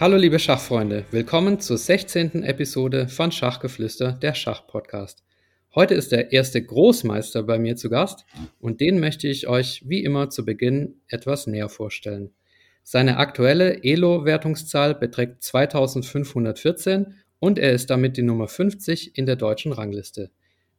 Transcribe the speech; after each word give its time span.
Hallo 0.00 0.16
liebe 0.16 0.38
Schachfreunde, 0.38 1.06
willkommen 1.10 1.58
zur 1.58 1.76
16. 1.76 2.44
Episode 2.44 3.08
von 3.08 3.32
Schachgeflüster, 3.32 4.12
der 4.12 4.32
Schachpodcast. 4.32 5.24
Heute 5.74 5.94
ist 5.94 6.12
der 6.12 6.30
erste 6.30 6.62
Großmeister 6.62 7.42
bei 7.42 7.58
mir 7.58 7.74
zu 7.74 7.90
Gast 7.90 8.24
und 8.60 8.80
den 8.80 9.00
möchte 9.00 9.26
ich 9.26 9.48
euch 9.48 9.82
wie 9.88 10.04
immer 10.04 10.30
zu 10.30 10.44
Beginn 10.44 11.00
etwas 11.08 11.48
näher 11.48 11.68
vorstellen. 11.68 12.30
Seine 12.84 13.16
aktuelle 13.16 13.82
Elo-Wertungszahl 13.82 14.94
beträgt 14.94 15.42
2514 15.42 17.14
und 17.40 17.58
er 17.58 17.72
ist 17.72 17.90
damit 17.90 18.16
die 18.16 18.22
Nummer 18.22 18.46
50 18.46 19.18
in 19.18 19.26
der 19.26 19.34
deutschen 19.34 19.72
Rangliste. 19.72 20.30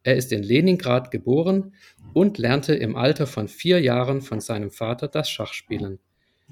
Er 0.01 0.15
ist 0.15 0.31
in 0.31 0.43
Leningrad 0.43 1.11
geboren 1.11 1.73
und 2.13 2.37
lernte 2.37 2.73
im 2.73 2.95
Alter 2.95 3.27
von 3.27 3.49
vier 3.49 3.81
Jahren 3.81 4.21
von 4.21 4.39
seinem 4.39 4.71
Vater 4.71 5.09
das 5.09 5.29
Schachspielen. 5.29 5.99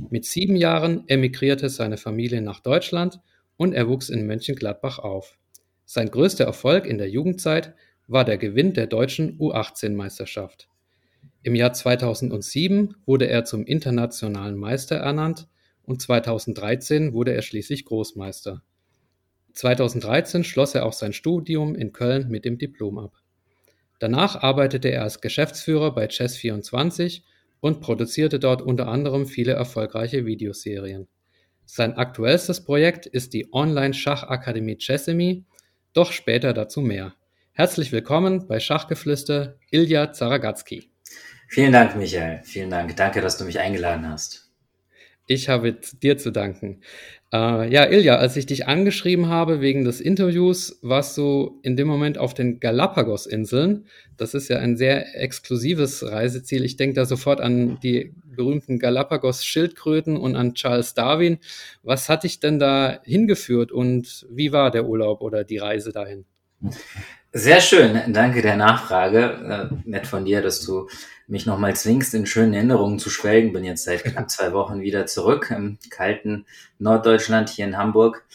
Mit 0.10 0.26
sieben 0.26 0.56
Jahren 0.56 1.04
emigrierte 1.08 1.70
seine 1.70 1.98
Familie 1.98 2.42
nach 2.42 2.60
Deutschland 2.60 3.20
und 3.58 3.74
er 3.74 3.88
wuchs 3.90 4.10
in 4.10 4.28
Mönchengladbach 4.28 5.00
auf. 5.00 5.38
Sein 5.86 6.12
größter 6.12 6.46
Erfolg 6.46 6.86
in 6.86 7.00
der 7.00 7.10
Jugendzeit 7.10 7.74
war 8.08 8.24
der 8.24 8.38
Gewinn 8.38 8.74
der 8.74 8.88
deutschen 8.88 9.40
U18-Meisterschaft. 9.40 10.70
Im 11.42 11.56
Jahr 11.56 11.74
2007 11.74 12.96
wurde 13.06 13.28
er 13.28 13.44
zum 13.44 13.66
internationalen 13.66 14.56
Meister 14.56 14.98
ernannt 14.98 15.48
und 15.84 16.02
2013 16.02 17.14
wurde 17.14 17.34
er 17.34 17.42
schließlich 17.42 17.86
Großmeister. 17.86 18.62
2013 19.54 20.44
schloss 20.44 20.76
er 20.76 20.86
auch 20.86 20.94
sein 20.94 21.14
Studium 21.14 21.74
in 21.74 21.92
Köln 21.92 22.28
mit 22.30 22.46
dem 22.46 22.58
Diplom 22.58 23.00
ab. 23.00 23.14
Danach 23.98 24.36
arbeitete 24.36 24.90
er 24.90 25.04
als 25.04 25.22
Geschäftsführer 25.22 25.96
bei 25.96 26.06
Chess24 26.06 27.24
und 27.60 27.82
produzierte 27.82 28.40
dort 28.40 28.62
unter 28.62 28.88
anderem 28.88 29.26
viele 29.26 29.54
erfolgreiche 29.54 30.26
Videoserien. 30.26 31.08
Sein 31.66 31.94
aktuellstes 31.94 32.64
Projekt 32.64 33.06
ist 33.06 33.34
die 33.34 33.52
Online-Schachakademie 33.52 34.78
Chessemy, 34.78 35.44
doch 35.94 36.12
später 36.12 36.54
dazu 36.54 36.82
mehr. 36.82 37.16
Herzlich 37.52 37.92
willkommen 37.92 38.48
bei 38.48 38.60
Schachgeflüster 38.60 39.56
Ilja 39.72 40.14
Zaragatzky. 40.14 40.92
Vielen 41.50 41.72
Dank, 41.72 41.96
Michael. 41.96 42.42
Vielen 42.44 42.70
Dank. 42.70 42.96
Danke, 42.96 43.22
dass 43.22 43.38
du 43.38 43.46
mich 43.46 43.60
eingeladen 43.60 44.08
hast. 44.08 44.52
Ich 45.28 45.50
habe 45.50 45.74
dir 45.74 46.18
zu 46.18 46.32
danken. 46.32 46.82
Äh, 47.34 47.70
ja, 47.74 47.86
Ilja, 47.86 48.16
als 48.16 48.38
ich 48.38 48.46
dich 48.46 48.68
angeschrieben 48.68 49.28
habe 49.28 49.60
wegen 49.60 49.84
des 49.84 50.00
Interviews, 50.00 50.80
warst 50.82 51.18
du 51.18 51.60
in 51.62 51.76
dem 51.76 51.88
Moment 51.88 52.18
auf 52.18 52.34
den 52.34 52.60
Galapagos-Inseln. 52.60 53.86
Das 54.16 54.34
ist 54.34 54.48
ja 54.48 54.60
ein 54.60 54.78
sehr 54.78 55.22
exklusives 55.22 56.04
Reiseziel. 56.10 56.64
Ich 56.64 56.78
denke 56.78 56.96
da 56.96 57.06
sofort 57.06 57.42
an 57.42 57.80
die 57.82 58.14
berühmten 58.24 58.80
Galapagos-Schildkröten 58.80 60.16
und 60.16 60.36
an 60.36 60.54
Charles 60.54 60.94
Darwin. 60.94 61.40
Was 61.84 62.08
hat 62.08 62.24
dich 62.24 62.40
denn 62.40 62.60
da 62.60 63.02
hingeführt 63.04 63.72
und 63.74 64.26
wie 64.30 64.54
war 64.54 64.72
der 64.72 64.88
Urlaub 64.88 65.22
oder 65.22 65.44
die 65.44 65.58
Reise 65.58 65.92
dahin? 65.92 66.26
Sehr 67.38 67.62
schön, 67.62 68.14
danke 68.14 68.42
der 68.42 68.56
Nachfrage. 68.56 69.70
Äh, 69.72 69.76
nett 69.88 70.08
von 70.08 70.26
dir, 70.26 70.42
dass 70.42 70.62
du 70.62 70.90
mich 71.28 71.46
nochmal 71.46 71.76
zwingst, 71.76 72.16
in 72.16 72.26
schönen 72.26 72.56
Erinnerungen 72.56 72.98
zu 72.98 73.12
schwelgen. 73.12 73.54
Bin 73.54 73.64
jetzt 73.64 73.84
seit 73.84 74.04
knapp 74.04 74.32
zwei 74.32 74.54
Wochen 74.54 74.82
wieder 74.82 75.06
zurück 75.06 75.54
im 75.56 75.78
kalten 75.92 76.48
Norddeutschland 76.80 77.50
hier 77.50 77.66
in 77.66 77.78
Hamburg. 77.78 78.26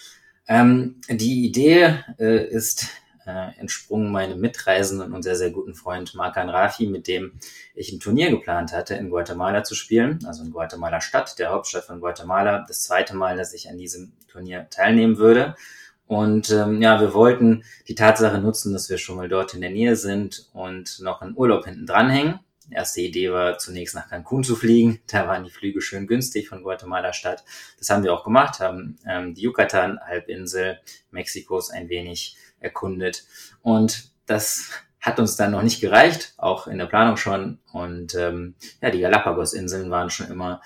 Ähm, 0.47 1.01
die 1.09 1.45
Idee 1.45 1.99
äh, 2.21 2.47
ist 2.47 2.91
äh, 3.27 3.59
entsprungen 3.59 4.13
meinem 4.13 4.39
Mitreisenden 4.39 5.13
und 5.13 5.25
sehr, 5.25 5.35
sehr 5.35 5.51
guten 5.51 5.75
Freund 5.75 6.15
Markan 6.15 6.49
Rafi, 6.49 6.87
mit 6.87 7.09
dem 7.09 7.33
ich 7.75 7.91
ein 7.91 7.99
Turnier 7.99 8.31
geplant 8.31 8.73
hatte, 8.73 8.95
in 8.95 9.11
Guatemala 9.11 9.65
zu 9.65 9.75
spielen, 9.75 10.21
also 10.29 10.45
in 10.45 10.53
Guatemala 10.53 11.01
Stadt, 11.01 11.41
der 11.41 11.51
Hauptstadt 11.51 11.87
von 11.87 11.99
Guatemala. 11.99 12.65
Das 12.69 12.85
zweite 12.85 13.17
Mal, 13.17 13.37
dass 13.37 13.53
ich 13.53 13.69
an 13.69 13.79
diesem 13.79 14.13
Turnier 14.29 14.69
teilnehmen 14.71 15.19
würde. 15.19 15.57
Und 16.13 16.51
ähm, 16.51 16.83
ja, 16.83 17.01
wir 17.01 17.15
wollten 17.15 17.65
die 17.89 17.95
Tatsache 17.95 18.37
nutzen, 18.37 18.75
dass 18.75 18.91
wir 18.91 18.99
schon 18.99 19.17
mal 19.17 19.31
dort 19.31 19.55
in 19.55 19.63
der 19.63 19.71
Nähe 19.71 19.97
sind 19.97 20.47
und 20.53 21.01
noch 21.01 21.23
einen 21.23 21.35
Urlaub 21.35 21.65
hinten 21.65 21.87
dranhängen. 21.87 22.41
Erste 22.71 23.01
Idee 23.01 23.33
war 23.33 23.57
zunächst 23.57 23.95
nach 23.95 24.11
Cancun 24.11 24.45
zu 24.45 24.55
fliegen. 24.55 25.01
Da 25.11 25.27
waren 25.27 25.43
die 25.43 25.51
Flüge 25.51 25.81
schön 25.81 26.07
günstig 26.07 26.51
von 26.51 26.65
Guatemala 26.65 27.15
Stadt. 27.15 27.45
Das 27.79 27.89
haben 27.89 28.05
wir 28.05 28.13
auch 28.13 28.25
gemacht, 28.25 28.61
haben 28.61 28.99
ähm, 29.09 29.33
die 29.33 29.41
Yucatan-Halbinsel 29.41 30.81
Mexikos 31.13 31.71
ein 31.71 31.89
wenig 31.89 32.37
erkundet. 32.61 33.25
Und 33.63 34.11
das 34.27 34.69
hat 35.01 35.19
uns 35.19 35.37
dann 35.37 35.53
noch 35.53 35.63
nicht 35.63 35.81
gereicht, 35.81 36.35
auch 36.37 36.67
in 36.67 36.77
der 36.77 36.87
Planung 36.87 37.17
schon. 37.17 37.59
Und 37.73 38.15
ähm, 38.17 38.55
ja, 38.83 38.91
die 38.91 39.01
Galapagos-Inseln 39.01 39.91
waren 39.91 40.11
schon 40.11 40.31
immer 40.31 40.61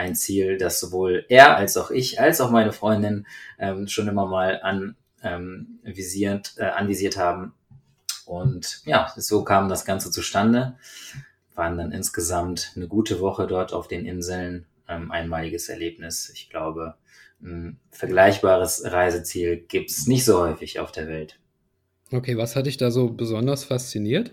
ein 0.00 0.16
Ziel, 0.16 0.56
das 0.56 0.80
sowohl 0.80 1.26
er 1.28 1.56
als 1.56 1.76
auch 1.76 1.90
ich, 1.90 2.20
als 2.20 2.40
auch 2.40 2.50
meine 2.50 2.72
Freundin 2.72 3.26
ähm, 3.58 3.86
schon 3.86 4.08
immer 4.08 4.26
mal 4.26 4.60
an, 4.62 4.96
ähm, 5.22 5.78
visiert, 5.82 6.54
äh, 6.56 6.64
anvisiert 6.64 7.16
haben. 7.16 7.52
Und 8.24 8.80
ja, 8.86 9.12
so 9.16 9.44
kam 9.44 9.68
das 9.68 9.84
Ganze 9.84 10.10
zustande. 10.10 10.76
Waren 11.54 11.76
dann 11.76 11.92
insgesamt 11.92 12.72
eine 12.76 12.88
gute 12.88 13.20
Woche 13.20 13.46
dort 13.46 13.72
auf 13.72 13.88
den 13.88 14.06
Inseln. 14.06 14.66
Ähm, 14.88 15.10
einmaliges 15.10 15.68
Erlebnis. 15.68 16.30
Ich 16.34 16.48
glaube, 16.48 16.94
ein 17.42 17.78
vergleichbares 17.90 18.82
Reiseziel 18.84 19.58
gibt's 19.58 20.06
nicht 20.06 20.24
so 20.24 20.40
häufig 20.40 20.80
auf 20.80 20.92
der 20.92 21.08
Welt. 21.08 21.38
Okay, 22.12 22.36
was 22.36 22.56
hat 22.56 22.66
dich 22.66 22.76
da 22.76 22.90
so 22.90 23.10
besonders 23.10 23.64
fasziniert? 23.64 24.32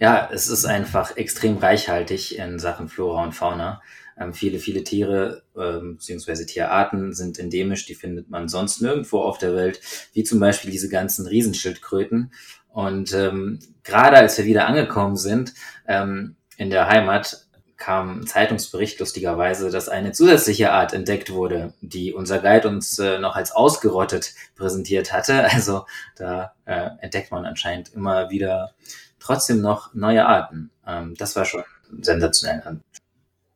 Ja, 0.00 0.28
es 0.32 0.48
ist 0.48 0.64
einfach 0.64 1.16
extrem 1.16 1.58
reichhaltig 1.58 2.38
in 2.38 2.58
Sachen 2.58 2.88
Flora 2.88 3.22
und 3.22 3.32
Fauna. 3.32 3.80
Ähm, 4.20 4.34
viele, 4.34 4.58
viele 4.58 4.84
Tiere 4.84 5.42
ähm, 5.56 5.96
bzw. 5.96 6.44
Tierarten 6.44 7.14
sind 7.14 7.38
endemisch, 7.38 7.86
die 7.86 7.94
findet 7.94 8.28
man 8.28 8.48
sonst 8.48 8.82
nirgendwo 8.82 9.20
auf 9.20 9.38
der 9.38 9.54
Welt, 9.56 9.80
wie 10.12 10.22
zum 10.22 10.38
Beispiel 10.38 10.70
diese 10.70 10.90
ganzen 10.90 11.26
Riesenschildkröten. 11.26 12.32
Und 12.68 13.14
ähm, 13.14 13.58
gerade 13.82 14.18
als 14.18 14.36
wir 14.38 14.44
wieder 14.44 14.66
angekommen 14.66 15.16
sind 15.16 15.54
ähm, 15.88 16.36
in 16.56 16.70
der 16.70 16.86
Heimat, 16.88 17.46
kam 17.80 18.20
ein 18.20 18.26
Zeitungsbericht 18.26 19.00
lustigerweise, 19.00 19.70
dass 19.70 19.88
eine 19.88 20.12
zusätzliche 20.12 20.70
Art 20.70 20.92
entdeckt 20.92 21.32
wurde, 21.32 21.72
die 21.80 22.12
unser 22.12 22.38
Guide 22.38 22.68
uns 22.68 22.98
äh, 22.98 23.18
noch 23.18 23.34
als 23.34 23.52
ausgerottet 23.52 24.34
präsentiert 24.54 25.12
hatte. 25.12 25.44
Also 25.50 25.86
da 26.16 26.52
äh, 26.66 26.90
entdeckt 27.00 27.32
man 27.32 27.46
anscheinend 27.46 27.94
immer 27.94 28.30
wieder 28.30 28.74
trotzdem 29.18 29.62
noch 29.62 29.94
neue 29.94 30.26
Arten. 30.26 30.70
Ähm, 30.86 31.14
das 31.16 31.34
war 31.36 31.46
schon 31.46 31.64
sensationell. 32.02 32.80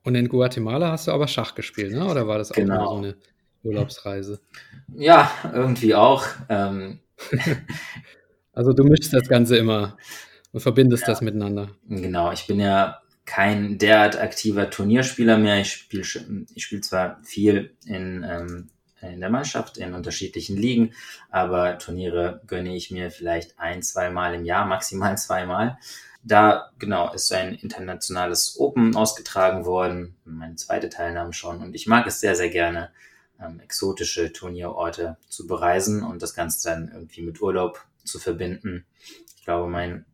Und 0.05 0.15
in 0.15 0.29
Guatemala 0.29 0.93
hast 0.93 1.09
du 1.09 1.13
aber 1.13 1.27
Schach 1.27 1.55
gespielt, 1.55 1.93
ne? 1.93 2.05
oder 2.07 2.29
war 2.29 2.39
das 2.39 2.53
auch 2.53 2.57
genau. 2.57 2.91
so 2.91 2.97
eine 2.99 3.17
Urlaubsreise? 3.63 4.41
Ja, 4.95 5.31
irgendwie 5.53 5.95
auch. 5.95 6.27
Ähm. 6.49 7.01
also 8.53 8.73
du 8.73 8.85
mischst 8.85 9.15
das 9.15 9.29
Ganze 9.29 9.57
immer 9.57 9.97
und 10.53 10.61
verbindest 10.61 11.05
ja. 11.05 11.09
das 11.09 11.23
miteinander. 11.23 11.71
Genau, 11.89 12.31
ich 12.33 12.47
bin 12.47 12.61
ja 12.61 13.01
kein 13.25 13.79
derart 13.79 14.21
aktiver 14.21 14.69
Turnierspieler 14.69 15.39
mehr. 15.39 15.61
Ich 15.61 15.73
spiele 15.73 16.03
ich 16.55 16.63
spiel 16.63 16.83
zwar 16.83 17.19
viel 17.23 17.75
in, 17.87 18.25
ähm, 18.29 18.69
in 19.13 19.21
der 19.21 19.31
Mannschaft, 19.31 19.79
in 19.79 19.95
unterschiedlichen 19.95 20.57
Ligen, 20.57 20.95
aber 21.31 21.79
Turniere 21.79 22.41
gönne 22.47 22.75
ich 22.75 22.91
mir 22.91 23.11
vielleicht 23.11 23.59
ein, 23.59 23.83
zwei 23.83 24.11
Mal 24.11 24.35
im 24.35 24.45
Jahr, 24.45 24.67
maximal 24.67 25.17
zweimal. 25.19 25.79
Da, 26.23 26.71
genau, 26.79 27.13
ist 27.13 27.33
ein 27.33 27.55
internationales 27.55 28.59
Open 28.59 28.97
ausgetragen 28.97 29.67
worden, 29.67 30.17
meine 30.25 30.57
zweite 30.57 30.89
Teilnahme 30.89 31.35
schon. 31.35 31.61
Und 31.61 31.75
ich 31.75 31.87
mag 31.87 32.07
es 32.07 32.21
sehr, 32.21 32.35
sehr 32.35 32.49
gerne, 32.49 32.91
ähm, 33.39 33.61
exotische 33.61 34.33
Turnierorte 34.33 35.19
zu 35.29 35.47
bereisen 35.47 36.03
und 36.03 36.23
das 36.23 36.35
Ganze 36.35 36.71
dann 36.71 36.91
irgendwie 36.93 37.23
mit 37.23 37.43
Urlaub 37.43 37.85
zu 38.05 38.19
verbinden. 38.19 38.87
Ich 39.37 39.45
glaube, 39.45 39.69
mein, 39.69 40.07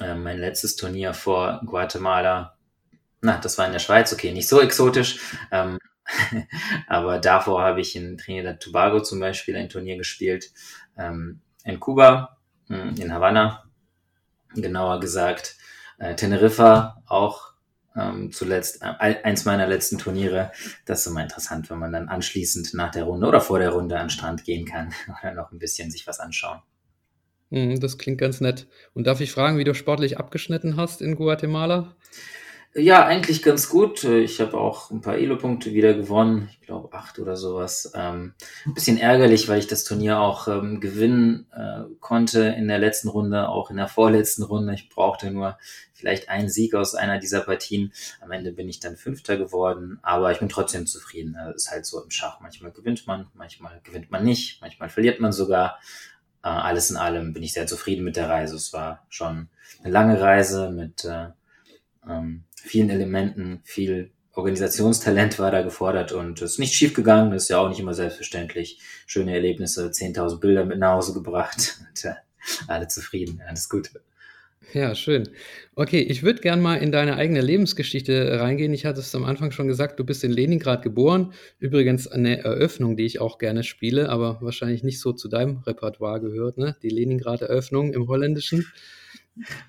äh, 0.00 0.14
mein 0.14 0.38
letztes 0.38 0.76
Turnier 0.76 1.14
vor 1.14 1.60
Guatemala, 1.66 2.56
na, 3.20 3.38
das 3.38 3.58
war 3.58 3.66
in 3.66 3.72
der 3.72 3.78
Schweiz, 3.78 4.12
okay, 4.12 4.32
nicht 4.32 4.48
so 4.48 4.60
exotisch, 4.60 5.18
ähm, 5.50 5.78
aber 6.86 7.18
davor 7.18 7.62
habe 7.62 7.80
ich 7.80 7.96
in 7.96 8.18
Trinidad 8.18 8.60
Tobago 8.60 9.00
zum 9.00 9.20
Beispiel 9.20 9.56
ein 9.56 9.68
Turnier 9.68 9.96
gespielt, 9.96 10.52
ähm, 10.98 11.40
in 11.64 11.80
Kuba, 11.80 12.38
hm, 12.68 12.94
in 12.98 13.12
Havanna 13.12 13.64
genauer 14.54 15.00
gesagt. 15.00 15.56
Äh, 15.98 16.14
Teneriffa 16.14 17.02
auch 17.06 17.54
ähm, 17.96 18.32
zuletzt, 18.32 18.82
äh, 18.82 19.16
eins 19.22 19.44
meiner 19.44 19.66
letzten 19.66 19.98
Turniere. 19.98 20.52
Das 20.84 21.00
ist 21.00 21.06
immer 21.06 21.22
interessant, 21.22 21.70
wenn 21.70 21.78
man 21.78 21.92
dann 21.92 22.08
anschließend 22.08 22.74
nach 22.74 22.90
der 22.90 23.04
Runde 23.04 23.26
oder 23.26 23.40
vor 23.40 23.58
der 23.58 23.70
Runde 23.70 23.96
an 23.96 24.06
den 24.06 24.10
Strand 24.10 24.44
gehen 24.44 24.66
kann 24.66 24.92
oder 25.22 25.32
noch 25.34 25.52
ein 25.52 25.58
bisschen 25.58 25.90
sich 25.90 26.06
was 26.06 26.20
anschauen. 26.20 26.60
Hm, 27.50 27.78
das 27.78 27.98
klingt 27.98 28.18
ganz 28.18 28.40
nett. 28.40 28.66
Und 28.94 29.06
darf 29.06 29.20
ich 29.20 29.30
fragen, 29.30 29.58
wie 29.58 29.64
du 29.64 29.74
sportlich 29.74 30.18
abgeschnitten 30.18 30.76
hast 30.76 31.02
in 31.02 31.14
Guatemala? 31.14 31.94
Ja, 32.76 33.06
eigentlich 33.06 33.44
ganz 33.44 33.68
gut. 33.68 34.02
Ich 34.02 34.40
habe 34.40 34.58
auch 34.58 34.90
ein 34.90 35.00
paar 35.00 35.16
Elo-Punkte 35.16 35.72
wieder 35.72 35.94
gewonnen. 35.94 36.48
Ich 36.50 36.60
glaube 36.66 36.92
acht 36.92 37.20
oder 37.20 37.36
sowas. 37.36 37.92
Ähm, 37.94 38.34
ein 38.66 38.74
bisschen 38.74 38.98
ärgerlich, 38.98 39.46
weil 39.46 39.60
ich 39.60 39.68
das 39.68 39.84
Turnier 39.84 40.18
auch 40.18 40.48
ähm, 40.48 40.80
gewinnen 40.80 41.46
äh, 41.52 41.84
konnte 42.00 42.40
in 42.40 42.66
der 42.66 42.80
letzten 42.80 43.08
Runde, 43.08 43.48
auch 43.48 43.70
in 43.70 43.76
der 43.76 43.86
vorletzten 43.86 44.42
Runde. 44.42 44.74
Ich 44.74 44.88
brauchte 44.88 45.30
nur 45.30 45.56
vielleicht 45.92 46.28
einen 46.28 46.48
Sieg 46.48 46.74
aus 46.74 46.96
einer 46.96 47.20
dieser 47.20 47.42
Partien. 47.42 47.92
Am 48.20 48.32
Ende 48.32 48.50
bin 48.50 48.68
ich 48.68 48.80
dann 48.80 48.96
Fünfter 48.96 49.36
geworden, 49.36 50.00
aber 50.02 50.32
ich 50.32 50.40
bin 50.40 50.48
trotzdem 50.48 50.88
zufrieden. 50.88 51.36
Das 51.38 51.54
ist 51.54 51.70
halt 51.70 51.86
so 51.86 52.02
im 52.02 52.10
Schach. 52.10 52.40
Manchmal 52.40 52.72
gewinnt 52.72 53.06
man, 53.06 53.28
manchmal 53.34 53.80
gewinnt 53.84 54.10
man 54.10 54.24
nicht, 54.24 54.60
manchmal 54.60 54.88
verliert 54.88 55.20
man 55.20 55.30
sogar. 55.30 55.78
Äh, 56.42 56.48
alles 56.48 56.90
in 56.90 56.96
allem 56.96 57.34
bin 57.34 57.44
ich 57.44 57.52
sehr 57.52 57.68
zufrieden 57.68 58.02
mit 58.02 58.16
der 58.16 58.28
Reise. 58.28 58.56
Es 58.56 58.72
war 58.72 59.06
schon 59.10 59.48
eine 59.84 59.92
lange 59.92 60.20
Reise 60.20 60.72
mit 60.72 61.04
äh, 61.04 61.28
ähm, 62.08 62.44
vielen 62.54 62.90
Elementen, 62.90 63.60
viel 63.64 64.10
Organisationstalent 64.32 65.38
war 65.38 65.52
da 65.52 65.62
gefordert 65.62 66.12
und 66.12 66.42
es 66.42 66.52
ist 66.52 66.58
nicht 66.58 66.74
schief 66.74 66.92
gegangen, 66.92 67.30
das 67.30 67.44
ist 67.44 67.48
ja 67.50 67.58
auch 67.58 67.68
nicht 67.68 67.78
immer 67.78 67.94
selbstverständlich. 67.94 68.80
Schöne 69.06 69.32
Erlebnisse, 69.32 69.88
10.000 69.90 70.40
Bilder 70.40 70.64
mit 70.64 70.78
nach 70.78 70.94
Hause 70.94 71.14
gebracht 71.14 71.78
und 71.88 72.04
äh, 72.04 72.14
alle 72.66 72.88
zufrieden, 72.88 73.42
alles 73.46 73.68
gut. 73.68 73.90
Ja, 74.72 74.96
schön. 74.96 75.28
Okay, 75.76 76.00
ich 76.00 76.24
würde 76.24 76.40
gern 76.40 76.60
mal 76.60 76.76
in 76.76 76.90
deine 76.90 77.16
eigene 77.16 77.40
Lebensgeschichte 77.40 78.40
reingehen. 78.40 78.72
Ich 78.72 78.84
hatte 78.84 78.98
es 78.98 79.14
am 79.14 79.24
Anfang 79.24 79.52
schon 79.52 79.68
gesagt, 79.68 80.00
du 80.00 80.04
bist 80.04 80.24
in 80.24 80.32
Leningrad 80.32 80.82
geboren. 80.82 81.32
Übrigens 81.60 82.08
eine 82.08 82.42
Eröffnung, 82.42 82.96
die 82.96 83.04
ich 83.04 83.20
auch 83.20 83.38
gerne 83.38 83.62
spiele, 83.62 84.08
aber 84.08 84.38
wahrscheinlich 84.40 84.82
nicht 84.82 85.00
so 85.00 85.12
zu 85.12 85.28
deinem 85.28 85.58
Repertoire 85.58 86.20
gehört, 86.20 86.58
ne? 86.58 86.76
Die 86.82 86.88
Leningrad-Eröffnung 86.88 87.92
im 87.92 88.08
Holländischen. 88.08 88.66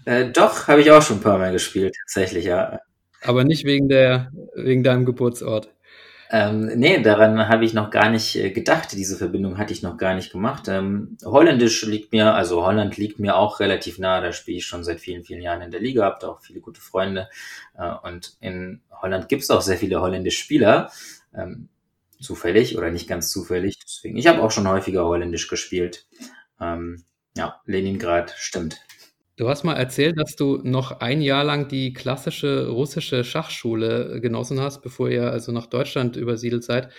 Äh, 0.05 0.31
doch, 0.31 0.67
habe 0.67 0.81
ich 0.81 0.91
auch 0.91 1.01
schon 1.01 1.17
ein 1.17 1.23
paar 1.23 1.37
Mal 1.37 1.51
gespielt, 1.51 1.95
tatsächlich, 2.03 2.45
ja. 2.45 2.79
Aber 3.21 3.43
nicht 3.43 3.65
wegen, 3.65 3.89
der, 3.89 4.31
wegen 4.55 4.83
deinem 4.83 5.05
Geburtsort. 5.05 5.69
Ähm, 6.31 6.65
nee, 6.75 7.01
daran 7.01 7.47
habe 7.47 7.65
ich 7.65 7.73
noch 7.73 7.91
gar 7.91 8.09
nicht 8.09 8.35
äh, 8.35 8.49
gedacht. 8.49 8.91
Diese 8.93 9.15
Verbindung 9.15 9.57
hatte 9.57 9.73
ich 9.73 9.83
noch 9.83 9.97
gar 9.97 10.15
nicht 10.15 10.31
gemacht. 10.31 10.67
Ähm, 10.67 11.17
Holländisch 11.23 11.85
liegt 11.85 12.11
mir, 12.11 12.33
also 12.33 12.65
Holland 12.65 12.97
liegt 12.97 13.19
mir 13.19 13.35
auch 13.35 13.59
relativ 13.59 13.99
nah. 13.99 14.21
Da 14.21 14.31
spiele 14.31 14.57
ich 14.57 14.65
schon 14.65 14.83
seit 14.83 14.99
vielen, 14.99 15.23
vielen 15.23 15.41
Jahren 15.41 15.61
in 15.61 15.71
der 15.71 15.79
Liga, 15.79 16.03
habe 16.03 16.17
da 16.19 16.27
auch 16.29 16.41
viele 16.41 16.61
gute 16.61 16.81
Freunde. 16.81 17.29
Äh, 17.77 17.91
und 18.03 18.37
in 18.41 18.81
Holland 18.91 19.29
gibt 19.29 19.43
es 19.43 19.51
auch 19.51 19.61
sehr 19.61 19.77
viele 19.77 20.01
holländische 20.01 20.43
Spieler. 20.43 20.91
Ähm, 21.35 21.69
zufällig 22.19 22.77
oder 22.77 22.89
nicht 22.89 23.07
ganz 23.07 23.29
zufällig. 23.31 23.77
Deswegen, 23.83 24.17
ich 24.17 24.27
habe 24.27 24.41
auch 24.41 24.51
schon 24.51 24.67
häufiger 24.67 25.05
Holländisch 25.05 25.47
gespielt. 25.47 26.07
Ähm, 26.59 27.03
ja, 27.37 27.61
Leningrad 27.65 28.33
stimmt. 28.37 28.81
Du 29.37 29.49
hast 29.49 29.65
mal 29.65 29.73
erzählt, 29.73 30.17
dass 30.17 30.37
du 30.37 30.61
noch 30.63 31.01
ein 31.01 31.21
Jahr 31.21 31.43
lang 31.43 31.67
die 31.67 31.91
klassische 31.91 32.69
russische 32.69 33.25
Schachschule 33.25 34.21
genossen 34.21 34.61
hast, 34.61 34.81
bevor 34.81 35.09
ihr 35.09 35.29
also 35.29 35.51
nach 35.51 35.65
Deutschland 35.65 36.15
übersiedelt 36.15 36.63
seid. 36.63 36.89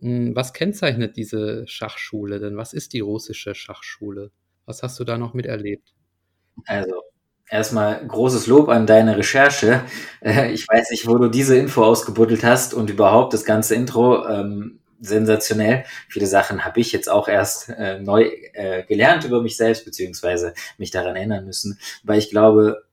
Hm, 0.00 0.36
was 0.36 0.52
kennzeichnet 0.52 1.16
diese 1.16 1.66
Schachschule 1.66 2.38
denn? 2.38 2.56
Was 2.56 2.72
ist 2.74 2.92
die 2.92 3.00
russische 3.00 3.56
Schachschule? 3.56 4.30
Was 4.66 4.84
hast 4.84 5.00
du 5.00 5.04
da 5.04 5.18
noch 5.18 5.34
miterlebt? 5.34 5.92
Also, 6.66 6.94
erstmal 7.48 8.06
großes 8.06 8.46
Lob 8.46 8.68
an 8.68 8.86
deine 8.86 9.16
Recherche. 9.16 9.82
Äh, 10.22 10.52
ich 10.52 10.68
weiß 10.68 10.90
nicht, 10.90 11.08
wo 11.08 11.18
du 11.18 11.28
diese 11.28 11.56
Info 11.56 11.82
ausgebuddelt 11.84 12.44
hast 12.44 12.74
und 12.74 12.90
überhaupt 12.90 13.34
das 13.34 13.44
ganze 13.44 13.74
Intro. 13.74 14.24
Sensationell. 15.00 15.84
Viele 16.08 16.26
Sachen 16.26 16.64
habe 16.64 16.80
ich 16.80 16.92
jetzt 16.92 17.08
auch 17.08 17.28
erst 17.28 17.70
äh, 17.70 17.98
neu 17.98 18.30
äh, 18.52 18.84
gelernt 18.84 19.24
über 19.24 19.42
mich 19.42 19.56
selbst, 19.56 19.84
beziehungsweise 19.84 20.54
mich 20.78 20.90
daran 20.90 21.16
erinnern 21.16 21.44
müssen, 21.44 21.78
weil 22.04 22.18
ich 22.18 22.30
glaube, 22.30 22.84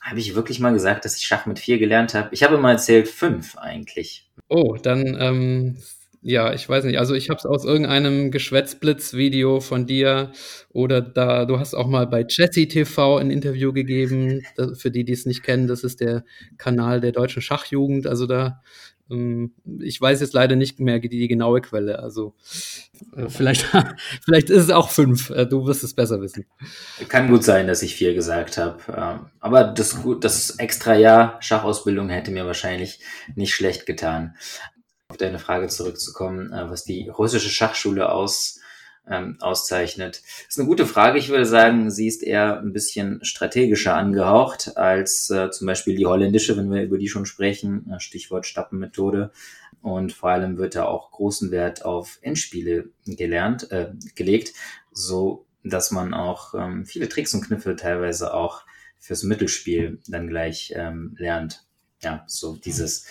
habe 0.00 0.18
ich 0.18 0.34
wirklich 0.34 0.58
mal 0.58 0.72
gesagt, 0.72 1.04
dass 1.04 1.16
ich 1.16 1.22
Schach 1.22 1.46
mit 1.46 1.60
vier 1.60 1.78
gelernt 1.78 2.14
habe? 2.14 2.30
Ich 2.32 2.42
habe 2.42 2.58
mal 2.58 2.72
erzählt 2.72 3.08
fünf 3.08 3.56
eigentlich. 3.56 4.28
Oh, 4.48 4.76
dann 4.76 5.16
ähm, 5.20 5.76
ja, 6.24 6.52
ich 6.54 6.68
weiß 6.68 6.84
nicht. 6.84 7.00
Also 7.00 7.14
ich 7.14 7.30
habe 7.30 7.38
es 7.38 7.46
aus 7.46 7.64
irgendeinem 7.64 8.30
Geschwätzblitz-Video 8.30 9.58
von 9.58 9.86
dir 9.86 10.30
oder 10.68 11.00
da, 11.00 11.46
du 11.46 11.58
hast 11.58 11.74
auch 11.74 11.88
mal 11.88 12.06
bei 12.06 12.24
Jesse 12.28 12.68
TV 12.68 13.16
ein 13.16 13.32
Interview 13.32 13.72
gegeben. 13.72 14.42
für 14.74 14.92
die, 14.92 15.04
die 15.04 15.12
es 15.12 15.26
nicht 15.26 15.42
kennen, 15.42 15.66
das 15.66 15.82
ist 15.82 16.00
der 16.00 16.24
Kanal 16.58 17.00
der 17.00 17.10
deutschen 17.10 17.42
Schachjugend. 17.42 18.06
Also 18.06 18.26
da, 18.26 18.62
ich 19.08 20.00
weiß 20.00 20.20
jetzt 20.20 20.32
leider 20.32 20.56
nicht 20.56 20.80
mehr 20.80 20.98
die, 20.98 21.08
die 21.08 21.28
genaue 21.28 21.60
Quelle. 21.60 21.98
Also 21.98 22.34
äh, 23.16 23.28
vielleicht, 23.28 23.66
vielleicht 24.24 24.48
ist 24.48 24.64
es 24.64 24.70
auch 24.70 24.90
fünf. 24.90 25.30
Äh, 25.30 25.46
du 25.46 25.66
wirst 25.66 25.84
es 25.84 25.94
besser 25.94 26.20
wissen. 26.20 26.46
Kann 27.08 27.28
gut 27.28 27.44
sein, 27.44 27.66
dass 27.66 27.82
ich 27.82 27.94
vier 27.94 28.14
gesagt 28.14 28.58
habe. 28.58 28.78
Ähm, 28.88 29.26
aber 29.40 29.64
das, 29.64 29.98
das 30.20 30.58
extra 30.58 30.94
Jahr 30.94 31.36
Schachausbildung 31.40 32.08
hätte 32.08 32.30
mir 32.30 32.46
wahrscheinlich 32.46 33.00
nicht 33.34 33.54
schlecht 33.54 33.86
getan 33.86 34.34
auf 35.08 35.18
deine 35.18 35.38
Frage 35.38 35.68
zurückzukommen, 35.68 36.52
äh, 36.52 36.70
was 36.70 36.84
die 36.84 37.08
russische 37.08 37.50
Schachschule 37.50 38.10
aus, 38.10 38.60
ähm, 39.08 39.36
auszeichnet. 39.40 40.22
Das 40.22 40.48
ist 40.50 40.58
eine 40.58 40.68
gute 40.68 40.86
Frage. 40.86 41.18
Ich 41.18 41.28
würde 41.28 41.46
sagen, 41.46 41.90
sie 41.90 42.06
ist 42.06 42.22
eher 42.22 42.60
ein 42.60 42.72
bisschen 42.72 43.24
strategischer 43.24 43.94
angehaucht 43.94 44.76
als 44.76 45.30
äh, 45.30 45.50
zum 45.50 45.66
Beispiel 45.66 45.96
die 45.96 46.06
holländische, 46.06 46.56
wenn 46.56 46.70
wir 46.70 46.82
über 46.82 46.98
die 46.98 47.08
schon 47.08 47.26
sprechen. 47.26 47.90
Äh, 47.90 48.00
Stichwort 48.00 48.46
Stappenmethode. 48.46 49.32
Und 49.80 50.12
vor 50.12 50.30
allem 50.30 50.58
wird 50.58 50.76
da 50.76 50.84
auch 50.84 51.10
großen 51.10 51.50
Wert 51.50 51.84
auf 51.84 52.18
Endspiele 52.22 52.90
gelernt, 53.04 53.70
äh, 53.72 53.92
gelegt, 54.14 54.52
so 54.92 55.46
dass 55.64 55.90
man 55.90 56.14
auch 56.14 56.54
ähm, 56.54 56.86
viele 56.86 57.08
Tricks 57.08 57.34
und 57.34 57.42
Kniffe 57.46 57.76
teilweise 57.76 58.34
auch 58.34 58.62
fürs 58.98 59.22
Mittelspiel 59.22 60.00
dann 60.06 60.28
gleich 60.28 60.72
ähm, 60.76 61.14
lernt 61.18 61.64
ja, 62.02 62.24
so 62.26 62.56
dieses, 62.56 63.06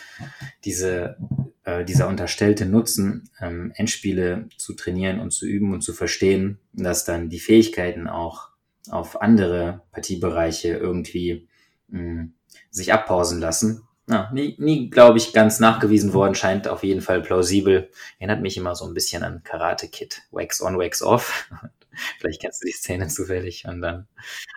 diese, 0.65 1.17
äh, 1.63 1.85
dieser 1.85 2.07
unterstellte 2.07 2.65
Nutzen, 2.65 3.29
ähm, 3.39 3.71
Endspiele 3.75 4.49
zu 4.57 4.73
trainieren 4.73 5.19
und 5.19 5.31
zu 5.31 5.45
üben 5.45 5.73
und 5.73 5.81
zu 5.81 5.93
verstehen, 5.93 6.59
dass 6.73 7.05
dann 7.05 7.29
die 7.29 7.39
Fähigkeiten 7.39 8.07
auch 8.07 8.49
auf 8.89 9.21
andere 9.21 9.83
Partiebereiche 9.91 10.69
irgendwie 10.69 11.47
mh, 11.89 12.01
mm, 12.01 12.33
sich 12.71 12.93
abpausen 12.93 13.39
lassen. 13.39 13.83
Ja, 14.09 14.29
nie, 14.33 14.55
nie 14.59 14.89
glaube 14.89 15.19
ich, 15.19 15.31
ganz 15.31 15.59
nachgewiesen 15.59 16.13
worden, 16.13 16.35
scheint 16.35 16.67
auf 16.67 16.83
jeden 16.83 17.01
Fall 17.01 17.21
plausibel. 17.21 17.89
Erinnert 18.17 18.41
mich 18.41 18.57
immer 18.57 18.75
so 18.75 18.85
ein 18.85 18.93
bisschen 18.93 19.23
an 19.23 19.43
Karate 19.43 19.87
Kid. 19.87 20.23
Wax 20.31 20.61
on, 20.61 20.77
wax 20.77 21.01
off. 21.01 21.49
Vielleicht 22.19 22.41
kennst 22.41 22.63
du 22.63 22.67
die 22.67 22.73
Szene 22.73 23.07
zufällig 23.07 23.65
und 23.65 23.81
dann 23.81 24.07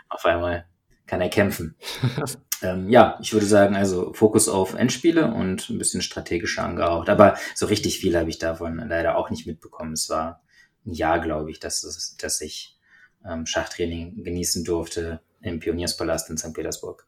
auf 0.08 0.24
einmal 0.24 0.66
kann 1.06 1.20
er 1.20 1.28
kämpfen. 1.28 1.76
ähm, 2.62 2.88
ja, 2.88 3.18
ich 3.20 3.32
würde 3.32 3.46
sagen, 3.46 3.76
also 3.76 4.12
Fokus 4.12 4.48
auf 4.48 4.74
Endspiele 4.74 5.32
und 5.32 5.68
ein 5.68 5.78
bisschen 5.78 6.02
strategischer 6.02 6.64
angehaucht. 6.64 7.08
Aber 7.08 7.36
so 7.54 7.66
richtig 7.66 7.98
viel 7.98 8.16
habe 8.16 8.30
ich 8.30 8.38
davon 8.38 8.78
leider 8.88 9.16
auch 9.16 9.30
nicht 9.30 9.46
mitbekommen. 9.46 9.92
Es 9.92 10.08
war 10.08 10.42
ein 10.86 10.92
Jahr, 10.92 11.20
glaube 11.20 11.50
ich, 11.50 11.60
dass, 11.60 12.16
dass 12.18 12.40
ich 12.40 12.78
ähm, 13.24 13.46
Schachtraining 13.46 14.22
genießen 14.22 14.64
durfte 14.64 15.20
im 15.40 15.60
Pionierspalast 15.60 16.30
in 16.30 16.38
St. 16.38 16.54
Petersburg. 16.54 17.06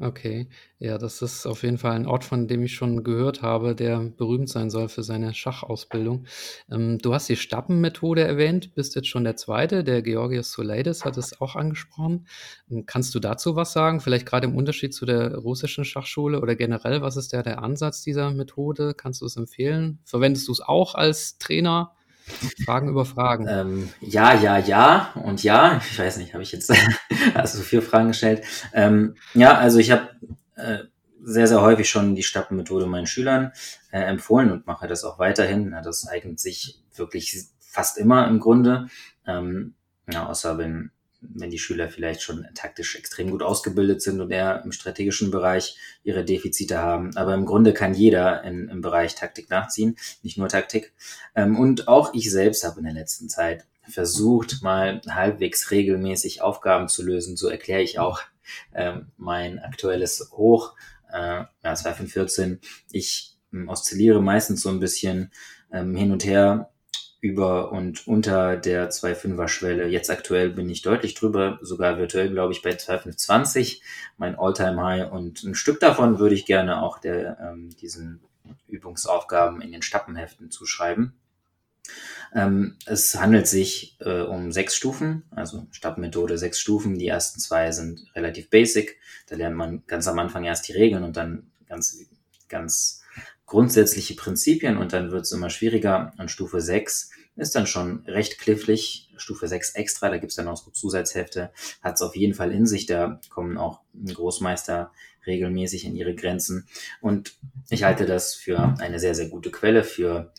Okay, 0.00 0.48
ja, 0.80 0.98
das 0.98 1.22
ist 1.22 1.46
auf 1.46 1.62
jeden 1.62 1.78
Fall 1.78 1.92
ein 1.92 2.06
Ort, 2.08 2.24
von 2.24 2.48
dem 2.48 2.64
ich 2.64 2.74
schon 2.74 3.04
gehört 3.04 3.42
habe, 3.42 3.76
der 3.76 4.00
berühmt 4.00 4.48
sein 4.48 4.68
soll 4.68 4.88
für 4.88 5.04
seine 5.04 5.32
Schachausbildung. 5.34 6.26
Ähm, 6.68 6.98
du 6.98 7.14
hast 7.14 7.28
die 7.28 7.36
Stappenmethode 7.36 8.22
erwähnt, 8.22 8.74
bist 8.74 8.96
jetzt 8.96 9.06
schon 9.06 9.22
der 9.22 9.36
Zweite, 9.36 9.84
der 9.84 10.02
Georgios 10.02 10.50
Soleidis 10.50 11.04
hat 11.04 11.16
es 11.16 11.40
auch 11.40 11.54
angesprochen. 11.54 12.26
Ähm, 12.68 12.86
kannst 12.86 13.14
du 13.14 13.20
dazu 13.20 13.54
was 13.54 13.72
sagen? 13.72 14.00
Vielleicht 14.00 14.26
gerade 14.26 14.48
im 14.48 14.56
Unterschied 14.56 14.92
zu 14.92 15.06
der 15.06 15.36
russischen 15.36 15.84
Schachschule 15.84 16.40
oder 16.40 16.56
generell, 16.56 17.00
was 17.00 17.16
ist 17.16 17.32
der, 17.32 17.44
der 17.44 17.62
Ansatz 17.62 18.02
dieser 18.02 18.32
Methode? 18.32 18.94
Kannst 18.94 19.20
du 19.20 19.26
es 19.26 19.36
empfehlen? 19.36 20.00
Verwendest 20.04 20.48
du 20.48 20.52
es 20.52 20.60
auch 20.60 20.96
als 20.96 21.38
Trainer? 21.38 21.92
Fragen 22.64 22.88
über 22.88 23.04
Fragen. 23.04 23.46
Ähm, 23.48 23.88
ja, 24.00 24.34
ja, 24.34 24.58
ja 24.58 25.12
und 25.14 25.42
ja. 25.42 25.80
Ich 25.90 25.98
weiß 25.98 26.16
nicht, 26.16 26.32
habe 26.32 26.42
ich 26.42 26.52
jetzt 26.52 26.72
also 27.34 27.62
vier 27.62 27.82
Fragen 27.82 28.08
gestellt. 28.08 28.44
Ähm, 28.72 29.16
ja, 29.34 29.56
also 29.58 29.78
ich 29.78 29.90
habe 29.90 30.08
äh, 30.56 30.78
sehr, 31.22 31.46
sehr 31.46 31.62
häufig 31.62 31.88
schon 31.88 32.14
die 32.14 32.22
Stappenmethode 32.22 32.86
meinen 32.86 33.06
Schülern 33.06 33.52
äh, 33.90 34.00
empfohlen 34.00 34.52
und 34.52 34.66
mache 34.66 34.86
das 34.86 35.04
auch 35.04 35.18
weiterhin. 35.18 35.74
Das 35.82 36.06
eignet 36.06 36.40
sich 36.40 36.82
wirklich 36.94 37.46
fast 37.60 37.98
immer 37.98 38.28
im 38.28 38.40
Grunde. 38.40 38.88
Ähm, 39.26 39.74
ja, 40.10 40.26
außer 40.26 40.58
wenn 40.58 40.90
wenn 41.34 41.50
die 41.50 41.58
Schüler 41.58 41.88
vielleicht 41.88 42.22
schon 42.22 42.46
taktisch 42.54 42.96
extrem 42.96 43.30
gut 43.30 43.42
ausgebildet 43.42 44.02
sind 44.02 44.20
und 44.20 44.30
eher 44.30 44.62
im 44.64 44.72
strategischen 44.72 45.30
Bereich 45.30 45.76
ihre 46.02 46.24
Defizite 46.24 46.78
haben. 46.78 47.16
Aber 47.16 47.34
im 47.34 47.46
Grunde 47.46 47.72
kann 47.72 47.94
jeder 47.94 48.42
in, 48.44 48.68
im 48.68 48.80
Bereich 48.80 49.14
Taktik 49.14 49.50
nachziehen, 49.50 49.96
nicht 50.22 50.38
nur 50.38 50.48
Taktik. 50.48 50.92
Ähm, 51.34 51.58
und 51.58 51.88
auch 51.88 52.14
ich 52.14 52.30
selbst 52.30 52.64
habe 52.64 52.78
in 52.78 52.84
der 52.84 52.94
letzten 52.94 53.28
Zeit 53.28 53.66
versucht, 53.88 54.62
mal 54.62 55.00
halbwegs 55.08 55.70
regelmäßig 55.70 56.42
Aufgaben 56.42 56.88
zu 56.88 57.02
lösen. 57.04 57.36
So 57.36 57.48
erkläre 57.48 57.82
ich 57.82 57.98
auch 57.98 58.20
ähm, 58.74 59.08
mein 59.16 59.58
aktuelles 59.58 60.30
Hoch 60.32 60.74
äh, 61.12 61.44
ja, 61.44 61.48
2,14. 61.62 62.58
Ich 62.90 63.36
ähm, 63.52 63.68
oszilliere 63.68 64.22
meistens 64.22 64.62
so 64.62 64.70
ein 64.70 64.80
bisschen 64.80 65.30
hin 65.72 66.12
und 66.12 66.24
her 66.24 66.70
über 67.24 67.72
und 67.72 68.06
unter 68.06 68.58
der 68.58 68.90
2,5er 68.90 69.48
Schwelle. 69.48 69.88
Jetzt 69.88 70.10
aktuell 70.10 70.50
bin 70.50 70.68
ich 70.68 70.82
deutlich 70.82 71.14
drüber, 71.14 71.58
sogar 71.62 71.96
virtuell 71.96 72.28
glaube 72.28 72.52
ich 72.52 72.60
bei 72.60 72.74
2,520, 72.76 73.82
mein 74.18 74.38
Alltime 74.38 74.84
High 74.84 75.10
und 75.10 75.42
ein 75.42 75.54
Stück 75.54 75.80
davon 75.80 76.18
würde 76.18 76.34
ich 76.34 76.44
gerne 76.44 76.82
auch 76.82 76.98
der, 76.98 77.38
ähm, 77.40 77.70
diesen 77.80 78.20
Übungsaufgaben 78.68 79.62
in 79.62 79.72
den 79.72 79.80
Stappenheften 79.80 80.50
zuschreiben. 80.50 81.14
Ähm, 82.34 82.76
es 82.84 83.18
handelt 83.18 83.48
sich 83.48 83.96
äh, 84.00 84.20
um 84.20 84.52
sechs 84.52 84.76
Stufen, 84.76 85.22
also 85.30 85.66
Stappenmethode 85.70 86.36
sechs 86.36 86.60
Stufen. 86.60 86.98
Die 86.98 87.08
ersten 87.08 87.40
zwei 87.40 87.72
sind 87.72 88.04
relativ 88.14 88.50
basic. 88.50 88.98
Da 89.28 89.36
lernt 89.36 89.56
man 89.56 89.82
ganz 89.86 90.06
am 90.08 90.18
Anfang 90.18 90.44
erst 90.44 90.68
die 90.68 90.72
Regeln 90.72 91.04
und 91.04 91.16
dann 91.16 91.50
ganz, 91.66 91.98
ganz 92.50 93.03
grundsätzliche 93.46 94.14
Prinzipien 94.14 94.78
und 94.78 94.92
dann 94.92 95.10
wird 95.10 95.22
es 95.22 95.32
immer 95.32 95.50
schwieriger. 95.50 96.12
Und 96.18 96.30
Stufe 96.30 96.60
6 96.60 97.10
ist 97.36 97.54
dann 97.54 97.66
schon 97.66 98.04
recht 98.06 98.38
klifflich. 98.38 99.10
Stufe 99.16 99.48
6 99.48 99.74
extra, 99.74 100.08
da 100.08 100.18
gibt's 100.18 100.36
dann 100.36 100.48
auch 100.48 100.56
so 100.56 100.70
Zusatzhefte, 100.70 101.50
hat 101.82 101.94
es 101.94 102.02
auf 102.02 102.16
jeden 102.16 102.34
Fall 102.34 102.52
in 102.52 102.66
sich. 102.66 102.86
Da 102.86 103.20
kommen 103.30 103.58
auch 103.58 103.80
Großmeister 104.04 104.92
regelmäßig 105.26 105.84
in 105.84 105.96
ihre 105.96 106.14
Grenzen. 106.14 106.66
Und 107.00 107.34
ich 107.70 107.84
halte 107.84 108.06
das 108.06 108.34
für 108.34 108.76
eine 108.78 108.98
sehr, 108.98 109.14
sehr 109.14 109.28
gute 109.28 109.50
Quelle 109.50 109.84
für 109.84 110.32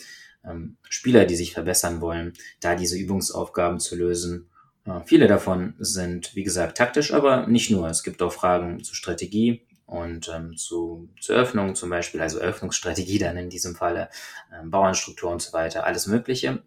ähm, 0.43 0.77
Spieler, 0.89 1.25
die 1.25 1.35
sich 1.35 1.53
verbessern 1.53 2.01
wollen, 2.01 2.33
da 2.59 2.75
diese 2.75 2.97
Übungsaufgaben 2.97 3.79
zu 3.79 3.95
lösen. 3.95 4.49
Äh, 4.85 5.01
viele 5.05 5.27
davon 5.27 5.73
sind, 5.79 6.35
wie 6.35 6.43
gesagt, 6.43 6.77
taktisch, 6.77 7.13
aber 7.13 7.47
nicht 7.47 7.71
nur. 7.71 7.87
Es 7.89 8.03
gibt 8.03 8.21
auch 8.21 8.33
Fragen 8.33 8.83
zur 8.83 8.95
Strategie, 8.95 9.65
und 9.85 10.29
ähm, 10.33 10.57
zu, 10.57 11.09
zur 11.19 11.35
Öffnung 11.35 11.75
zum 11.75 11.89
Beispiel, 11.89 12.21
also 12.21 12.39
Öffnungsstrategie 12.39 13.19
dann 13.19 13.37
in 13.37 13.49
diesem 13.49 13.75
Falle, 13.75 14.09
ähm, 14.53 14.71
Bauernstruktur 14.71 15.31
und 15.31 15.41
so 15.41 15.53
weiter, 15.53 15.85
alles 15.85 16.07
Mögliche. 16.07 16.63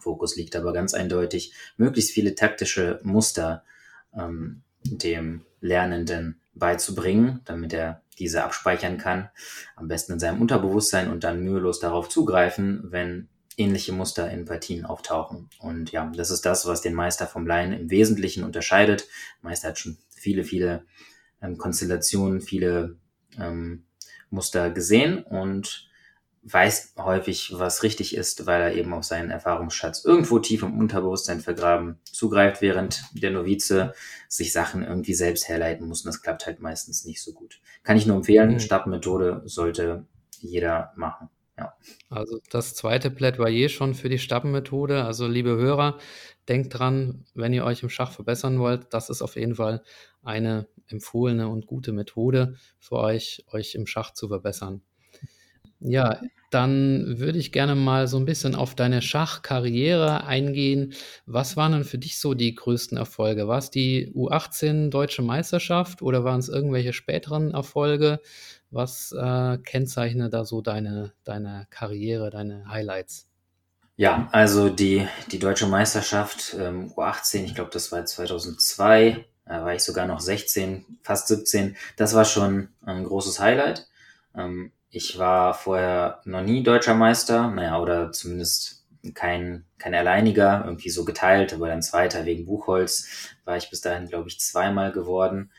Fokus 0.00 0.36
liegt 0.36 0.54
aber 0.54 0.72
ganz 0.72 0.94
eindeutig, 0.94 1.54
möglichst 1.76 2.12
viele 2.12 2.34
taktische 2.34 3.00
Muster 3.02 3.64
ähm, 4.14 4.62
dem 4.84 5.44
Lernenden 5.60 6.40
beizubringen, 6.54 7.40
damit 7.46 7.72
er 7.72 8.02
diese 8.18 8.44
abspeichern 8.44 8.98
kann, 8.98 9.30
am 9.74 9.88
besten 9.88 10.12
in 10.12 10.20
seinem 10.20 10.40
Unterbewusstsein 10.40 11.10
und 11.10 11.24
dann 11.24 11.42
mühelos 11.42 11.80
darauf 11.80 12.08
zugreifen, 12.08 12.84
wenn 12.90 13.28
ähnliche 13.56 13.92
Muster 13.92 14.30
in 14.30 14.44
Partien 14.44 14.84
auftauchen. 14.84 15.48
Und 15.58 15.90
ja, 15.90 16.10
das 16.16 16.30
ist 16.30 16.44
das, 16.44 16.66
was 16.66 16.82
den 16.82 16.94
Meister 16.94 17.26
vom 17.26 17.46
Laien 17.46 17.72
im 17.72 17.90
Wesentlichen 17.90 18.44
unterscheidet. 18.44 19.08
Der 19.42 19.50
Meister 19.50 19.68
hat 19.68 19.78
schon 19.78 19.98
viele, 20.10 20.44
viele 20.44 20.84
ähm, 21.44 21.58
Konstellationen, 21.58 22.40
viele 22.40 22.96
ähm, 23.38 23.84
Muster 24.30 24.70
gesehen 24.70 25.22
und 25.22 25.88
weiß 26.44 26.94
häufig, 26.98 27.54
was 27.56 27.82
richtig 27.82 28.14
ist, 28.14 28.44
weil 28.46 28.60
er 28.60 28.74
eben 28.74 28.92
auf 28.92 29.04
seinen 29.04 29.30
Erfahrungsschatz 29.30 30.04
irgendwo 30.04 30.38
tief 30.38 30.62
im 30.62 30.78
Unterbewusstsein 30.78 31.40
vergraben 31.40 31.98
zugreift, 32.04 32.60
während 32.60 33.02
der 33.14 33.30
Novize 33.30 33.94
sich 34.28 34.52
Sachen 34.52 34.84
irgendwie 34.84 35.14
selbst 35.14 35.48
herleiten 35.48 35.88
muss. 35.88 36.02
Und 36.02 36.08
das 36.08 36.20
klappt 36.20 36.46
halt 36.46 36.60
meistens 36.60 37.06
nicht 37.06 37.22
so 37.22 37.32
gut. 37.32 37.60
Kann 37.82 37.96
ich 37.96 38.06
nur 38.06 38.16
empfehlen, 38.16 38.54
mhm. 38.54 38.60
Stabmethode 38.60 39.42
sollte 39.46 40.04
jeder 40.40 40.92
machen. 40.96 41.30
Ja. 41.56 41.72
Also 42.10 42.40
das 42.50 42.74
zweite 42.74 43.10
Plädoyer 43.10 43.68
schon 43.68 43.94
für 43.94 44.08
die 44.08 44.18
Stabbenmethode. 44.18 45.04
Also 45.04 45.26
liebe 45.26 45.56
Hörer, 45.56 45.98
denkt 46.48 46.78
dran, 46.78 47.24
wenn 47.34 47.54
ihr 47.54 47.64
euch 47.64 47.82
im 47.82 47.88
Schach 47.88 48.12
verbessern 48.12 48.58
wollt, 48.58 48.92
das 48.92 49.08
ist 49.08 49.22
auf 49.22 49.36
jeden 49.36 49.54
Fall 49.54 49.82
eine 50.22 50.66
empfohlene 50.88 51.48
und 51.48 51.66
gute 51.66 51.92
Methode 51.92 52.54
für 52.78 52.96
euch, 52.96 53.44
euch 53.52 53.74
im 53.74 53.86
Schach 53.86 54.12
zu 54.12 54.28
verbessern. 54.28 54.82
Ja, 55.80 56.20
dann 56.50 57.18
würde 57.18 57.38
ich 57.38 57.52
gerne 57.52 57.74
mal 57.74 58.06
so 58.06 58.16
ein 58.16 58.24
bisschen 58.24 58.54
auf 58.54 58.74
deine 58.74 59.02
Schachkarriere 59.02 60.24
eingehen. 60.24 60.94
Was 61.26 61.56
waren 61.56 61.72
denn 61.72 61.84
für 61.84 61.98
dich 61.98 62.18
so 62.18 62.32
die 62.32 62.54
größten 62.54 62.96
Erfolge? 62.96 63.48
War 63.48 63.58
es 63.58 63.70
die 63.70 64.10
U18 64.14 64.88
Deutsche 64.88 65.22
Meisterschaft 65.22 66.00
oder 66.00 66.24
waren 66.24 66.40
es 66.40 66.48
irgendwelche 66.48 66.92
späteren 66.92 67.50
Erfolge? 67.50 68.20
Was 68.70 69.12
äh, 69.12 69.58
kennzeichnet 69.58 70.32
da 70.32 70.44
so 70.44 70.62
deine, 70.62 71.12
deine 71.24 71.66
Karriere, 71.70 72.30
deine 72.30 72.66
Highlights? 72.68 73.28
Ja, 73.96 74.28
also 74.32 74.70
die, 74.70 75.06
die 75.30 75.38
Deutsche 75.38 75.66
Meisterschaft 75.66 76.56
ähm, 76.58 76.92
U18, 76.96 77.44
ich 77.44 77.54
glaube, 77.54 77.70
das 77.72 77.92
war 77.92 78.04
2002, 78.04 79.24
da 79.46 79.64
war 79.64 79.74
ich 79.74 79.82
sogar 79.82 80.06
noch 80.06 80.20
16, 80.20 80.84
fast 81.02 81.28
17. 81.28 81.76
Das 81.96 82.14
war 82.14 82.24
schon 82.24 82.68
ein 82.84 83.04
großes 83.04 83.40
Highlight. 83.40 83.86
Ähm, 84.36 84.72
ich 84.90 85.18
war 85.18 85.54
vorher 85.54 86.20
noch 86.24 86.42
nie 86.42 86.62
deutscher 86.62 86.94
Meister, 86.94 87.50
naja, 87.50 87.80
oder 87.80 88.12
zumindest 88.12 88.84
kein, 89.12 89.64
kein 89.78 89.94
alleiniger, 89.94 90.62
irgendwie 90.64 90.88
so 90.88 91.04
geteilt, 91.04 91.52
aber 91.52 91.68
dann 91.68 91.82
zweiter 91.82 92.24
wegen 92.24 92.46
Buchholz 92.46 93.34
war 93.44 93.56
ich 93.56 93.68
bis 93.68 93.82
dahin, 93.82 94.08
glaube 94.08 94.28
ich, 94.28 94.40
zweimal 94.40 94.92
geworden. 94.92 95.50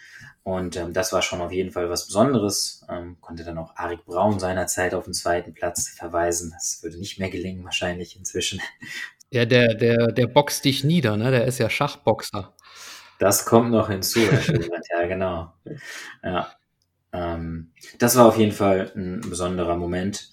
Und 0.41 0.77
ähm, 0.77 0.93
das 0.93 1.11
war 1.11 1.21
schon 1.21 1.41
auf 1.41 1.51
jeden 1.51 1.71
Fall 1.71 1.89
was 1.89 2.07
Besonderes. 2.07 2.85
Ähm, 2.89 3.17
konnte 3.19 3.43
dann 3.43 3.57
auch 3.57 3.75
Arik 3.75 4.05
Braun 4.05 4.39
seinerzeit 4.39 4.93
auf 4.93 5.05
den 5.05 5.13
zweiten 5.13 5.53
Platz 5.53 5.89
verweisen. 5.89 6.51
Das 6.53 6.81
würde 6.81 6.97
nicht 6.97 7.19
mehr 7.19 7.29
gelingen, 7.29 7.63
wahrscheinlich 7.63 8.15
inzwischen. 8.15 8.61
Ja, 9.31 9.43
der, 9.45 9.73
der, 9.73 10.11
der 10.11 10.27
boxt 10.27 10.63
dich 10.63 10.83
nieder, 10.83 11.17
ne? 11.17 11.31
Der 11.31 11.45
ist 11.45 11.57
ja 11.57 11.69
Schachboxer. 11.69 12.54
Das 13.19 13.45
kommt 13.45 13.71
noch 13.71 13.89
hinzu, 13.89 14.19
ja, 14.91 15.07
genau. 15.07 15.53
Ja. 16.23 16.51
Ähm, 17.13 17.71
das 17.97 18.15
war 18.17 18.25
auf 18.25 18.37
jeden 18.37 18.51
Fall 18.51 18.91
ein 18.95 19.21
besonderer 19.21 19.77
Moment. 19.77 20.31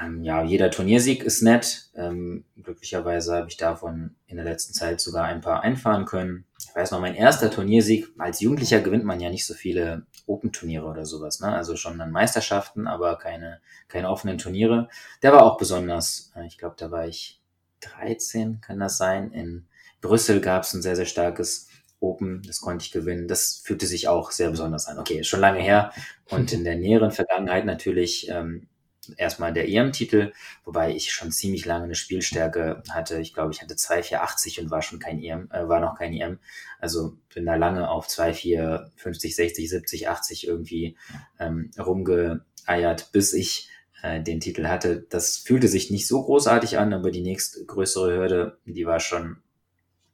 Ähm, 0.00 0.24
ja, 0.24 0.42
jeder 0.42 0.70
Turniersieg 0.70 1.22
ist 1.22 1.42
nett. 1.42 1.90
Ähm, 1.94 2.44
glücklicherweise 2.60 3.36
habe 3.36 3.48
ich 3.48 3.56
davon 3.56 4.16
in 4.26 4.36
der 4.36 4.44
letzten 4.44 4.72
Zeit 4.74 5.00
sogar 5.00 5.24
ein 5.26 5.40
paar 5.40 5.62
einfahren 5.62 6.04
können. 6.06 6.46
Ich 6.58 6.74
weiß 6.74 6.90
noch, 6.90 7.00
mein 7.00 7.14
erster 7.14 7.50
Turniersieg, 7.50 8.08
als 8.18 8.40
Jugendlicher 8.40 8.80
gewinnt 8.80 9.04
man 9.04 9.20
ja 9.20 9.30
nicht 9.30 9.46
so 9.46 9.54
viele 9.54 10.06
Open-Turniere 10.26 10.86
oder 10.86 11.04
sowas, 11.04 11.40
ne? 11.40 11.54
Also 11.54 11.76
schon 11.76 11.98
dann 11.98 12.10
Meisterschaften, 12.10 12.88
aber 12.88 13.16
keine, 13.18 13.60
keine 13.86 14.08
offenen 14.08 14.38
Turniere. 14.38 14.88
Der 15.22 15.32
war 15.32 15.44
auch 15.44 15.58
besonders. 15.58 16.32
Äh, 16.34 16.46
ich 16.46 16.58
glaube, 16.58 16.74
da 16.78 16.90
war 16.90 17.06
ich 17.06 17.40
13, 17.80 18.60
kann 18.62 18.80
das 18.80 18.96
sein. 18.96 19.30
In 19.30 19.66
Brüssel 20.00 20.40
gab 20.40 20.62
es 20.64 20.74
ein 20.74 20.82
sehr, 20.82 20.96
sehr 20.96 21.06
starkes 21.06 21.68
Open, 22.04 22.42
das 22.46 22.60
konnte 22.60 22.84
ich 22.84 22.92
gewinnen. 22.92 23.28
Das 23.28 23.62
fühlte 23.64 23.86
sich 23.86 24.08
auch 24.08 24.30
sehr 24.30 24.50
besonders 24.50 24.86
an. 24.86 24.98
Okay, 24.98 25.24
schon 25.24 25.40
lange 25.40 25.60
her. 25.60 25.92
Und 26.28 26.52
in 26.52 26.64
der 26.64 26.76
näheren 26.76 27.10
Vergangenheit 27.10 27.64
natürlich 27.64 28.28
ähm, 28.28 28.68
erstmal 29.16 29.52
der 29.52 29.68
EM-Titel, 29.68 30.32
wobei 30.64 30.94
ich 30.94 31.12
schon 31.12 31.32
ziemlich 31.32 31.64
lange 31.64 31.84
eine 31.84 31.94
Spielstärke 31.94 32.82
hatte. 32.90 33.20
Ich 33.20 33.34
glaube, 33.34 33.52
ich 33.52 33.62
hatte 33.62 33.76
2,480 33.76 34.60
und 34.60 34.70
war 34.70 34.82
schon 34.82 34.98
kein 34.98 35.22
EM, 35.22 35.50
äh, 35.50 35.68
war 35.68 35.80
noch 35.80 35.98
kein 35.98 36.12
EM. 36.12 36.38
Also 36.80 37.16
bin 37.34 37.46
da 37.46 37.56
lange 37.56 37.88
auf 37.88 38.06
2,4, 38.06 38.90
50, 38.96 39.36
60, 39.36 39.70
70, 39.70 40.08
80 40.08 40.46
irgendwie 40.46 40.96
ähm, 41.38 41.70
rumgeeiert, 41.78 43.12
bis 43.12 43.32
ich 43.32 43.70
äh, 44.02 44.22
den 44.22 44.40
Titel 44.40 44.66
hatte. 44.66 45.06
Das 45.08 45.38
fühlte 45.38 45.68
sich 45.68 45.90
nicht 45.90 46.06
so 46.06 46.22
großartig 46.22 46.78
an, 46.78 46.92
aber 46.92 47.10
die 47.10 47.22
nächstgrößere 47.22 48.16
Hürde, 48.16 48.58
die 48.64 48.86
war 48.86 49.00
schon 49.00 49.38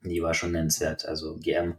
die 0.03 0.23
war 0.23 0.35
schon 0.35 0.53
nennenswert. 0.53 1.07
Also 1.07 1.37
GM. 1.37 1.77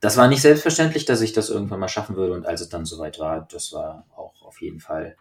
Das 0.00 0.16
war 0.16 0.28
nicht 0.28 0.42
selbstverständlich, 0.42 1.04
dass 1.06 1.20
ich 1.20 1.32
das 1.32 1.50
irgendwann 1.50 1.80
mal 1.80 1.88
schaffen 1.88 2.16
würde. 2.16 2.34
Und 2.34 2.46
als 2.46 2.60
es 2.60 2.68
dann 2.68 2.84
soweit 2.84 3.18
war, 3.18 3.46
das 3.50 3.72
war 3.72 4.06
auch 4.14 4.42
auf 4.42 4.60
jeden 4.60 4.80
Fall 4.80 5.16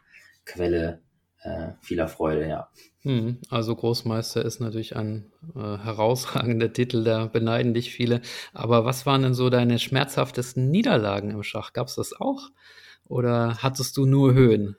Quelle 0.45 1.00
äh, 1.43 1.71
vieler 1.81 2.07
Freude, 2.07 2.47
ja. 2.47 2.69
Hm, 3.01 3.39
also 3.50 3.75
Großmeister 3.75 4.43
ist 4.43 4.62
natürlich 4.62 4.95
ein 4.95 5.31
äh, 5.55 5.59
herausragender 5.59 6.71
Titel, 6.71 7.03
da 7.03 7.25
beneiden 7.25 7.73
dich 7.73 7.91
viele. 7.91 8.21
Aber 8.53 8.85
was 8.85 9.05
waren 9.05 9.23
denn 9.23 9.33
so 9.33 9.50
deine 9.50 9.77
schmerzhaftesten 9.77 10.71
Niederlagen 10.71 11.31
im 11.31 11.43
Schach? 11.43 11.73
Gab 11.73 11.88
es 11.88 11.95
das 11.95 12.13
auch? 12.13 12.50
Oder 13.05 13.57
hattest 13.62 13.97
du 13.97 14.05
nur 14.05 14.33
Höhen? 14.33 14.77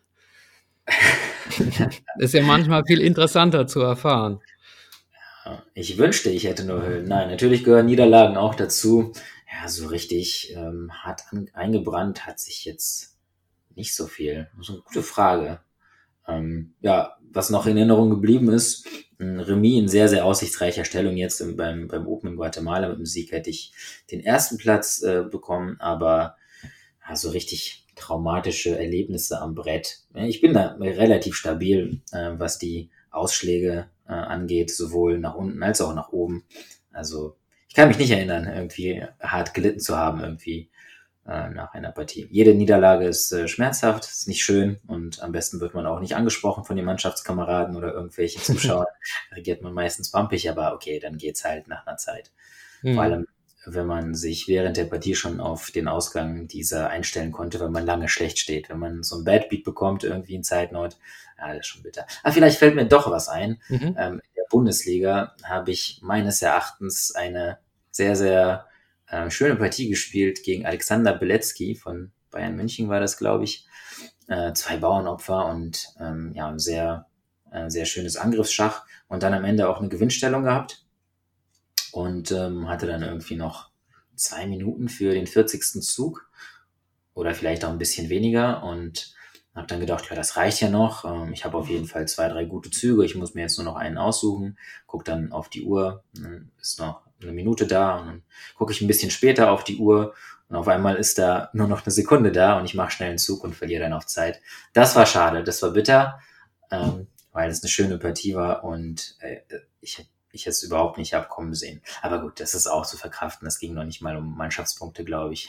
ist 2.18 2.34
ja 2.34 2.42
manchmal 2.42 2.84
viel 2.86 3.00
interessanter 3.00 3.66
zu 3.66 3.80
erfahren. 3.80 4.40
Ich 5.74 5.98
wünschte, 5.98 6.30
ich 6.30 6.44
hätte 6.44 6.64
nur 6.64 6.82
Höhen. 6.82 7.06
Nein, 7.06 7.28
natürlich 7.28 7.64
gehören 7.64 7.86
Niederlagen 7.86 8.36
auch 8.36 8.54
dazu. 8.54 9.12
Ja, 9.52 9.68
so 9.68 9.86
richtig 9.88 10.54
ähm, 10.56 10.90
hart 10.92 11.22
an, 11.30 11.50
eingebrannt 11.52 12.26
hat 12.26 12.40
sich 12.40 12.64
jetzt 12.64 13.18
nicht 13.74 13.94
so 13.94 14.06
viel. 14.06 14.48
Ist 14.60 14.70
eine 14.70 14.80
gute 14.80 15.02
Frage. 15.02 15.60
Ähm, 16.26 16.74
ja, 16.80 17.16
was 17.30 17.50
noch 17.50 17.66
in 17.66 17.76
Erinnerung 17.76 18.10
geblieben 18.10 18.50
ist, 18.50 18.86
ein 19.18 19.40
Remis 19.40 19.78
in 19.78 19.88
sehr, 19.88 20.08
sehr 20.08 20.24
aussichtsreicher 20.24 20.84
Stellung 20.84 21.16
jetzt 21.16 21.40
im, 21.40 21.56
beim, 21.56 21.88
beim 21.88 22.06
Open 22.06 22.30
in 22.30 22.36
Guatemala. 22.36 22.88
Mit 22.88 22.98
dem 22.98 23.06
Sieg 23.06 23.32
hätte 23.32 23.50
ich 23.50 23.72
den 24.10 24.20
ersten 24.20 24.56
Platz 24.56 25.02
äh, 25.02 25.22
bekommen, 25.22 25.76
aber 25.80 26.36
ja, 27.06 27.16
so 27.16 27.30
richtig 27.30 27.86
traumatische 27.96 28.76
Erlebnisse 28.78 29.40
am 29.40 29.54
Brett. 29.54 30.00
Ich 30.14 30.40
bin 30.40 30.52
da 30.52 30.76
relativ 30.80 31.36
stabil, 31.36 32.00
äh, 32.12 32.30
was 32.38 32.58
die 32.58 32.90
Ausschläge 33.10 33.88
äh, 34.08 34.12
angeht, 34.12 34.70
sowohl 34.70 35.18
nach 35.18 35.34
unten 35.34 35.62
als 35.62 35.80
auch 35.80 35.94
nach 35.94 36.10
oben. 36.10 36.44
Also 36.92 37.36
ich 37.68 37.74
kann 37.74 37.88
mich 37.88 37.98
nicht 37.98 38.10
erinnern, 38.10 38.46
irgendwie 38.46 39.02
hart 39.20 39.54
gelitten 39.54 39.80
zu 39.80 39.96
haben, 39.96 40.20
irgendwie 40.20 40.70
äh, 41.26 41.48
nach 41.50 41.72
einer 41.72 41.90
Partie. 41.90 42.28
Jede 42.30 42.54
Niederlage 42.54 43.06
ist 43.06 43.32
äh, 43.32 43.48
schmerzhaft, 43.48 44.04
ist 44.04 44.28
nicht 44.28 44.44
schön 44.44 44.78
und 44.86 45.22
am 45.22 45.32
besten 45.32 45.58
wird 45.60 45.74
man 45.74 45.86
auch 45.86 46.00
nicht 46.00 46.16
angesprochen 46.16 46.64
von 46.64 46.76
den 46.76 46.84
Mannschaftskameraden 46.84 47.76
oder 47.76 47.94
irgendwelchen 47.94 48.42
Zuschauern. 48.44 48.86
reagiert 49.32 49.62
man 49.62 49.72
meistens 49.72 50.10
pampig, 50.10 50.50
aber 50.50 50.74
okay, 50.74 50.98
dann 51.00 51.16
geht's 51.16 51.44
halt 51.44 51.66
nach 51.66 51.86
einer 51.86 51.96
Zeit. 51.96 52.30
Mhm. 52.82 52.94
Vor 52.94 53.02
allem, 53.02 53.26
wenn 53.66 53.86
man 53.86 54.14
sich 54.14 54.48
während 54.48 54.76
der 54.76 54.84
Partie 54.84 55.14
schon 55.14 55.40
auf 55.40 55.70
den 55.70 55.88
Ausgang 55.88 56.46
dieser 56.46 56.90
einstellen 56.90 57.32
konnte, 57.32 57.58
weil 57.60 57.70
man 57.70 57.86
lange 57.86 58.08
schlecht 58.08 58.38
steht. 58.38 58.68
Wenn 58.68 58.78
man 58.78 59.02
so 59.02 59.16
ein 59.16 59.24
Bad 59.24 59.48
Beat 59.48 59.64
bekommt, 59.64 60.04
irgendwie 60.04 60.34
in 60.34 60.44
Zeitnot, 60.44 60.98
ja, 61.38 61.48
das 61.48 61.58
ist 61.58 61.66
schon 61.66 61.82
bitter. 61.82 62.06
Aber 62.22 62.32
vielleicht 62.32 62.58
fällt 62.58 62.74
mir 62.74 62.86
doch 62.86 63.10
was 63.10 63.28
ein. 63.28 63.60
Mhm. 63.68 63.96
Ähm, 63.98 64.14
in 64.14 64.34
der 64.36 64.44
Bundesliga 64.50 65.34
habe 65.42 65.70
ich 65.70 66.00
meines 66.02 66.42
Erachtens 66.42 67.14
eine 67.14 67.58
sehr, 67.90 68.16
sehr 68.16 68.66
äh, 69.08 69.30
schöne 69.30 69.56
Partie 69.56 69.88
gespielt 69.88 70.42
gegen 70.42 70.66
Alexander 70.66 71.12
Belecki 71.14 71.74
von 71.74 72.12
Bayern 72.30 72.56
München 72.56 72.88
war 72.88 73.00
das, 73.00 73.16
glaube 73.16 73.44
ich. 73.44 73.66
Äh, 74.26 74.52
zwei 74.54 74.78
Bauernopfer 74.78 75.46
und 75.46 75.88
ähm, 76.00 76.32
ja, 76.34 76.48
ein 76.48 76.58
sehr, 76.58 77.06
äh, 77.52 77.68
sehr 77.68 77.84
schönes 77.84 78.16
Angriffsschach 78.16 78.86
und 79.08 79.22
dann 79.22 79.34
am 79.34 79.44
Ende 79.44 79.68
auch 79.68 79.80
eine 79.80 79.88
Gewinnstellung 79.88 80.44
gehabt 80.44 80.84
und 81.92 82.32
ähm, 82.32 82.68
hatte 82.68 82.86
dann 82.86 83.02
irgendwie 83.02 83.36
noch 83.36 83.70
zwei 84.16 84.46
Minuten 84.46 84.88
für 84.88 85.12
den 85.12 85.26
40. 85.26 85.82
Zug 85.82 86.28
oder 87.14 87.34
vielleicht 87.34 87.64
auch 87.64 87.70
ein 87.70 87.78
bisschen 87.78 88.08
weniger 88.08 88.64
und 88.64 89.14
habe 89.54 89.66
dann 89.66 89.80
gedacht, 89.80 90.06
ja, 90.10 90.16
das 90.16 90.36
reicht 90.36 90.60
ja 90.60 90.68
noch. 90.68 91.04
Ähm, 91.04 91.32
ich 91.32 91.44
habe 91.44 91.56
auf 91.56 91.68
jeden 91.68 91.86
Fall 91.86 92.06
zwei, 92.08 92.28
drei 92.28 92.44
gute 92.44 92.70
Züge. 92.70 93.04
Ich 93.04 93.14
muss 93.14 93.34
mir 93.34 93.42
jetzt 93.42 93.58
nur 93.58 93.64
noch 93.64 93.76
einen 93.76 93.98
aussuchen. 93.98 94.58
Guck 94.86 95.04
dann 95.04 95.32
auf 95.32 95.48
die 95.48 95.64
Uhr, 95.64 96.02
ist 96.60 96.80
noch 96.80 97.02
eine 97.22 97.32
Minute 97.32 97.66
da 97.66 97.98
und 97.98 98.06
dann 98.06 98.22
gucke 98.56 98.72
ich 98.72 98.80
ein 98.80 98.88
bisschen 98.88 99.10
später 99.10 99.50
auf 99.50 99.64
die 99.64 99.78
Uhr 99.78 100.14
und 100.48 100.56
auf 100.56 100.68
einmal 100.68 100.96
ist 100.96 101.18
da 101.18 101.50
nur 101.52 101.68
noch 101.68 101.84
eine 101.84 101.92
Sekunde 101.92 102.32
da 102.32 102.58
und 102.58 102.64
ich 102.64 102.74
mache 102.74 102.90
schnell 102.90 103.10
einen 103.10 103.18
Zug 103.18 103.44
und 103.44 103.54
verliere 103.54 103.84
dann 103.84 103.92
auch 103.92 104.04
Zeit. 104.04 104.40
Das 104.72 104.94
war 104.94 105.06
schade, 105.06 105.42
das 105.42 105.62
war 105.62 105.70
bitter, 105.70 106.20
ähm, 106.70 107.06
weil 107.32 107.50
es 107.50 107.62
eine 107.62 107.70
schöne 107.70 107.98
Partie 107.98 108.34
war 108.34 108.64
und 108.64 109.16
äh, 109.20 109.40
ich 109.80 110.06
ich 110.34 110.48
es 110.48 110.64
überhaupt 110.64 110.98
nicht 110.98 111.14
abkommen 111.14 111.54
sehen. 111.54 111.80
Aber 112.02 112.20
gut, 112.20 112.40
das 112.40 112.54
ist 112.54 112.66
auch 112.66 112.84
zu 112.84 112.96
verkraften. 112.96 113.44
Das 113.44 113.60
ging 113.60 113.72
noch 113.72 113.84
nicht 113.84 114.02
mal 114.02 114.16
um 114.16 114.36
Mannschaftspunkte, 114.36 115.04
glaube 115.04 115.32
ich. 115.32 115.48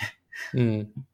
Hm. 0.52 1.06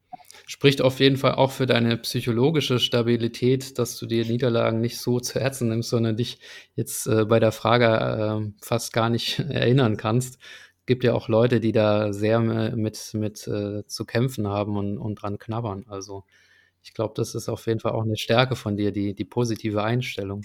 Spricht 0.46 0.82
auf 0.82 1.00
jeden 1.00 1.16
Fall 1.16 1.34
auch 1.36 1.50
für 1.52 1.66
deine 1.66 1.96
psychologische 1.98 2.78
Stabilität, 2.78 3.78
dass 3.78 3.98
du 3.98 4.06
dir 4.06 4.24
Niederlagen 4.26 4.80
nicht 4.80 4.98
so 4.98 5.20
zu 5.20 5.40
Herzen 5.40 5.68
nimmst, 5.68 5.90
sondern 5.90 6.16
dich 6.16 6.38
jetzt 6.74 7.06
äh, 7.06 7.24
bei 7.24 7.38
der 7.40 7.52
Frage 7.52 7.86
äh, 7.86 8.52
fast 8.64 8.92
gar 8.92 9.08
nicht 9.10 9.38
erinnern 9.50 9.96
kannst. 9.96 10.38
Gibt 10.86 11.04
ja 11.04 11.14
auch 11.14 11.28
Leute, 11.28 11.60
die 11.60 11.72
da 11.72 12.12
sehr 12.12 12.40
mit, 12.40 13.14
mit 13.14 13.46
äh, 13.46 13.86
zu 13.86 14.04
kämpfen 14.04 14.48
haben 14.48 14.76
und, 14.76 14.98
und 14.98 15.14
dran 15.16 15.38
knabbern. 15.38 15.84
Also 15.88 16.24
ich 16.82 16.94
glaube, 16.94 17.14
das 17.16 17.34
ist 17.34 17.48
auf 17.48 17.66
jeden 17.66 17.80
Fall 17.80 17.92
auch 17.92 18.02
eine 18.02 18.16
Stärke 18.16 18.56
von 18.56 18.76
dir, 18.76 18.92
die, 18.92 19.14
die 19.14 19.24
positive 19.24 19.82
Einstellung. 19.84 20.42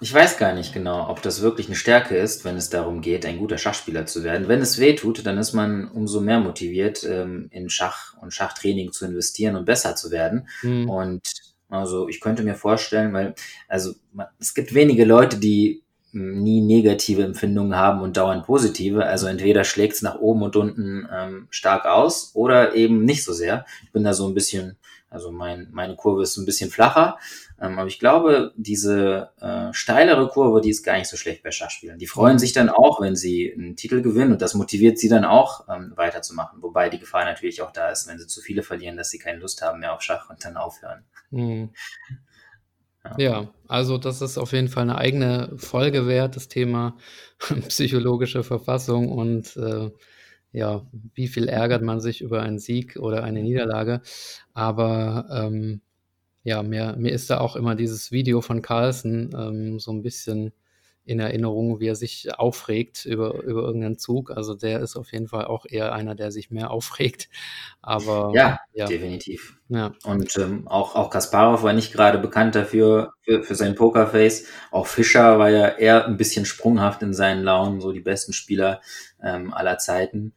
Ich 0.00 0.12
weiß 0.12 0.36
gar 0.38 0.52
nicht 0.52 0.72
genau, 0.72 1.08
ob 1.08 1.22
das 1.22 1.42
wirklich 1.42 1.66
eine 1.66 1.76
Stärke 1.76 2.16
ist, 2.16 2.44
wenn 2.44 2.56
es 2.56 2.70
darum 2.70 3.00
geht, 3.00 3.24
ein 3.24 3.38
guter 3.38 3.58
Schachspieler 3.58 4.06
zu 4.06 4.24
werden. 4.24 4.48
Wenn 4.48 4.60
es 4.60 4.78
weh 4.78 4.94
tut, 4.94 5.24
dann 5.24 5.38
ist 5.38 5.52
man 5.52 5.88
umso 5.88 6.20
mehr 6.20 6.40
motiviert, 6.40 7.04
ähm, 7.04 7.48
in 7.50 7.68
Schach 7.70 8.14
und 8.20 8.34
Schachtraining 8.34 8.92
zu 8.92 9.06
investieren 9.06 9.56
und 9.56 9.64
besser 9.64 9.96
zu 9.96 10.10
werden. 10.10 10.48
Mhm. 10.62 10.88
Und 10.88 11.22
also 11.68 12.08
ich 12.08 12.20
könnte 12.20 12.42
mir 12.42 12.54
vorstellen, 12.54 13.12
weil, 13.12 13.34
also 13.68 13.94
es 14.38 14.54
gibt 14.54 14.74
wenige 14.74 15.04
Leute, 15.04 15.38
die 15.38 15.82
hm, 16.12 16.42
nie 16.42 16.60
negative 16.60 17.22
Empfindungen 17.22 17.76
haben 17.76 18.00
und 18.00 18.16
dauernd 18.16 18.46
positive. 18.46 19.04
Also 19.04 19.26
entweder 19.26 19.64
schlägt 19.64 19.94
es 19.94 20.02
nach 20.02 20.16
oben 20.16 20.42
und 20.42 20.56
unten 20.56 21.08
ähm, 21.12 21.48
stark 21.50 21.84
aus 21.84 22.30
oder 22.34 22.74
eben 22.74 23.04
nicht 23.04 23.24
so 23.24 23.32
sehr. 23.32 23.66
Ich 23.84 23.92
bin 23.92 24.04
da 24.04 24.14
so 24.14 24.26
ein 24.26 24.34
bisschen, 24.34 24.76
also 25.08 25.30
mein, 25.30 25.68
meine 25.70 25.94
Kurve 25.94 26.22
ist 26.22 26.36
ein 26.36 26.44
bisschen 26.44 26.70
flacher. 26.70 27.18
Ähm, 27.60 27.78
aber 27.78 27.88
ich 27.88 27.98
glaube, 27.98 28.52
diese 28.56 29.30
äh, 29.40 29.72
steilere 29.72 30.28
Kurve, 30.28 30.60
die 30.60 30.70
ist 30.70 30.82
gar 30.82 30.98
nicht 30.98 31.08
so 31.08 31.16
schlecht 31.16 31.42
bei 31.42 31.50
Schachspielern. 31.50 31.98
Die 31.98 32.06
freuen 32.06 32.38
sich 32.38 32.52
dann 32.52 32.68
auch, 32.68 33.00
wenn 33.00 33.16
sie 33.16 33.52
einen 33.52 33.76
Titel 33.76 34.02
gewinnen 34.02 34.32
und 34.32 34.42
das 34.42 34.54
motiviert 34.54 34.98
sie 34.98 35.08
dann 35.08 35.24
auch, 35.24 35.66
ähm, 35.68 35.92
weiterzumachen. 35.96 36.60
Wobei 36.60 36.90
die 36.90 36.98
Gefahr 36.98 37.24
natürlich 37.24 37.62
auch 37.62 37.72
da 37.72 37.90
ist, 37.90 38.08
wenn 38.08 38.18
sie 38.18 38.26
zu 38.26 38.40
viele 38.40 38.62
verlieren, 38.62 38.96
dass 38.96 39.10
sie 39.10 39.18
keine 39.18 39.38
Lust 39.38 39.62
haben 39.62 39.80
mehr 39.80 39.94
auf 39.94 40.02
Schach 40.02 40.28
und 40.28 40.44
dann 40.44 40.56
aufhören. 40.56 41.04
Mhm. 41.30 41.70
Ja. 43.04 43.14
ja, 43.18 43.48
also 43.68 43.98
das 43.98 44.20
ist 44.20 44.36
auf 44.36 44.52
jeden 44.52 44.68
Fall 44.68 44.82
eine 44.82 44.98
eigene 44.98 45.52
Folge 45.56 46.08
wert, 46.08 46.34
das 46.34 46.48
Thema 46.48 46.96
psychologische 47.68 48.42
Verfassung 48.42 49.10
und 49.10 49.56
äh, 49.56 49.90
ja, 50.56 50.86
wie 51.14 51.28
viel 51.28 51.48
ärgert 51.48 51.82
man 51.82 52.00
sich 52.00 52.22
über 52.22 52.40
einen 52.40 52.58
Sieg 52.58 52.96
oder 52.96 53.22
eine 53.22 53.42
Niederlage. 53.42 54.00
Aber 54.54 55.26
ähm, 55.30 55.82
ja, 56.44 56.62
mir, 56.62 56.96
mir 56.96 57.12
ist 57.12 57.28
da 57.28 57.40
auch 57.40 57.56
immer 57.56 57.74
dieses 57.74 58.10
Video 58.10 58.40
von 58.40 58.62
Carlsen 58.62 59.34
ähm, 59.36 59.78
so 59.78 59.92
ein 59.92 60.02
bisschen 60.02 60.52
in 61.04 61.20
Erinnerung, 61.20 61.78
wie 61.78 61.88
er 61.88 61.94
sich 61.94 62.36
aufregt 62.38 63.04
über, 63.04 63.42
über 63.42 63.62
irgendeinen 63.64 63.98
Zug. 63.98 64.30
Also 64.30 64.54
der 64.54 64.80
ist 64.80 64.96
auf 64.96 65.12
jeden 65.12 65.28
Fall 65.28 65.44
auch 65.44 65.66
eher 65.68 65.92
einer, 65.92 66.14
der 66.14 66.32
sich 66.32 66.50
mehr 66.50 66.70
aufregt. 66.70 67.28
Aber 67.82 68.32
ja, 68.34 68.58
ja. 68.72 68.86
definitiv. 68.86 69.58
Ja. 69.68 69.92
Und 70.04 70.36
ähm, 70.38 70.66
auch, 70.68 70.96
auch 70.96 71.10
Kasparov 71.10 71.62
war 71.64 71.74
nicht 71.74 71.92
gerade 71.92 72.18
bekannt 72.18 72.54
dafür, 72.54 73.12
für, 73.20 73.42
für 73.42 73.54
sein 73.54 73.74
Pokerface. 73.74 74.46
Auch 74.70 74.86
Fischer 74.86 75.38
war 75.38 75.50
ja 75.50 75.68
eher 75.68 76.06
ein 76.06 76.16
bisschen 76.16 76.46
sprunghaft 76.46 77.02
in 77.02 77.12
seinen 77.12 77.44
Launen, 77.44 77.82
so 77.82 77.92
die 77.92 78.00
besten 78.00 78.32
Spieler 78.32 78.80
ähm, 79.22 79.52
aller 79.52 79.76
Zeiten. 79.76 80.32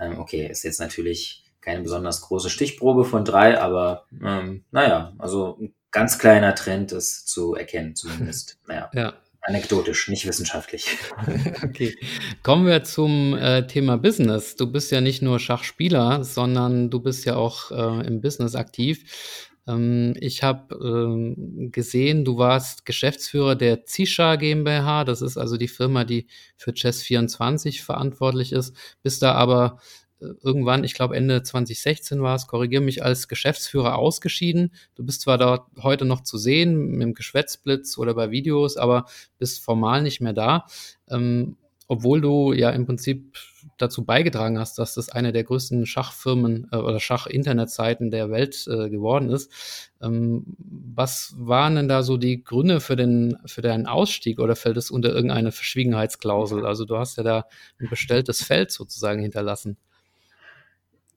Ähm, 0.00 0.18
okay, 0.18 0.46
ist 0.46 0.62
jetzt 0.62 0.80
natürlich 0.80 1.44
keine 1.60 1.82
besonders 1.82 2.20
große 2.20 2.48
Stichprobe 2.48 3.04
von 3.04 3.24
drei, 3.24 3.60
aber 3.60 4.06
ähm, 4.22 4.64
naja, 4.70 5.14
also 5.18 5.58
ein 5.60 5.74
ganz 5.90 6.18
kleiner 6.18 6.54
Trend 6.54 6.92
ist 6.92 7.28
zu 7.28 7.54
erkennen, 7.54 7.94
zumindest. 7.94 8.58
Naja. 8.66 8.90
Ja. 8.94 9.14
Anekdotisch, 9.40 10.08
nicht 10.08 10.26
wissenschaftlich. 10.26 10.88
okay. 11.62 11.96
Kommen 12.42 12.66
wir 12.66 12.82
zum 12.82 13.36
äh, 13.38 13.66
Thema 13.66 13.96
Business. 13.96 14.56
Du 14.56 14.70
bist 14.70 14.90
ja 14.90 15.00
nicht 15.00 15.22
nur 15.22 15.38
Schachspieler, 15.38 16.24
sondern 16.24 16.90
du 16.90 16.98
bist 16.98 17.24
ja 17.26 17.36
auch 17.36 17.70
äh, 17.70 18.06
im 18.06 18.20
Business 18.20 18.56
aktiv. 18.56 19.48
Ähm, 19.66 20.14
ich 20.20 20.42
habe 20.42 20.74
ähm, 20.76 21.70
gesehen, 21.72 22.24
du 22.24 22.38
warst 22.38 22.86
Geschäftsführer 22.86 23.56
der 23.56 23.84
Zisha 23.84 24.36
GmbH. 24.36 25.04
Das 25.04 25.22
ist 25.22 25.36
also 25.36 25.56
die 25.56 25.68
Firma, 25.68 26.04
die 26.04 26.26
für 26.56 26.72
Chess24 26.72 27.82
verantwortlich 27.82 28.52
ist. 28.52 28.76
Bist 29.02 29.22
da 29.22 29.32
aber 29.32 29.78
irgendwann, 30.20 30.84
ich 30.84 30.94
glaube 30.94 31.16
Ende 31.16 31.42
2016 31.42 32.22
war 32.22 32.34
es, 32.36 32.46
korrigiere 32.46 32.82
mich, 32.82 33.04
als 33.04 33.28
Geschäftsführer 33.28 33.96
ausgeschieden. 33.96 34.72
Du 34.94 35.04
bist 35.04 35.22
zwar 35.22 35.38
dort 35.38 35.66
heute 35.82 36.04
noch 36.04 36.22
zu 36.22 36.38
sehen, 36.38 36.76
mit 36.92 37.02
dem 37.02 37.14
Geschwätzblitz 37.14 37.98
oder 37.98 38.14
bei 38.14 38.30
Videos, 38.30 38.76
aber 38.76 39.06
bist 39.38 39.62
formal 39.62 40.02
nicht 40.02 40.20
mehr 40.20 40.32
da. 40.32 40.66
Ähm, 41.08 41.56
obwohl 41.88 42.20
du 42.20 42.52
ja 42.52 42.70
im 42.70 42.86
Prinzip 42.86 43.36
dazu 43.78 44.04
beigetragen 44.04 44.58
hast, 44.58 44.78
dass 44.78 44.94
das 44.94 45.08
eine 45.08 45.32
der 45.32 45.44
größten 45.44 45.86
Schachfirmen 45.86 46.68
äh, 46.72 46.76
oder 46.76 47.00
Schach-Internetseiten 47.00 48.10
der 48.10 48.30
Welt 48.30 48.66
äh, 48.68 48.88
geworden 48.90 49.30
ist. 49.30 49.90
Ähm, 50.02 50.44
was 50.58 51.34
waren 51.38 51.76
denn 51.76 51.88
da 51.88 52.02
so 52.02 52.16
die 52.16 52.42
Gründe 52.42 52.80
für 52.80 52.96
den 52.96 53.38
für 53.46 53.62
deinen 53.62 53.86
Ausstieg 53.86 54.38
oder 54.38 54.56
fällt 54.56 54.76
es 54.76 54.90
unter 54.90 55.12
irgendeine 55.12 55.52
Verschwiegenheitsklausel? 55.52 56.66
Also 56.66 56.84
du 56.84 56.96
hast 56.96 57.16
ja 57.16 57.22
da 57.22 57.46
ein 57.80 57.88
bestelltes 57.88 58.42
Feld 58.42 58.70
sozusagen 58.70 59.20
hinterlassen 59.20 59.76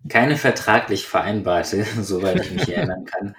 keine 0.07 0.37
vertraglich 0.37 1.05
vereinbarte, 1.05 1.83
soweit 2.01 2.39
ich 2.45 2.51
mich 2.51 2.69
erinnern 2.69 3.05
kann. 3.05 3.35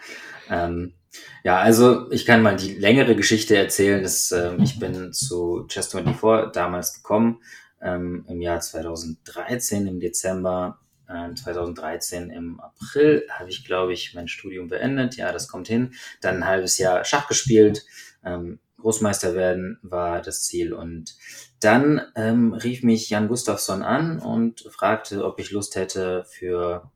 Ähm, 0.50 0.94
ja, 1.42 1.58
also 1.58 2.10
ich 2.10 2.26
kann 2.26 2.42
mal 2.42 2.56
die 2.56 2.74
längere 2.74 3.16
Geschichte 3.16 3.56
erzählen. 3.56 4.02
Dass, 4.02 4.30
ähm, 4.32 4.60
ich 4.60 4.78
bin 4.78 5.12
zu 5.12 5.66
Chess24 5.68 6.52
damals 6.52 6.94
gekommen, 6.94 7.40
ähm, 7.80 8.24
im 8.28 8.40
Jahr 8.40 8.60
2013, 8.60 9.86
im 9.86 10.00
Dezember 10.00 10.78
äh, 11.08 11.34
2013, 11.34 12.30
im 12.30 12.60
April 12.60 13.26
habe 13.30 13.50
ich, 13.50 13.64
glaube 13.64 13.92
ich, 13.92 14.14
mein 14.14 14.28
Studium 14.28 14.68
beendet. 14.68 15.16
Ja, 15.16 15.32
das 15.32 15.48
kommt 15.48 15.68
hin. 15.68 15.94
Dann 16.20 16.36
ein 16.36 16.46
halbes 16.46 16.78
Jahr 16.78 17.04
Schach 17.04 17.28
gespielt. 17.28 17.84
Ähm, 18.24 18.60
Großmeister 18.78 19.34
werden 19.34 19.78
war 19.82 20.22
das 20.22 20.44
Ziel. 20.44 20.72
Und 20.72 21.16
dann 21.60 22.00
ähm, 22.16 22.52
rief 22.54 22.82
mich 22.82 23.10
Jan 23.10 23.28
Gustafsson 23.28 23.82
an 23.82 24.18
und 24.20 24.60
fragte, 24.70 25.24
ob 25.24 25.38
ich 25.38 25.50
Lust 25.50 25.76
hätte, 25.76 26.24
für 26.28 26.90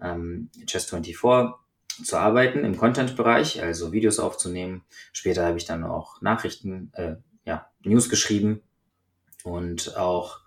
ähm, 0.00 0.50
Chess24 0.66 1.54
zu 2.04 2.16
arbeiten 2.16 2.64
im 2.64 2.76
Content-Bereich, 2.76 3.62
also 3.62 3.92
Videos 3.92 4.18
aufzunehmen. 4.18 4.84
Später 5.12 5.46
habe 5.46 5.58
ich 5.58 5.66
dann 5.66 5.84
auch 5.84 6.20
Nachrichten, 6.20 6.90
äh, 6.94 7.16
ja, 7.44 7.70
News 7.82 8.08
geschrieben 8.08 8.62
und 9.44 9.96
auch 9.96 10.40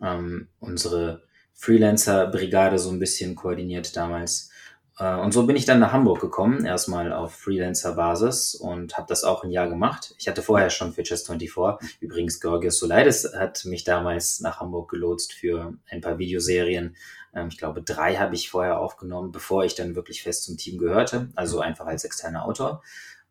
ähm, 0.00 0.48
unsere 0.60 1.22
Freelancer-Brigade 1.54 2.78
so 2.78 2.90
ein 2.90 2.98
bisschen 2.98 3.34
koordiniert 3.34 3.96
damals. 3.96 4.50
Äh, 4.98 5.14
und 5.14 5.32
so 5.32 5.46
bin 5.46 5.56
ich 5.56 5.64
dann 5.64 5.78
nach 5.78 5.92
Hamburg 5.92 6.20
gekommen, 6.20 6.64
erstmal 6.64 7.12
auf 7.12 7.34
Freelancer-Basis 7.34 8.54
und 8.54 8.96
habe 8.96 9.06
das 9.08 9.24
auch 9.24 9.44
ein 9.44 9.50
Jahr 9.50 9.68
gemacht. 9.68 10.14
Ich 10.18 10.28
hatte 10.28 10.42
vorher 10.42 10.70
schon 10.70 10.92
für 10.92 11.02
Chess24, 11.02 11.78
übrigens 12.00 12.40
Georgios 12.40 12.78
Solaides 12.78 13.32
hat 13.34 13.64
mich 13.64 13.84
damals 13.84 14.40
nach 14.40 14.60
Hamburg 14.60 14.90
gelotst 14.90 15.32
für 15.32 15.74
ein 15.88 16.00
paar 16.00 16.18
Videoserien. 16.18 16.96
Ähm, 17.34 17.48
ich 17.48 17.58
glaube, 17.58 17.82
drei 17.82 18.16
habe 18.16 18.34
ich 18.34 18.50
vorher 18.50 18.78
aufgenommen, 18.78 19.32
bevor 19.32 19.64
ich 19.64 19.74
dann 19.74 19.94
wirklich 19.94 20.22
fest 20.22 20.44
zum 20.44 20.56
Team 20.56 20.78
gehörte, 20.78 21.30
also 21.34 21.60
einfach 21.60 21.86
als 21.86 22.04
externer 22.04 22.44
Autor. 22.44 22.82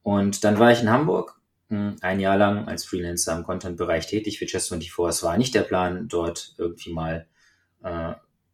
Und 0.04 0.44
dann 0.44 0.58
war 0.58 0.72
ich 0.72 0.82
in 0.82 0.90
Hamburg 0.90 1.41
ein 1.72 2.20
Jahr 2.20 2.38
lang 2.38 2.68
als 2.68 2.86
Freelancer 2.86 3.36
im 3.36 3.44
Content-Bereich 3.44 4.08
tätig 4.08 4.40
für 4.40 4.46
Chess24. 4.46 5.08
Es 5.08 5.24
war 5.24 5.38
nicht 5.38 5.56
der 5.56 5.64
Plan, 5.64 6.08
dort 6.08 6.54
irgendwie 6.58 6.92
mal 6.92 7.28
äh, 7.84 8.14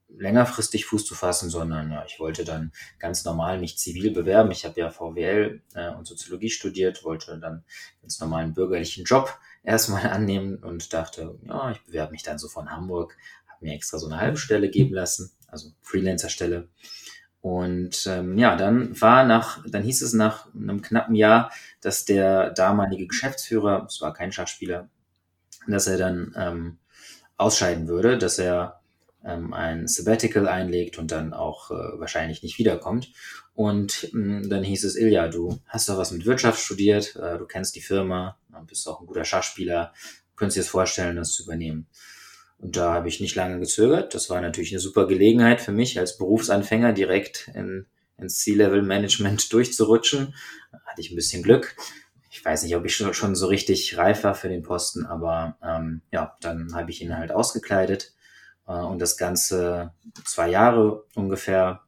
längerfristig 0.09 0.85
Fuß 0.85 1.05
zu 1.05 1.15
fassen, 1.15 1.49
sondern 1.49 1.91
ja, 1.91 2.05
ich 2.05 2.19
wollte 2.19 2.43
dann 2.45 2.71
ganz 2.99 3.25
normal 3.25 3.59
mich 3.59 3.77
zivil 3.77 4.11
bewerben. 4.11 4.51
Ich 4.51 4.65
habe 4.65 4.79
ja 4.79 4.89
VWL 4.89 5.61
äh, 5.73 5.89
und 5.89 6.05
Soziologie 6.07 6.49
studiert, 6.49 7.03
wollte 7.03 7.39
dann 7.39 7.63
ganz 8.01 8.19
normalen 8.19 8.53
bürgerlichen 8.53 9.03
Job 9.03 9.37
erstmal 9.63 10.07
annehmen 10.09 10.57
und 10.63 10.93
dachte, 10.93 11.37
ja, 11.43 11.71
ich 11.71 11.83
bewerbe 11.83 12.11
mich 12.11 12.23
dann 12.23 12.39
so 12.39 12.47
von 12.47 12.71
Hamburg, 12.71 13.17
habe 13.47 13.65
mir 13.65 13.73
extra 13.73 13.97
so 13.97 14.07
eine 14.07 14.17
halbe 14.17 14.37
Stelle 14.37 14.69
geben 14.69 14.93
lassen, 14.93 15.31
also 15.47 15.69
Freelancer-Stelle. 15.81 16.69
Und 17.41 18.05
ähm, 18.07 18.37
ja, 18.37 18.55
dann 18.55 18.99
war 18.99 19.23
nach, 19.23 19.63
dann 19.67 19.83
hieß 19.83 20.01
es 20.01 20.13
nach 20.13 20.53
einem 20.53 20.81
knappen 20.81 21.15
Jahr, 21.15 21.51
dass 21.81 22.05
der 22.05 22.51
damalige 22.51 23.07
Geschäftsführer, 23.07 23.85
es 23.87 24.01
war 24.01 24.13
kein 24.13 24.31
Schachspieler, 24.31 24.89
dass 25.67 25.87
er 25.87 25.97
dann 25.97 26.33
ähm, 26.35 26.77
ausscheiden 27.37 27.87
würde, 27.87 28.17
dass 28.17 28.39
er 28.39 28.81
ähm, 29.23 29.53
ein 29.53 29.87
Sabbatical 29.87 30.47
einlegt 30.47 30.97
und 30.97 31.11
dann 31.11 31.33
auch 31.33 31.71
äh, 31.71 31.99
wahrscheinlich 31.99 32.43
nicht 32.43 32.57
wiederkommt. 32.57 33.11
Und 33.53 34.09
mh, 34.13 34.39
mm, 34.39 34.49
dann 34.49 34.63
hieß 34.63 34.83
es, 34.83 34.95
Ilja, 34.95 35.27
du 35.27 35.59
hast 35.67 35.89
doch 35.89 35.97
was 35.97 36.11
mit 36.11 36.25
Wirtschaft 36.25 36.59
studiert, 36.59 37.15
äh, 37.15 37.37
du 37.37 37.45
kennst 37.45 37.75
die 37.75 37.81
Firma, 37.81 38.37
bist 38.65 38.87
auch 38.87 38.99
ein 39.01 39.07
guter 39.07 39.25
Schachspieler, 39.25 39.93
könntest 40.35 40.57
dir 40.57 40.61
das 40.61 40.69
vorstellen, 40.69 41.15
das 41.15 41.33
zu 41.33 41.43
übernehmen. 41.43 41.87
Und 42.59 42.75
da 42.75 42.93
habe 42.93 43.07
ich 43.07 43.19
nicht 43.19 43.35
lange 43.35 43.59
gezögert. 43.59 44.15
Das 44.15 44.29
war 44.29 44.41
natürlich 44.41 44.71
eine 44.71 44.79
super 44.79 45.07
Gelegenheit 45.07 45.61
für 45.61 45.71
mich 45.71 45.99
als 45.99 46.17
Berufsanfänger 46.17 46.93
direkt 46.93 47.51
in, 47.53 47.85
ins 48.17 48.39
C-Level-Management 48.39 49.53
durchzurutschen. 49.53 50.33
Da 50.71 50.79
hatte 50.85 51.01
ich 51.01 51.11
ein 51.11 51.15
bisschen 51.15 51.43
Glück. 51.43 51.75
Ich 52.29 52.43
weiß 52.43 52.63
nicht, 52.63 52.75
ob 52.75 52.85
ich 52.85 52.95
schon, 52.95 53.13
schon 53.13 53.35
so 53.35 53.47
richtig 53.47 53.97
reif 53.97 54.23
war 54.23 54.35
für 54.35 54.49
den 54.49 54.63
Posten, 54.63 55.05
aber 55.05 55.57
ähm, 55.63 56.01
ja, 56.11 56.35
dann 56.41 56.73
habe 56.75 56.91
ich 56.91 57.01
ihn 57.01 57.17
halt 57.17 57.31
ausgekleidet 57.31 58.13
äh, 58.67 58.73
und 58.73 59.01
das 59.01 59.17
Ganze 59.17 59.93
zwei 60.25 60.49
Jahre 60.49 61.05
ungefähr, 61.15 61.81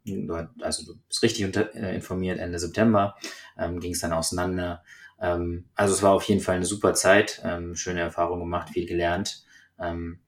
also 0.61 0.85
du 0.85 0.99
bist 1.07 1.21
richtig 1.21 1.45
unter, 1.45 1.75
äh, 1.75 1.93
informiert, 1.93 2.39
Ende 2.39 2.57
September 2.57 3.15
ähm, 3.57 3.79
ging 3.79 3.93
es 3.93 3.99
dann 3.99 4.13
auseinander. 4.13 4.83
Ähm, 5.21 5.65
also 5.75 5.93
es 5.93 6.01
war 6.01 6.13
auf 6.13 6.23
jeden 6.23 6.41
Fall 6.41 6.55
eine 6.55 6.65
super 6.65 6.93
Zeit, 6.93 7.41
ähm, 7.43 7.75
schöne 7.75 7.99
Erfahrung 7.99 8.39
gemacht, 8.39 8.69
viel 8.69 8.87
gelernt. 8.87 9.43
Ähm, 9.79 10.19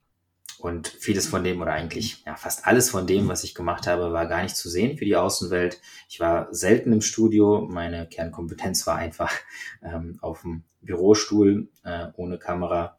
und 0.62 0.88
vieles 0.88 1.28
von 1.28 1.44
dem, 1.44 1.62
oder 1.62 1.74
eigentlich 1.74 2.24
ja, 2.26 2.36
fast 2.36 2.68
alles 2.68 2.90
von 2.90 3.08
dem, 3.08 3.28
was 3.28 3.44
ich 3.44 3.56
gemacht 3.56 3.88
habe, 3.88 4.14
war 4.14 4.28
gar 4.28 4.44
nicht 4.44 4.56
zu 4.56 4.70
sehen 4.70 4.98
für 4.98 5.06
die 5.06 5.16
Außenwelt. 5.16 5.82
Ich 6.08 6.20
war 6.20 6.48
selten 6.54 6.94
im 6.94 7.02
Studio. 7.02 7.68
Meine 7.70 8.08
Kernkompetenz 8.08 8.86
war 8.88 8.96
einfach 8.96 9.34
ähm, 9.84 10.18
auf 10.22 10.42
dem 10.42 10.64
Bürostuhl 10.82 11.70
äh, 11.84 12.08
ohne 12.16 12.38
Kamera 12.38 12.98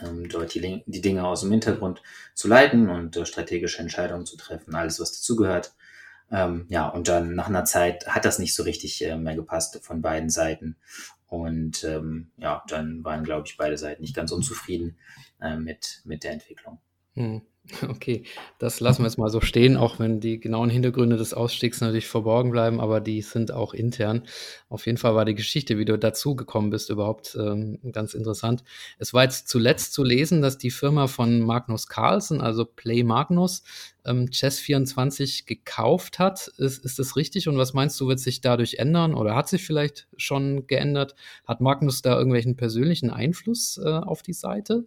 ähm, 0.00 0.28
dort 0.28 0.54
die, 0.54 0.82
die 0.86 1.00
Dinge 1.00 1.26
aus 1.26 1.40
dem 1.40 1.50
Hintergrund 1.50 2.02
zu 2.34 2.48
leiten 2.48 2.88
und 2.88 3.16
äh, 3.16 3.26
strategische 3.26 3.80
Entscheidungen 3.80 4.26
zu 4.26 4.36
treffen, 4.36 4.74
alles, 4.74 5.00
was 5.00 5.12
dazugehört. 5.12 5.74
Ähm, 6.30 6.66
ja, 6.68 6.88
und 6.88 7.08
dann 7.08 7.34
nach 7.34 7.48
einer 7.48 7.64
Zeit 7.64 8.06
hat 8.06 8.24
das 8.24 8.38
nicht 8.38 8.54
so 8.54 8.62
richtig 8.62 9.04
äh, 9.04 9.16
mehr 9.16 9.34
gepasst 9.34 9.80
von 9.82 10.00
beiden 10.00 10.30
Seiten. 10.30 10.76
Und 11.32 11.82
ähm, 11.84 12.30
ja, 12.36 12.62
dann 12.68 13.04
waren, 13.04 13.24
glaube 13.24 13.46
ich, 13.46 13.56
beide 13.56 13.78
Seiten 13.78 14.02
nicht 14.02 14.14
ganz 14.14 14.32
unzufrieden 14.32 14.98
äh, 15.40 15.56
mit, 15.56 16.02
mit 16.04 16.24
der 16.24 16.32
Entwicklung. 16.32 16.78
Hm. 17.14 17.40
Okay, 17.88 18.24
das 18.58 18.80
lassen 18.80 19.02
wir 19.02 19.06
jetzt 19.06 19.18
mal 19.18 19.28
so 19.28 19.40
stehen, 19.40 19.76
auch 19.76 19.98
wenn 19.98 20.20
die 20.20 20.40
genauen 20.40 20.70
Hintergründe 20.70 21.16
des 21.16 21.32
Ausstiegs 21.32 21.80
natürlich 21.80 22.08
verborgen 22.08 22.50
bleiben, 22.50 22.80
aber 22.80 23.00
die 23.00 23.22
sind 23.22 23.52
auch 23.52 23.72
intern. 23.72 24.24
Auf 24.68 24.86
jeden 24.86 24.98
Fall 24.98 25.14
war 25.14 25.24
die 25.24 25.34
Geschichte, 25.34 25.78
wie 25.78 25.84
du 25.84 25.98
dazu 25.98 26.34
gekommen 26.34 26.70
bist, 26.70 26.90
überhaupt 26.90 27.36
ähm, 27.38 27.78
ganz 27.92 28.14
interessant. 28.14 28.64
Es 28.98 29.14
war 29.14 29.22
jetzt 29.24 29.48
zuletzt 29.48 29.94
zu 29.94 30.02
lesen, 30.02 30.42
dass 30.42 30.58
die 30.58 30.70
Firma 30.70 31.06
von 31.06 31.40
Magnus 31.40 31.86
Carlsen, 31.86 32.40
also 32.40 32.64
Play 32.64 33.04
Magnus, 33.04 33.62
ähm, 34.04 34.26
Chess24 34.26 35.46
gekauft 35.46 36.18
hat. 36.18 36.48
Ist, 36.58 36.84
ist 36.84 36.98
das 36.98 37.16
richtig? 37.16 37.48
Und 37.48 37.58
was 37.58 37.74
meinst 37.74 38.00
du, 38.00 38.08
wird 38.08 38.18
sich 38.18 38.40
dadurch 38.40 38.74
ändern 38.74 39.14
oder 39.14 39.36
hat 39.36 39.48
sich 39.48 39.64
vielleicht 39.64 40.08
schon 40.16 40.66
geändert? 40.66 41.14
Hat 41.46 41.60
Magnus 41.60 42.02
da 42.02 42.16
irgendwelchen 42.16 42.56
persönlichen 42.56 43.10
Einfluss 43.10 43.78
äh, 43.82 43.88
auf 43.88 44.22
die 44.22 44.32
Seite? 44.32 44.84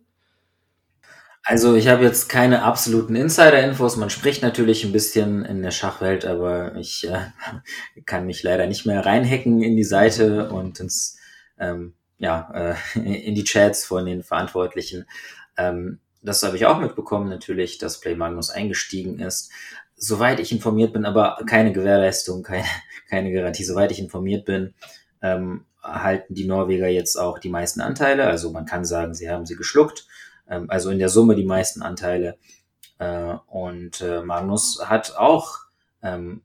Also 1.48 1.76
ich 1.76 1.88
habe 1.88 2.04
jetzt 2.04 2.28
keine 2.28 2.64
absoluten 2.64 3.16
Insider-Infos. 3.16 3.98
Man 3.98 4.10
spricht 4.10 4.42
natürlich 4.42 4.84
ein 4.84 4.92
bisschen 4.92 5.46
in 5.46 5.62
der 5.62 5.70
Schachwelt, 5.70 6.26
aber 6.26 6.76
ich 6.76 7.08
äh, 7.08 7.20
kann 8.08 8.26
mich 8.26 8.42
leider 8.42 8.66
nicht 8.66 8.88
mehr 8.88 9.06
reinhacken 9.06 9.62
in 9.62 9.76
die 9.76 9.84
Seite 9.84 10.50
und 10.50 10.80
ins, 10.80 11.20
ähm, 11.60 11.94
ja, 12.18 12.76
äh, 12.96 13.00
in 13.00 13.36
die 13.36 13.44
Chats 13.44 13.86
von 13.86 14.08
den 14.08 14.24
Verantwortlichen. 14.24 15.06
Ähm, 15.56 16.00
das 16.24 16.42
habe 16.42 16.58
ich 16.58 16.66
auch 16.66 16.80
mitbekommen 16.80 17.30
natürlich, 17.30 17.78
dass 17.78 18.00
Play 18.00 18.16
Magnus 18.16 18.50
eingestiegen 18.50 19.20
ist. 19.20 19.52
Soweit 19.96 20.40
ich 20.40 20.52
informiert 20.52 20.94
bin, 20.94 21.06
aber 21.06 21.38
keine 21.46 21.72
Gewährleistung, 21.74 22.42
keine, 22.44 22.66
keine 23.08 23.32
Garantie. 23.32 23.64
Soweit 23.64 23.92
ich 23.92 24.00
informiert 24.00 24.46
bin, 24.46 24.74
ähm, 25.22 25.66
halten 25.84 26.34
die 26.34 26.48
Norweger 26.48 26.88
jetzt 26.88 27.18
auch 27.18 27.38
die 27.38 27.50
meisten 27.50 27.82
Anteile. 27.82 28.26
Also 28.26 28.50
man 28.50 28.66
kann 28.66 28.84
sagen, 28.84 29.14
sie 29.14 29.30
haben 29.30 29.46
sie 29.46 29.56
geschluckt 29.56 30.08
ähm, 30.50 30.70
also 30.70 30.90
in 30.90 31.00
der 31.00 31.10
Summe 31.10 31.36
die 31.36 31.46
meisten 31.46 31.82
Anteile. 31.82 32.38
Äh, 33.00 33.36
und 33.48 34.02
äh, 34.02 34.22
Magnus 34.22 34.82
hat 34.86 35.16
auch 35.18 35.60
ähm, 36.02 36.42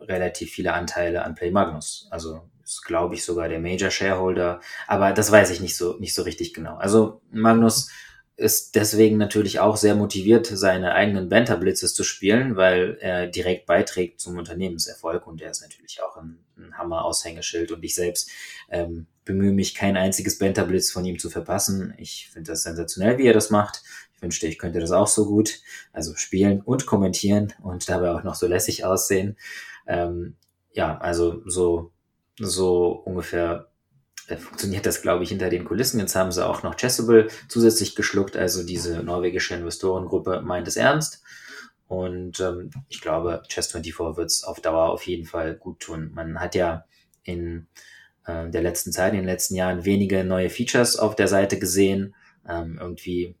relativ 0.00 0.50
viele 0.50 0.74
Anteile 0.74 1.24
an 1.24 1.34
Play 1.34 1.50
Magnus. 1.50 2.08
Also 2.10 2.48
ist, 2.62 2.84
glaube 2.84 3.14
ich, 3.14 3.24
sogar 3.24 3.48
der 3.48 3.60
Major 3.60 3.90
Shareholder. 3.90 4.60
Aber 4.86 5.12
das 5.12 5.30
weiß 5.30 5.50
ich 5.50 5.60
nicht 5.60 5.76
so, 5.76 5.96
nicht 5.98 6.14
so 6.14 6.22
richtig 6.22 6.54
genau. 6.54 6.76
Also 6.76 7.20
Magnus 7.30 7.90
ist 8.36 8.74
deswegen 8.74 9.16
natürlich 9.16 9.60
auch 9.60 9.76
sehr 9.76 9.94
motiviert, 9.94 10.46
seine 10.46 10.94
eigenen 10.94 11.28
Banter-Blitzes 11.28 11.94
zu 11.94 12.02
spielen, 12.02 12.56
weil 12.56 12.98
er 13.00 13.28
direkt 13.28 13.66
beiträgt 13.66 14.20
zum 14.20 14.38
Unternehmenserfolg 14.38 15.26
und 15.26 15.40
er 15.40 15.52
ist 15.52 15.62
natürlich 15.62 16.02
auch 16.02 16.16
ein, 16.16 16.38
ein 16.56 16.76
Hammer-Aushängeschild 16.76 17.70
und 17.70 17.84
ich 17.84 17.94
selbst 17.94 18.30
ähm, 18.70 19.06
bemühe 19.24 19.52
mich, 19.52 19.74
kein 19.74 19.96
einziges 19.96 20.38
Banter-Blitz 20.38 20.90
von 20.90 21.04
ihm 21.04 21.18
zu 21.18 21.30
verpassen. 21.30 21.94
Ich 21.96 22.28
finde 22.32 22.50
das 22.52 22.64
sensationell, 22.64 23.18
wie 23.18 23.26
er 23.26 23.32
das 23.32 23.50
macht. 23.50 23.82
Ich 24.16 24.22
wünschte, 24.22 24.48
ich 24.48 24.58
könnte 24.58 24.80
das 24.80 24.90
auch 24.90 25.06
so 25.06 25.26
gut. 25.26 25.60
Also 25.92 26.16
spielen 26.16 26.60
und 26.60 26.86
kommentieren 26.86 27.52
und 27.62 27.88
dabei 27.88 28.10
auch 28.10 28.24
noch 28.24 28.34
so 28.34 28.48
lässig 28.48 28.84
aussehen. 28.84 29.36
Ähm, 29.86 30.36
ja, 30.72 30.98
also 30.98 31.42
so, 31.48 31.92
so 32.38 32.88
ungefähr 32.88 33.68
äh, 33.68 33.73
funktioniert 34.38 34.86
das, 34.86 35.02
glaube 35.02 35.22
ich, 35.24 35.28
hinter 35.28 35.50
den 35.50 35.64
Kulissen. 35.64 36.00
Jetzt 36.00 36.16
haben 36.16 36.32
sie 36.32 36.46
auch 36.46 36.62
noch 36.62 36.76
Chessable 36.76 37.28
zusätzlich 37.48 37.94
geschluckt. 37.94 38.36
Also 38.36 38.64
diese 38.64 39.02
norwegische 39.02 39.54
Investorengruppe 39.54 40.42
meint 40.42 40.68
es 40.68 40.76
ernst. 40.76 41.22
Und 41.86 42.40
ähm, 42.40 42.70
ich 42.88 43.00
glaube, 43.00 43.42
Chess24 43.48 44.16
wird 44.16 44.30
es 44.30 44.44
auf 44.44 44.60
Dauer 44.60 44.90
auf 44.90 45.06
jeden 45.06 45.26
Fall 45.26 45.54
gut 45.54 45.80
tun. 45.80 46.10
Man 46.14 46.40
hat 46.40 46.54
ja 46.54 46.84
in 47.22 47.66
äh, 48.26 48.48
der 48.50 48.62
letzten 48.62 48.92
Zeit, 48.92 49.12
in 49.12 49.20
den 49.20 49.26
letzten 49.26 49.54
Jahren 49.54 49.84
wenige 49.84 50.24
neue 50.24 50.50
Features 50.50 50.96
auf 50.96 51.14
der 51.14 51.28
Seite 51.28 51.58
gesehen. 51.58 52.14
Ähm, 52.48 52.78
irgendwie 52.80 53.36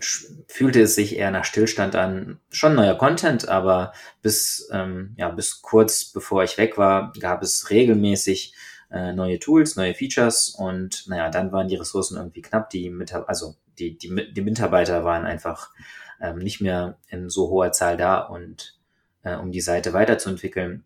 fühlte 0.00 0.82
es 0.82 0.94
sich 0.94 1.16
eher 1.16 1.30
nach 1.30 1.44
Stillstand 1.44 1.96
an. 1.96 2.38
Schon 2.50 2.74
neuer 2.74 2.96
Content, 2.96 3.48
aber 3.48 3.92
bis, 4.22 4.68
ähm, 4.72 5.14
ja, 5.16 5.28
bis 5.28 5.60
kurz 5.60 6.06
bevor 6.06 6.44
ich 6.44 6.56
weg 6.58 6.78
war, 6.78 7.12
gab 7.18 7.42
es 7.42 7.70
regelmäßig 7.70 8.54
äh, 8.90 9.12
neue 9.12 9.38
Tools, 9.38 9.76
neue 9.76 9.94
Features 9.94 10.50
und 10.50 11.06
naja, 11.08 11.30
dann 11.30 11.52
waren 11.52 11.68
die 11.68 11.76
Ressourcen 11.76 12.16
irgendwie 12.16 12.42
knapp. 12.42 12.70
Die 12.70 12.90
Mitarbeiter, 12.90 13.28
also 13.28 13.56
die, 13.78 13.96
die, 13.98 14.32
die 14.32 14.40
Mitarbeiter 14.40 15.04
waren 15.04 15.24
einfach 15.24 15.70
ähm, 16.20 16.38
nicht 16.38 16.60
mehr 16.60 16.98
in 17.08 17.28
so 17.28 17.48
hoher 17.48 17.72
Zahl 17.72 17.96
da 17.96 18.20
und 18.20 18.78
äh, 19.22 19.36
um 19.36 19.52
die 19.52 19.60
Seite 19.60 19.92
weiterzuentwickeln. 19.92 20.84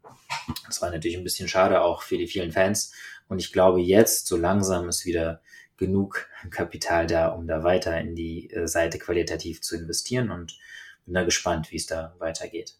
Das 0.66 0.82
war 0.82 0.90
natürlich 0.90 1.16
ein 1.16 1.24
bisschen 1.24 1.48
schade 1.48 1.80
auch 1.82 2.02
für 2.02 2.18
die 2.18 2.26
vielen 2.26 2.52
Fans. 2.52 2.92
Und 3.28 3.38
ich 3.38 3.52
glaube, 3.52 3.80
jetzt 3.80 4.26
so 4.26 4.36
langsam 4.36 4.88
ist 4.88 5.06
wieder 5.06 5.40
genug 5.76 6.28
Kapital 6.50 7.06
da, 7.06 7.28
um 7.28 7.46
da 7.46 7.62
weiter 7.64 7.98
in 8.00 8.14
die 8.14 8.50
äh, 8.50 8.66
Seite 8.66 8.98
qualitativ 8.98 9.62
zu 9.62 9.76
investieren 9.76 10.30
und 10.30 10.58
bin 11.04 11.14
da 11.14 11.24
gespannt, 11.24 11.70
wie 11.72 11.76
es 11.76 11.86
da 11.86 12.14
weitergeht. 12.18 12.74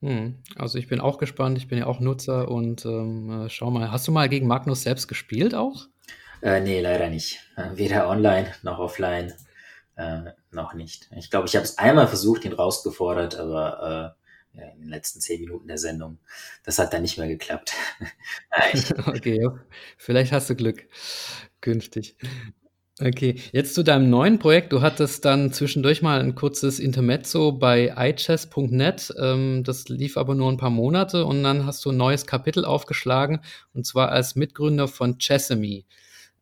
Hm, 0.00 0.36
also 0.56 0.78
ich 0.78 0.88
bin 0.88 1.00
auch 1.00 1.18
gespannt, 1.18 1.58
ich 1.58 1.68
bin 1.68 1.78
ja 1.78 1.86
auch 1.86 2.00
Nutzer 2.00 2.48
und 2.48 2.84
ähm, 2.84 3.46
äh, 3.46 3.48
schau 3.48 3.70
mal, 3.70 3.90
hast 3.90 4.06
du 4.06 4.12
mal 4.12 4.28
gegen 4.28 4.46
Magnus 4.46 4.82
selbst 4.82 5.08
gespielt 5.08 5.54
auch? 5.54 5.88
Äh, 6.40 6.60
nee, 6.60 6.80
leider 6.80 7.10
nicht. 7.10 7.40
Äh, 7.56 7.76
weder 7.76 8.08
online 8.08 8.52
noch 8.62 8.78
offline. 8.78 9.34
Äh, 9.96 10.30
noch 10.52 10.74
nicht. 10.74 11.10
Ich 11.16 11.30
glaube, 11.30 11.48
ich 11.48 11.56
habe 11.56 11.64
es 11.64 11.78
einmal 11.78 12.06
versucht, 12.06 12.44
ihn 12.44 12.52
rausgefordert, 12.52 13.36
aber 13.36 14.14
ja, 14.54 14.64
in 14.70 14.80
den 14.80 14.88
letzten 14.88 15.20
zehn 15.20 15.40
Minuten 15.40 15.68
der 15.68 15.78
Sendung. 15.78 16.18
Das 16.64 16.78
hat 16.78 16.92
dann 16.92 17.02
nicht 17.02 17.18
mehr 17.18 17.28
geklappt. 17.28 17.74
okay, 19.06 19.48
vielleicht 19.96 20.32
hast 20.32 20.48
du 20.50 20.54
Glück 20.54 20.88
künftig. 21.60 22.16
Okay, 23.00 23.36
jetzt 23.52 23.76
zu 23.76 23.84
deinem 23.84 24.10
neuen 24.10 24.40
Projekt. 24.40 24.72
Du 24.72 24.80
hattest 24.82 25.24
dann 25.24 25.52
zwischendurch 25.52 26.02
mal 26.02 26.18
ein 26.20 26.34
kurzes 26.34 26.80
Intermezzo 26.80 27.52
bei 27.52 27.94
iChess.net. 27.96 29.14
Ähm, 29.20 29.62
das 29.62 29.88
lief 29.88 30.16
aber 30.16 30.34
nur 30.34 30.50
ein 30.50 30.56
paar 30.56 30.70
Monate 30.70 31.24
und 31.24 31.44
dann 31.44 31.64
hast 31.64 31.84
du 31.84 31.90
ein 31.90 31.96
neues 31.96 32.26
Kapitel 32.26 32.64
aufgeschlagen 32.64 33.38
und 33.72 33.86
zwar 33.86 34.10
als 34.10 34.34
Mitgründer 34.34 34.88
von 34.88 35.18
Chessemy. 35.18 35.86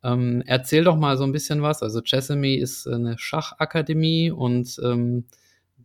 Ähm, 0.03 0.43
erzähl 0.47 0.85
doch 0.85 0.97
mal 0.97 1.19
so 1.19 1.25
ein 1.25 1.33
bisschen 1.33 1.61
was. 1.61 1.83
Also 1.83 2.01
Chessemy 2.01 2.55
ist 2.55 2.87
eine 2.87 3.19
Schachakademie 3.19 4.31
und 4.31 4.81
ähm, 4.83 5.27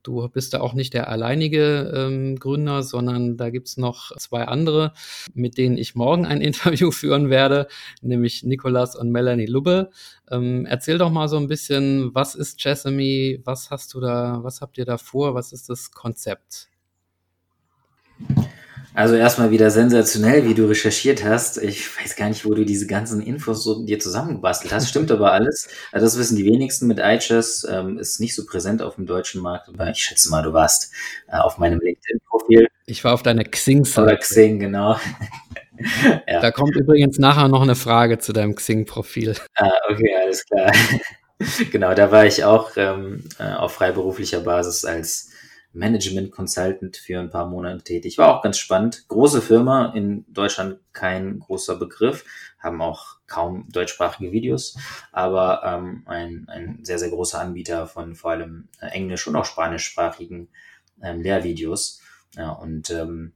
du 0.03 0.27
bist 0.29 0.53
da 0.53 0.61
auch 0.61 0.73
nicht 0.73 0.93
der 0.93 1.09
alleinige 1.09 1.91
ähm, 1.95 2.37
Gründer, 2.37 2.83
sondern 2.83 3.37
da 3.37 3.49
gibt's 3.49 3.77
noch 3.77 4.15
zwei 4.17 4.45
andere, 4.45 4.93
mit 5.33 5.57
denen 5.57 5.77
ich 5.77 5.95
morgen 5.95 6.25
ein 6.25 6.41
Interview 6.41 6.91
führen 6.91 7.29
werde, 7.29 7.67
nämlich 8.01 8.43
Nikolas 8.43 8.95
und 8.95 9.11
Melanie 9.11 9.45
Lubbe. 9.45 9.91
Ähm, 10.29 10.65
erzähl 10.65 10.97
doch 10.97 11.11
mal 11.11 11.27
so 11.27 11.37
ein 11.37 11.47
bisschen, 11.47 12.13
was 12.13 12.35
ist 12.35 12.59
Chessemy, 12.59 13.41
was 13.43 13.71
hast 13.71 13.93
du 13.93 13.99
da, 13.99 14.39
was 14.43 14.61
habt 14.61 14.77
ihr 14.77 14.85
da 14.85 14.97
vor, 14.97 15.35
was 15.35 15.53
ist 15.53 15.69
das 15.69 15.91
Konzept? 15.91 16.69
Also 18.93 19.15
erstmal 19.15 19.51
wieder 19.51 19.71
sensationell, 19.71 20.45
wie 20.45 20.53
du 20.53 20.67
recherchiert 20.67 21.23
hast. 21.23 21.57
Ich 21.57 21.97
weiß 21.97 22.17
gar 22.17 22.27
nicht, 22.27 22.45
wo 22.45 22.53
du 22.53 22.65
diese 22.65 22.87
ganzen 22.87 23.21
Infos 23.21 23.63
so 23.63 23.85
dir 23.85 23.99
zusammengebastelt 23.99 24.73
hast. 24.73 24.89
Stimmt 24.89 25.11
aber 25.11 25.31
alles. 25.31 25.69
Also 25.93 26.05
das 26.05 26.17
wissen 26.17 26.35
die 26.35 26.45
wenigsten 26.45 26.87
mit 26.87 26.99
iChess. 26.99 27.65
Ähm, 27.69 27.97
ist 27.97 28.19
nicht 28.19 28.35
so 28.35 28.45
präsent 28.45 28.81
auf 28.81 28.95
dem 28.95 29.05
deutschen 29.05 29.41
Markt. 29.41 29.69
Aber 29.69 29.89
ich 29.89 30.03
schätze 30.03 30.29
mal, 30.29 30.43
du 30.43 30.51
warst 30.51 30.91
äh, 31.29 31.37
auf 31.37 31.57
meinem 31.57 31.79
LinkedIn-Profil. 31.79 32.67
Ich 32.85 33.03
war 33.05 33.13
auf 33.13 33.23
deiner 33.23 33.45
Xing-Seite. 33.45 34.07
Oder 34.07 34.17
Xing, 34.17 34.59
genau. 34.59 34.99
ja. 36.27 36.41
Da 36.41 36.51
kommt 36.51 36.75
übrigens 36.75 37.17
nachher 37.17 37.47
noch 37.47 37.61
eine 37.61 37.75
Frage 37.75 38.19
zu 38.19 38.33
deinem 38.33 38.55
Xing-Profil. 38.55 39.35
Ah, 39.55 39.71
okay, 39.89 40.13
alles 40.21 40.45
klar. 40.45 40.69
genau, 41.71 41.93
da 41.93 42.11
war 42.11 42.25
ich 42.25 42.43
auch 42.43 42.71
ähm, 42.75 43.23
äh, 43.39 43.53
auf 43.53 43.73
freiberuflicher 43.73 44.41
Basis 44.41 44.83
als 44.83 45.30
Management 45.73 46.31
Consultant 46.31 46.97
für 46.97 47.19
ein 47.19 47.29
paar 47.29 47.47
Monate 47.47 47.83
tätig. 47.83 48.17
War 48.17 48.35
auch 48.35 48.41
ganz 48.41 48.57
spannend. 48.57 49.07
Große 49.07 49.41
Firma, 49.41 49.93
in 49.95 50.25
Deutschland 50.27 50.79
kein 50.91 51.39
großer 51.39 51.77
Begriff, 51.77 52.25
haben 52.59 52.81
auch 52.81 53.17
kaum 53.27 53.67
deutschsprachige 53.71 54.31
Videos, 54.31 54.77
aber 55.11 55.63
ähm, 55.65 56.03
ein, 56.05 56.45
ein 56.49 56.79
sehr, 56.83 56.99
sehr 56.99 57.09
großer 57.09 57.39
Anbieter 57.39 57.87
von 57.87 58.15
vor 58.15 58.31
allem 58.31 58.67
äh, 58.81 58.87
englisch- 58.87 59.27
und 59.27 59.35
auch 59.35 59.45
spanischsprachigen 59.45 60.49
ähm, 61.01 61.21
Lehrvideos. 61.21 62.01
Ja, 62.35 62.51
und 62.51 62.89
ähm, 62.89 63.33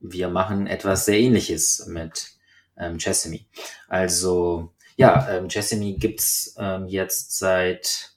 wir 0.00 0.28
machen 0.28 0.66
etwas 0.66 1.06
sehr 1.06 1.18
ähnliches 1.18 1.86
mit 1.86 2.32
ähm, 2.76 2.98
Chessemy. 2.98 3.46
Also 3.88 4.72
ja, 4.96 5.28
ähm, 5.30 5.48
Chessemy 5.48 5.94
gibt's 5.94 6.54
ähm, 6.58 6.86
jetzt 6.86 7.38
seit 7.38 8.15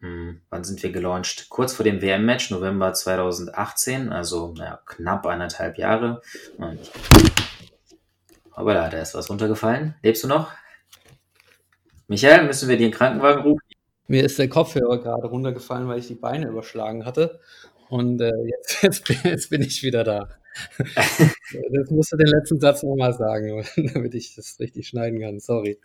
hm, 0.00 0.40
wann 0.50 0.64
sind 0.64 0.82
wir 0.82 0.92
gelauncht? 0.92 1.48
Kurz 1.48 1.74
vor 1.74 1.84
dem 1.84 2.00
WM-Match, 2.00 2.50
November 2.50 2.92
2018, 2.92 4.12
also 4.12 4.54
naja, 4.56 4.80
knapp 4.86 5.26
eineinhalb 5.26 5.78
Jahre. 5.78 6.22
Aber 8.52 8.74
da, 8.74 8.88
da 8.88 9.00
ist 9.00 9.14
was 9.14 9.30
runtergefallen. 9.30 9.94
Lebst 10.02 10.24
du 10.24 10.28
noch? 10.28 10.52
Michael, 12.06 12.46
müssen 12.46 12.68
wir 12.68 12.76
dir 12.76 12.84
einen 12.84 12.94
Krankenwagen 12.94 13.42
rufen? 13.42 13.62
Mir 14.06 14.24
ist 14.24 14.38
der 14.38 14.48
Kopfhörer 14.48 14.98
gerade 14.98 15.26
runtergefallen, 15.26 15.86
weil 15.86 15.98
ich 15.98 16.06
die 16.06 16.14
Beine 16.14 16.48
überschlagen 16.48 17.04
hatte. 17.04 17.40
Und 17.90 18.20
äh, 18.20 18.32
jetzt, 18.46 18.82
jetzt, 18.82 19.24
jetzt, 19.24 19.50
bin 19.50 19.62
ich 19.62 19.82
wieder 19.82 20.04
da. 20.04 20.28
das 20.78 21.90
musst 21.90 22.12
du 22.12 22.16
den 22.16 22.26
letzten 22.26 22.58
Satz 22.58 22.82
nochmal 22.82 23.12
sagen, 23.12 23.64
damit 23.94 24.14
ich 24.14 24.34
das 24.34 24.58
richtig 24.58 24.88
schneiden 24.88 25.20
kann. 25.20 25.38
Sorry. 25.40 25.78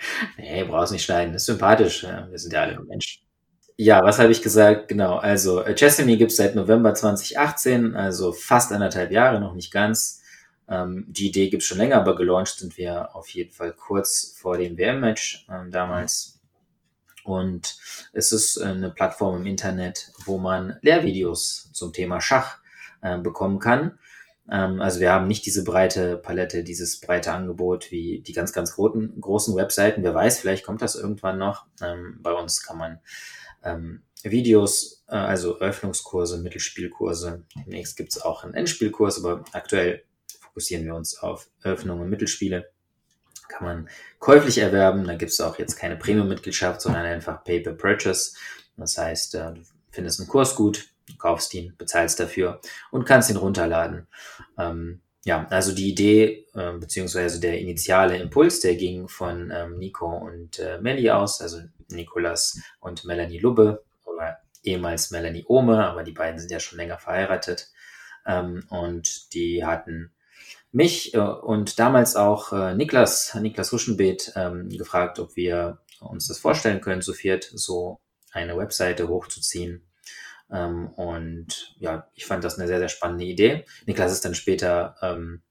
nee, 0.38 0.64
brauchst 0.64 0.92
nicht 0.92 1.04
schneiden. 1.04 1.32
Das 1.32 1.42
ist 1.42 1.46
sympathisch. 1.46 2.04
Wir 2.04 2.38
sind 2.38 2.52
ja 2.52 2.62
alle 2.62 2.80
Menschen. 2.82 3.22
Ja, 3.76 4.04
was 4.04 4.18
habe 4.18 4.30
ich 4.30 4.42
gesagt? 4.42 4.88
Genau, 4.88 5.16
also 5.16 5.62
äh, 5.62 5.74
Chessemy 5.74 6.16
gibt 6.16 6.30
es 6.30 6.36
seit 6.36 6.54
November 6.54 6.94
2018, 6.94 7.96
also 7.96 8.32
fast 8.32 8.70
anderthalb 8.70 9.10
Jahre, 9.10 9.40
noch 9.40 9.54
nicht 9.54 9.72
ganz. 9.72 10.22
Ähm, 10.68 11.06
die 11.08 11.28
Idee 11.28 11.48
gibt 11.48 11.62
es 11.62 11.68
schon 11.68 11.78
länger, 11.78 11.96
aber 11.96 12.14
gelauncht 12.14 12.58
sind 12.58 12.76
wir 12.76 13.16
auf 13.16 13.28
jeden 13.30 13.50
Fall 13.50 13.72
kurz 13.72 14.36
vor 14.38 14.58
dem 14.58 14.76
WM-Match 14.76 15.46
ähm, 15.50 15.70
damals. 15.70 16.40
Und 17.24 17.76
es 18.12 18.32
ist 18.32 18.56
äh, 18.56 18.66
eine 18.66 18.90
Plattform 18.90 19.40
im 19.40 19.46
Internet, 19.46 20.12
wo 20.26 20.38
man 20.38 20.76
Lehrvideos 20.82 21.70
zum 21.72 21.92
Thema 21.92 22.20
Schach 22.20 22.58
äh, 23.00 23.18
bekommen 23.18 23.58
kann. 23.58 23.98
Ähm, 24.52 24.82
also 24.82 25.00
wir 25.00 25.10
haben 25.10 25.26
nicht 25.26 25.46
diese 25.46 25.64
breite 25.64 26.18
Palette, 26.18 26.62
dieses 26.62 27.00
breite 27.00 27.32
Angebot 27.32 27.90
wie 27.90 28.20
die 28.20 28.34
ganz, 28.34 28.52
ganz 28.52 28.74
großen, 28.74 29.18
großen 29.20 29.56
Webseiten. 29.56 30.02
Wer 30.02 30.14
weiß, 30.14 30.38
vielleicht 30.38 30.66
kommt 30.66 30.82
das 30.82 30.94
irgendwann 30.94 31.38
noch. 31.38 31.66
Ähm, 31.82 32.18
bei 32.20 32.32
uns 32.32 32.62
kann 32.62 32.76
man 32.76 33.00
ähm, 33.64 34.02
Videos, 34.22 35.04
äh, 35.08 35.14
also 35.14 35.58
Öffnungskurse, 35.58 36.38
Mittelspielkurse. 36.38 37.44
Demnächst 37.56 37.96
gibt 37.96 38.12
es 38.12 38.20
auch 38.20 38.44
einen 38.44 38.52
Endspielkurs, 38.52 39.24
aber 39.24 39.42
aktuell 39.52 40.04
fokussieren 40.38 40.84
wir 40.84 40.94
uns 40.94 41.18
auf 41.18 41.48
Eröffnung 41.62 42.00
und 42.00 42.10
Mittelspiele. 42.10 42.70
Kann 43.48 43.66
man 43.66 43.88
käuflich 44.18 44.58
erwerben. 44.58 45.04
Da 45.06 45.14
gibt 45.14 45.32
es 45.32 45.40
auch 45.40 45.58
jetzt 45.58 45.76
keine 45.76 45.96
Premium-Mitgliedschaft, 45.96 46.82
sondern 46.82 47.06
einfach 47.06 47.42
Pay-per-Purchase. 47.42 48.34
Das 48.76 48.98
heißt, 48.98 49.34
äh, 49.34 49.54
du 49.54 49.62
findest 49.90 50.20
einen 50.20 50.28
Kurs 50.28 50.54
gut, 50.54 50.91
Du 51.08 51.16
kaufst 51.16 51.52
ihn, 51.54 51.74
bezahlst 51.76 52.20
dafür 52.20 52.60
und 52.90 53.04
kannst 53.04 53.30
ihn 53.30 53.36
runterladen. 53.36 54.06
Ähm, 54.58 55.00
ja, 55.24 55.46
also 55.50 55.72
die 55.72 55.90
Idee, 55.90 56.46
äh, 56.54 56.72
beziehungsweise 56.72 57.40
der 57.40 57.60
initiale 57.60 58.18
Impuls, 58.18 58.60
der 58.60 58.74
ging 58.74 59.08
von 59.08 59.52
ähm, 59.54 59.78
Nico 59.78 60.06
und 60.06 60.58
äh, 60.58 60.78
Melli 60.80 61.10
aus, 61.10 61.40
also 61.40 61.60
Nikolas 61.90 62.60
und 62.80 63.04
Melanie 63.04 63.38
Lubbe, 63.38 63.84
oder 64.04 64.38
ehemals 64.64 65.10
Melanie 65.10 65.44
Ohme, 65.46 65.86
aber 65.86 66.02
die 66.02 66.12
beiden 66.12 66.40
sind 66.40 66.50
ja 66.50 66.60
schon 66.60 66.78
länger 66.78 66.98
verheiratet. 66.98 67.70
Ähm, 68.26 68.64
und 68.68 69.32
die 69.34 69.64
hatten 69.64 70.12
mich 70.72 71.14
äh, 71.14 71.18
und 71.18 71.78
damals 71.78 72.16
auch 72.16 72.52
äh, 72.52 72.74
Niklas, 72.74 73.34
Niklas 73.40 73.70
Huschenbeet, 73.70 74.32
ähm, 74.34 74.68
gefragt, 74.70 75.18
ob 75.20 75.36
wir 75.36 75.78
uns 76.00 76.26
das 76.26 76.38
vorstellen 76.38 76.80
können, 76.80 77.02
zu 77.02 77.12
viert 77.12 77.48
so 77.54 78.00
eine 78.32 78.56
Webseite 78.56 79.08
hochzuziehen 79.08 79.82
ähm, 80.52 80.88
und 80.88 81.74
ja, 81.78 82.08
ich 82.14 82.26
fand 82.26 82.44
das 82.44 82.58
eine 82.58 82.68
sehr, 82.68 82.78
sehr 82.78 82.88
spannende 82.88 83.24
Idee. 83.24 83.64
Niklas 83.86 84.12
ist 84.12 84.24
dann 84.24 84.34
später 84.34 84.96
ähm, 85.00 85.42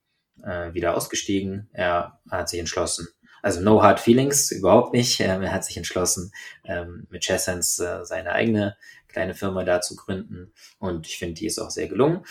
äh, 0.43 0.73
wieder 0.73 0.95
ausgestiegen. 0.95 1.69
Er 1.73 2.19
hat 2.29 2.49
sich 2.49 2.59
entschlossen, 2.59 3.07
also 3.41 3.61
no 3.61 3.81
hard 3.81 3.99
feelings, 3.99 4.51
überhaupt 4.51 4.93
nicht. 4.93 5.19
Ähm, 5.19 5.41
er 5.41 5.53
hat 5.53 5.65
sich 5.65 5.77
entschlossen, 5.77 6.31
ähm, 6.63 7.07
mit 7.09 7.23
Chessens 7.23 7.79
äh, 7.79 8.05
seine 8.05 8.33
eigene 8.33 8.77
kleine 9.07 9.33
Firma 9.33 9.63
da 9.63 9.81
zu 9.81 9.95
gründen. 9.95 10.53
Und 10.79 11.07
ich 11.07 11.17
finde, 11.17 11.35
die 11.35 11.47
ist 11.47 11.59
auch 11.59 11.71
sehr 11.71 11.87
gelungen. 11.87 12.23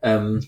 Ähm, 0.00 0.46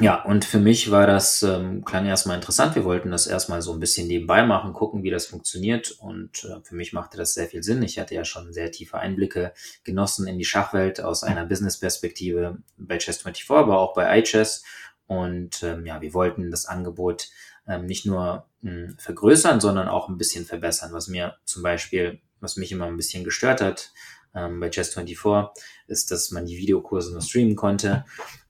ja, 0.00 0.22
und 0.22 0.44
für 0.44 0.60
mich 0.60 0.92
war 0.92 1.08
das, 1.08 1.42
ähm, 1.42 1.84
klang 1.84 2.06
erstmal 2.06 2.36
interessant. 2.36 2.76
Wir 2.76 2.84
wollten 2.84 3.10
das 3.10 3.26
erstmal 3.26 3.62
so 3.62 3.72
ein 3.72 3.80
bisschen 3.80 4.06
nebenbei 4.06 4.44
machen, 4.44 4.72
gucken, 4.72 5.02
wie 5.02 5.10
das 5.10 5.26
funktioniert. 5.26 5.90
Und 5.90 6.44
äh, 6.44 6.60
für 6.62 6.76
mich 6.76 6.92
machte 6.92 7.16
das 7.16 7.34
sehr 7.34 7.48
viel 7.48 7.64
Sinn. 7.64 7.82
Ich 7.82 7.98
hatte 7.98 8.14
ja 8.14 8.24
schon 8.24 8.52
sehr 8.52 8.70
tiefe 8.70 8.98
Einblicke 8.98 9.52
genossen 9.82 10.28
in 10.28 10.38
die 10.38 10.44
Schachwelt 10.44 11.00
aus 11.00 11.24
einer 11.24 11.46
Business-Perspektive 11.46 12.58
bei 12.76 12.98
Chess24, 12.98 13.52
aber 13.52 13.80
auch 13.80 13.94
bei 13.94 14.20
iChess. 14.20 14.62
Und 15.08 15.64
ähm, 15.64 15.84
ja, 15.84 16.00
wir 16.00 16.14
wollten 16.14 16.52
das 16.52 16.66
Angebot 16.66 17.28
ähm, 17.66 17.86
nicht 17.86 18.06
nur 18.06 18.46
mh, 18.60 18.70
hm, 18.70 18.98
vergrößern, 18.98 19.60
sondern 19.60 19.88
auch 19.88 20.08
ein 20.08 20.18
bisschen 20.18 20.44
verbessern. 20.44 20.92
Was 20.92 21.08
mir 21.08 21.38
zum 21.44 21.64
Beispiel, 21.64 22.20
was 22.38 22.56
mich 22.56 22.70
immer 22.70 22.86
ein 22.86 22.96
bisschen 22.96 23.24
gestört 23.24 23.60
hat 23.60 23.92
ähm, 24.32 24.60
bei 24.60 24.68
Chess24, 24.68 25.48
ist, 25.88 26.12
dass 26.12 26.30
man 26.30 26.46
die 26.46 26.58
Videokurse 26.58 27.10
nur 27.10 27.22
streamen 27.22 27.56
konnte. 27.56 28.04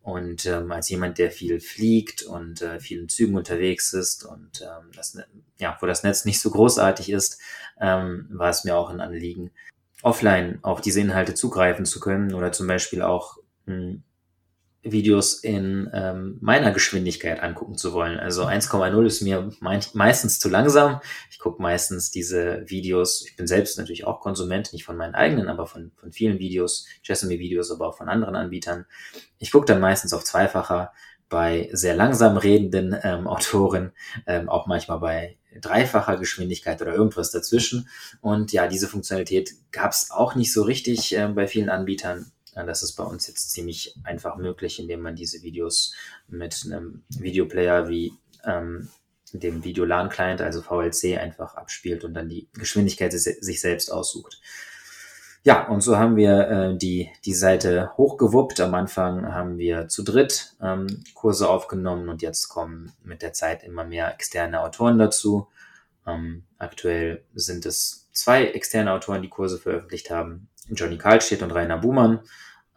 Und 0.08 0.46
ähm, 0.46 0.72
als 0.72 0.88
jemand, 0.88 1.18
der 1.18 1.30
viel 1.30 1.60
fliegt 1.60 2.22
und 2.22 2.62
äh, 2.62 2.80
vielen 2.80 3.10
Zügen 3.10 3.36
unterwegs 3.36 3.92
ist 3.92 4.24
und 4.24 4.62
ähm, 4.62 4.90
das, 4.96 5.18
ja, 5.58 5.76
wo 5.80 5.86
das 5.86 6.02
Netz 6.02 6.24
nicht 6.24 6.40
so 6.40 6.50
großartig 6.50 7.10
ist, 7.10 7.38
ähm, 7.78 8.26
war 8.30 8.48
es 8.48 8.64
mir 8.64 8.74
auch 8.74 8.88
ein 8.88 9.02
Anliegen, 9.02 9.50
offline 10.02 10.60
auf 10.62 10.80
diese 10.80 11.02
Inhalte 11.02 11.34
zugreifen 11.34 11.84
zu 11.84 12.00
können 12.00 12.32
oder 12.32 12.52
zum 12.52 12.66
Beispiel 12.66 13.02
auch 13.02 13.36
mh, 13.66 13.74
hm, 13.74 14.02
Videos 14.82 15.34
in 15.34 15.90
ähm, 15.92 16.38
meiner 16.40 16.70
Geschwindigkeit 16.70 17.42
angucken 17.42 17.76
zu 17.76 17.92
wollen. 17.92 18.18
Also 18.18 18.44
1,0 18.44 19.06
ist 19.06 19.22
mir 19.22 19.50
meistens 19.60 20.38
zu 20.38 20.48
langsam. 20.48 21.00
Ich 21.30 21.38
gucke 21.38 21.60
meistens 21.60 22.10
diese 22.10 22.62
Videos. 22.66 23.24
Ich 23.26 23.36
bin 23.36 23.46
selbst 23.46 23.78
natürlich 23.78 24.06
auch 24.06 24.20
Konsument, 24.20 24.72
nicht 24.72 24.84
von 24.84 24.96
meinen 24.96 25.14
eigenen, 25.14 25.48
aber 25.48 25.66
von, 25.66 25.92
von 25.96 26.12
vielen 26.12 26.38
Videos, 26.38 26.86
Jessamy-Videos, 27.02 27.70
aber 27.70 27.88
auch 27.88 27.96
von 27.96 28.08
anderen 28.08 28.36
Anbietern. 28.36 28.86
Ich 29.38 29.50
gucke 29.50 29.66
dann 29.66 29.80
meistens 29.80 30.12
auf 30.12 30.24
zweifacher 30.24 30.92
bei 31.28 31.68
sehr 31.72 31.94
langsam 31.94 32.36
redenden 32.36 32.96
ähm, 33.02 33.26
Autoren, 33.26 33.92
ähm, 34.26 34.48
auch 34.48 34.66
manchmal 34.66 35.00
bei 35.00 35.38
dreifacher 35.60 36.16
Geschwindigkeit 36.16 36.80
oder 36.80 36.94
irgendwas 36.94 37.30
dazwischen. 37.30 37.88
Und 38.20 38.52
ja, 38.52 38.68
diese 38.68 38.88
Funktionalität 38.88 39.52
gab 39.72 39.92
es 39.92 40.10
auch 40.10 40.34
nicht 40.34 40.52
so 40.52 40.62
richtig 40.62 41.16
äh, 41.16 41.26
bei 41.28 41.46
vielen 41.46 41.68
Anbietern 41.68 42.30
Das 42.66 42.82
ist 42.82 42.92
bei 42.92 43.04
uns 43.04 43.26
jetzt 43.26 43.50
ziemlich 43.50 43.94
einfach 44.04 44.36
möglich, 44.36 44.78
indem 44.78 45.00
man 45.00 45.16
diese 45.16 45.42
Videos 45.42 45.94
mit 46.28 46.64
einem 46.66 47.02
Videoplayer 47.10 47.88
wie 47.88 48.12
ähm, 48.44 48.88
dem 49.32 49.64
Videolan-Client, 49.64 50.40
also 50.40 50.62
VLC, 50.62 51.18
einfach 51.18 51.54
abspielt 51.54 52.04
und 52.04 52.14
dann 52.14 52.28
die 52.28 52.48
Geschwindigkeit 52.54 53.12
sich 53.12 53.60
selbst 53.60 53.92
aussucht. 53.92 54.40
Ja, 55.44 55.68
und 55.68 55.82
so 55.82 55.96
haben 55.96 56.16
wir 56.16 56.48
äh, 56.48 56.76
die, 56.76 57.10
die 57.24 57.34
Seite 57.34 57.92
hochgewuppt. 57.96 58.60
Am 58.60 58.74
Anfang 58.74 59.32
haben 59.32 59.56
wir 59.56 59.88
zu 59.88 60.02
dritt 60.02 60.54
ähm, 60.60 61.04
Kurse 61.14 61.48
aufgenommen 61.48 62.08
und 62.08 62.22
jetzt 62.22 62.48
kommen 62.48 62.92
mit 63.02 63.22
der 63.22 63.32
Zeit 63.32 63.62
immer 63.62 63.84
mehr 63.84 64.12
externe 64.12 64.60
Autoren 64.60 64.98
dazu. 64.98 65.48
Ähm, 66.06 66.44
aktuell 66.58 67.24
sind 67.34 67.66
es 67.66 68.08
zwei 68.12 68.46
externe 68.46 68.92
Autoren, 68.92 69.22
die 69.22 69.28
Kurse 69.28 69.58
veröffentlicht 69.58 70.10
haben. 70.10 70.48
Johnny 70.70 70.98
Karlstedt 70.98 71.42
und 71.42 71.52
Rainer 71.52 71.78
Buhmann. 71.78 72.20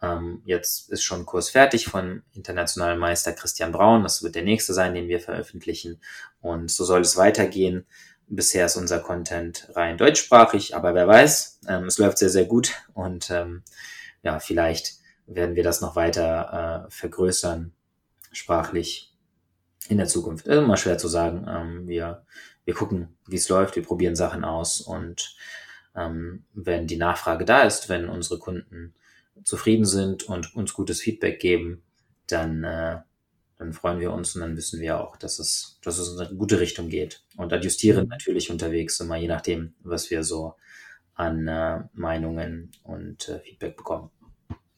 Ähm, 0.00 0.42
jetzt 0.44 0.90
ist 0.90 1.04
schon 1.04 1.24
Kurs 1.24 1.50
fertig 1.50 1.86
von 1.86 2.22
internationalen 2.32 2.98
Meister 2.98 3.32
Christian 3.32 3.72
Braun. 3.72 4.02
Das 4.02 4.22
wird 4.22 4.34
der 4.34 4.42
nächste 4.42 4.74
sein, 4.74 4.94
den 4.94 5.08
wir 5.08 5.20
veröffentlichen. 5.20 6.00
Und 6.40 6.70
so 6.70 6.84
soll 6.84 7.02
es 7.02 7.16
weitergehen. 7.16 7.86
Bisher 8.26 8.66
ist 8.66 8.76
unser 8.76 9.00
Content 9.00 9.68
rein 9.74 9.98
deutschsprachig, 9.98 10.74
aber 10.74 10.94
wer 10.94 11.06
weiß, 11.06 11.60
ähm, 11.68 11.84
es 11.84 11.98
läuft 11.98 12.18
sehr, 12.18 12.30
sehr 12.30 12.46
gut 12.46 12.72
und 12.94 13.30
ähm, 13.30 13.62
ja, 14.22 14.38
vielleicht 14.38 14.94
werden 15.26 15.54
wir 15.54 15.62
das 15.62 15.80
noch 15.80 15.96
weiter 15.96 16.86
äh, 16.86 16.90
vergrößern, 16.90 17.72
sprachlich 18.32 19.12
in 19.88 19.98
der 19.98 20.06
Zukunft. 20.06 20.46
Ist 20.46 20.56
immer 20.56 20.76
schwer 20.76 20.98
zu 20.98 21.08
sagen. 21.08 21.46
Ähm, 21.48 21.88
wir, 21.88 22.24
wir 22.64 22.74
gucken, 22.74 23.16
wie 23.26 23.36
es 23.36 23.48
läuft, 23.48 23.76
wir 23.76 23.82
probieren 23.82 24.16
Sachen 24.16 24.44
aus 24.44 24.80
und 24.80 25.36
ähm, 25.96 26.44
wenn 26.54 26.86
die 26.86 26.96
Nachfrage 26.96 27.44
da 27.44 27.62
ist, 27.62 27.88
wenn 27.88 28.08
unsere 28.08 28.38
Kunden 28.38 28.94
zufrieden 29.44 29.84
sind 29.84 30.24
und 30.24 30.54
uns 30.54 30.72
gutes 30.72 31.00
Feedback 31.00 31.40
geben, 31.40 31.82
dann 32.26 32.64
äh, 32.64 33.00
dann 33.62 33.72
freuen 33.72 34.00
wir 34.00 34.12
uns 34.12 34.34
und 34.34 34.40
dann 34.40 34.56
wissen 34.56 34.80
wir 34.80 35.00
auch, 35.00 35.16
dass 35.16 35.38
es, 35.38 35.78
dass 35.82 35.98
es 35.98 36.14
in 36.14 36.20
eine 36.20 36.34
gute 36.36 36.58
Richtung 36.58 36.88
geht. 36.88 37.22
Und 37.36 37.52
adjustieren 37.52 38.08
natürlich 38.08 38.50
unterwegs 38.50 38.98
immer, 38.98 39.16
je 39.16 39.28
nachdem, 39.28 39.74
was 39.84 40.10
wir 40.10 40.24
so 40.24 40.54
an 41.14 41.46
äh, 41.46 41.80
Meinungen 41.92 42.72
und 42.82 43.28
äh, 43.28 43.38
Feedback 43.38 43.76
bekommen. 43.76 44.10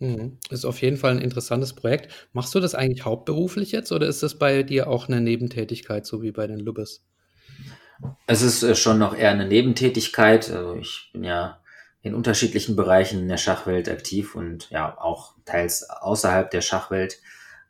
Mhm. 0.00 0.38
Ist 0.50 0.66
auf 0.66 0.82
jeden 0.82 0.98
Fall 0.98 1.12
ein 1.12 1.22
interessantes 1.22 1.72
Projekt. 1.72 2.28
Machst 2.34 2.54
du 2.54 2.60
das 2.60 2.74
eigentlich 2.74 3.06
hauptberuflich 3.06 3.72
jetzt 3.72 3.90
oder 3.90 4.06
ist 4.06 4.22
das 4.22 4.38
bei 4.38 4.62
dir 4.62 4.88
auch 4.88 5.08
eine 5.08 5.20
Nebentätigkeit, 5.20 6.04
so 6.04 6.20
wie 6.20 6.32
bei 6.32 6.46
den 6.46 6.60
Lubbes? 6.60 7.06
Es 8.26 8.42
ist 8.42 8.62
äh, 8.62 8.74
schon 8.74 8.98
noch 8.98 9.16
eher 9.16 9.30
eine 9.30 9.46
Nebentätigkeit. 9.46 10.50
Also 10.50 10.74
ich 10.74 11.10
bin 11.12 11.24
ja 11.24 11.60
in 12.02 12.14
unterschiedlichen 12.14 12.76
Bereichen 12.76 13.20
in 13.20 13.28
der 13.28 13.38
Schachwelt 13.38 13.88
aktiv 13.88 14.34
und 14.34 14.68
ja 14.70 14.96
auch 14.98 15.34
teils 15.44 15.88
außerhalb 15.88 16.50
der 16.50 16.60
Schachwelt. 16.60 17.18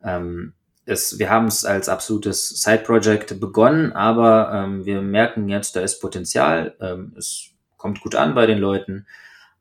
Ähm, 0.03 0.55
es, 0.87 1.19
wir 1.19 1.31
haben 1.31 1.47
es 1.47 1.65
als 1.65 1.89
absolutes 1.89 2.49
Side-Project 2.49 3.41
begonnen, 3.41 3.93
aber 3.93 4.53
ähm, 4.53 4.85
wir 4.85 5.01
merken 5.01 5.49
jetzt, 5.49 5.77
da 5.77 5.81
ist 5.81 6.01
Potenzial. 6.01 6.75
Ähm, 6.81 7.15
es 7.17 7.51
kommt 7.77 8.01
gut 8.01 8.15
an 8.15 8.35
bei 8.35 8.47
den 8.47 8.59
Leuten. 8.59 9.07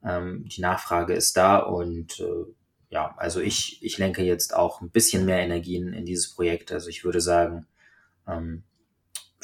Ähm, 0.04 0.44
die 0.48 0.60
Nachfrage 0.60 1.14
ist 1.14 1.36
da 1.36 1.58
und 1.58 2.20
äh, 2.20 2.44
ja, 2.90 3.14
also 3.16 3.40
ich, 3.40 3.82
ich 3.82 3.98
lenke 3.98 4.22
jetzt 4.22 4.54
auch 4.54 4.80
ein 4.80 4.90
bisschen 4.90 5.24
mehr 5.24 5.38
Energien 5.38 5.92
in 5.92 6.04
dieses 6.04 6.34
Projekt. 6.34 6.72
Also 6.72 6.88
ich 6.88 7.04
würde 7.04 7.20
sagen, 7.20 7.66
ähm, 8.28 8.62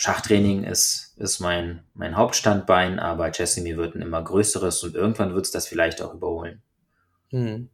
Schachtraining 0.01 0.65
ist, 0.65 1.15
ist 1.19 1.41
mein, 1.41 1.81
mein 1.93 2.17
Hauptstandbein, 2.17 2.99
aber 2.99 3.31
Chessimi 3.33 3.77
wird 3.77 3.95
ein 3.95 4.01
immer 4.01 4.25
größeres 4.25 4.83
und 4.83 4.95
irgendwann 4.95 5.35
wird 5.35 5.45
es 5.45 5.51
das 5.51 5.67
vielleicht 5.67 6.01
auch 6.01 6.15
überholen. 6.15 6.63
Hm. 7.29 7.69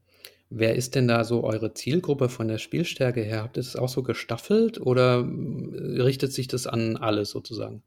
Wer 0.51 0.75
ist 0.75 0.97
denn 0.97 1.07
da 1.07 1.23
so 1.23 1.45
eure 1.45 1.73
Zielgruppe 1.73 2.29
von 2.29 2.49
der 2.49 2.59
Spielstärke 2.59 3.23
her? 3.23 3.45
Habt 3.45 3.57
ihr 3.57 3.63
das 3.63 3.77
auch 3.77 3.89
so 3.89 4.03
gestaffelt 4.03 4.81
oder 4.81 5.21
äh, 5.21 6.03
richtet 6.03 6.33
sich 6.33 6.49
das 6.49 6.67
an 6.67 6.97
alle 6.97 7.27
sozusagen? 7.27 7.85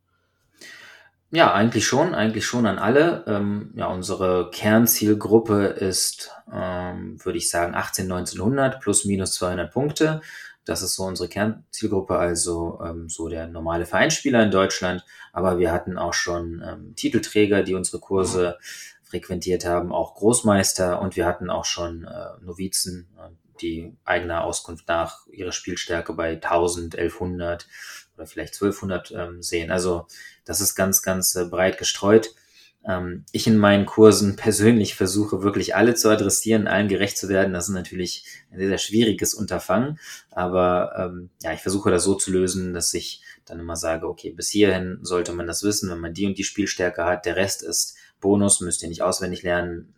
Ja, 1.31 1.53
eigentlich 1.53 1.85
schon, 1.85 2.15
eigentlich 2.15 2.45
schon 2.45 2.65
an 2.65 2.79
alle. 2.79 3.25
Ähm, 3.27 3.73
ja, 3.75 3.87
unsere 3.87 4.51
Kernzielgruppe 4.51 5.65
ist, 5.65 6.31
ähm, 6.49 7.17
würde 7.25 7.37
ich 7.37 7.49
sagen, 7.49 7.75
18, 7.75 8.09
1900 8.09 8.79
plus 8.79 9.03
minus 9.03 9.33
200 9.33 9.69
Punkte. 9.69 10.21
Das 10.69 10.83
ist 10.83 10.93
so 10.93 11.03
unsere 11.05 11.27
Kernzielgruppe, 11.27 12.15
also 12.15 12.79
ähm, 12.85 13.09
so 13.09 13.27
der 13.27 13.47
normale 13.47 13.87
Vereinsspieler 13.87 14.43
in 14.43 14.51
Deutschland. 14.51 15.03
Aber 15.33 15.57
wir 15.57 15.71
hatten 15.71 15.97
auch 15.97 16.13
schon 16.13 16.63
ähm, 16.63 16.95
Titelträger, 16.95 17.63
die 17.63 17.73
unsere 17.73 17.99
Kurse 17.99 18.59
frequentiert 19.01 19.65
haben, 19.65 19.91
auch 19.91 20.13
Großmeister 20.13 21.01
und 21.01 21.15
wir 21.15 21.25
hatten 21.25 21.49
auch 21.49 21.65
schon 21.65 22.03
äh, 22.03 22.45
Novizen, 22.45 23.07
äh, 23.17 23.29
die 23.61 23.97
eigener 24.05 24.43
Auskunft 24.43 24.87
nach 24.87 25.25
ihre 25.31 25.53
Spielstärke 25.53 26.13
bei 26.13 26.33
1000, 26.33 26.95
1100 26.95 27.67
oder 28.15 28.27
vielleicht 28.27 28.53
1200 28.53 29.11
ähm, 29.11 29.41
sehen. 29.41 29.71
Also 29.71 30.05
das 30.45 30.61
ist 30.61 30.75
ganz, 30.75 31.01
ganz 31.01 31.35
äh, 31.35 31.45
breit 31.45 31.79
gestreut. 31.79 32.35
Ähm, 32.85 33.25
ich 33.31 33.47
in 33.47 33.57
meinen 33.57 33.85
Kursen 33.85 34.35
persönlich 34.35 34.95
versuche 34.95 35.43
wirklich 35.43 35.75
alle 35.75 35.95
zu 35.95 36.09
adressieren, 36.09 36.67
allen 36.67 36.87
gerecht 36.87 37.17
zu 37.17 37.29
werden. 37.29 37.53
Das 37.53 37.67
ist 37.67 37.73
natürlich 37.73 38.25
ein 38.51 38.59
sehr, 38.59 38.69
sehr 38.69 38.77
schwieriges 38.77 39.33
Unterfangen, 39.33 39.99
aber 40.31 40.93
ähm, 40.97 41.29
ja, 41.41 41.53
ich 41.53 41.61
versuche 41.61 41.91
das 41.91 42.03
so 42.03 42.15
zu 42.15 42.31
lösen, 42.31 42.73
dass 42.73 42.93
ich 42.93 43.21
dann 43.45 43.59
immer 43.59 43.75
sage, 43.75 44.07
okay, 44.07 44.31
bis 44.31 44.49
hierhin 44.49 44.99
sollte 45.01 45.33
man 45.33 45.47
das 45.47 45.63
wissen, 45.63 45.89
wenn 45.89 45.99
man 45.99 46.13
die 46.13 46.25
und 46.25 46.37
die 46.37 46.43
Spielstärke 46.43 47.05
hat. 47.05 47.25
Der 47.25 47.35
Rest 47.35 47.63
ist 47.63 47.95
Bonus, 48.21 48.61
müsst 48.61 48.83
ihr 48.83 48.89
nicht 48.89 49.01
auswendig 49.01 49.43
lernen, 49.43 49.93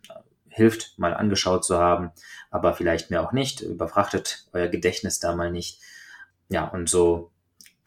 hilft 0.48 0.98
mal 0.98 1.14
angeschaut 1.14 1.64
zu 1.64 1.78
haben, 1.78 2.10
aber 2.50 2.74
vielleicht 2.74 3.10
mehr 3.10 3.22
auch 3.22 3.32
nicht, 3.32 3.62
überfrachtet 3.62 4.46
euer 4.52 4.68
Gedächtnis 4.68 5.18
da 5.18 5.34
mal 5.34 5.50
nicht. 5.50 5.80
Ja, 6.48 6.68
und 6.68 6.88
so 6.88 7.30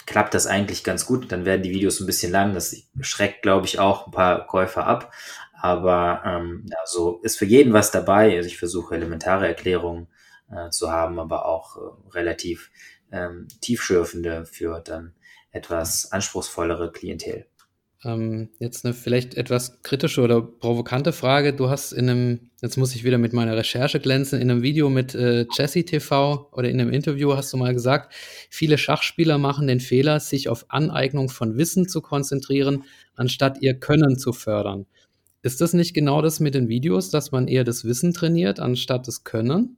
klappt 0.06 0.34
das 0.34 0.48
eigentlich 0.48 0.84
ganz 0.84 1.06
gut. 1.06 1.32
Dann 1.32 1.46
werden 1.46 1.64
die 1.64 1.72
Videos 1.72 2.00
ein 2.00 2.06
bisschen 2.06 2.32
lang, 2.32 2.54
das 2.54 2.76
schreckt, 3.02 3.42
glaube 3.42 3.66
ich, 3.66 3.80
auch 3.80 4.08
ein 4.08 4.12
paar 4.12 4.46
Käufer 4.48 4.86
ab. 4.86 5.12
Aber 5.54 6.22
ähm, 6.26 6.66
ja, 6.70 6.78
so 6.86 7.20
ist 7.24 7.38
für 7.38 7.46
jeden 7.46 7.74
was 7.74 7.92
dabei. 7.92 8.36
Also 8.36 8.48
ich 8.48 8.58
versuche 8.58 8.96
elementare 8.96 9.48
Erklärungen 9.48 10.08
äh, 10.52 10.70
zu 10.70 10.92
haben, 10.92 11.20
aber 11.20 11.46
auch 11.46 11.78
äh, 11.78 12.12
relativ 12.12 12.70
ähm, 13.12 13.48
tiefschürfende 13.62 14.46
für 14.46 14.80
dann 14.82 15.16
etwas 15.52 16.12
anspruchsvollere 16.12 16.92
Klientel. 16.92 17.48
Ähm, 18.06 18.50
jetzt 18.60 18.86
eine 18.86 18.94
vielleicht 18.94 19.34
etwas 19.34 19.82
kritische 19.82 20.22
oder 20.22 20.40
provokante 20.40 21.12
Frage. 21.12 21.54
Du 21.54 21.70
hast 21.70 21.92
in 21.92 22.08
einem, 22.08 22.52
jetzt 22.62 22.78
muss 22.78 22.94
ich 22.94 23.04
wieder 23.04 23.18
mit 23.18 23.34
meiner 23.34 23.58
Recherche 23.58 24.00
glänzen, 24.00 24.40
in 24.40 24.52
einem 24.52 24.62
Video 24.62 24.92
mit 24.92 25.16
äh, 25.16 25.48
Jesse 25.58 25.84
TV 25.84 26.48
oder 26.52 26.70
in 26.70 26.80
einem 26.80 26.94
Interview 26.94 27.36
hast 27.36 27.52
du 27.52 27.58
mal 27.58 27.74
gesagt, 27.74 28.14
viele 28.52 28.78
Schachspieler 28.78 29.40
machen 29.40 29.66
den 29.66 29.80
Fehler, 29.80 30.20
sich 30.20 30.50
auf 30.50 30.66
Aneignung 30.70 31.30
von 31.30 31.58
Wissen 31.58 31.90
zu 31.90 32.02
konzentrieren, 32.02 32.84
anstatt 33.16 33.62
ihr 33.62 33.74
Können 33.74 34.20
zu 34.20 34.34
fördern. 34.34 34.86
Ist 35.42 35.62
das 35.62 35.74
nicht 35.74 35.96
genau 35.96 36.22
das 36.22 36.40
mit 36.40 36.54
den 36.54 36.70
Videos, 36.70 37.10
dass 37.10 37.32
man 37.32 37.48
eher 37.48 37.64
das 37.64 37.86
Wissen 37.86 38.14
trainiert, 38.14 38.60
anstatt 38.60 39.08
das 39.08 39.24
Können? 39.24 39.78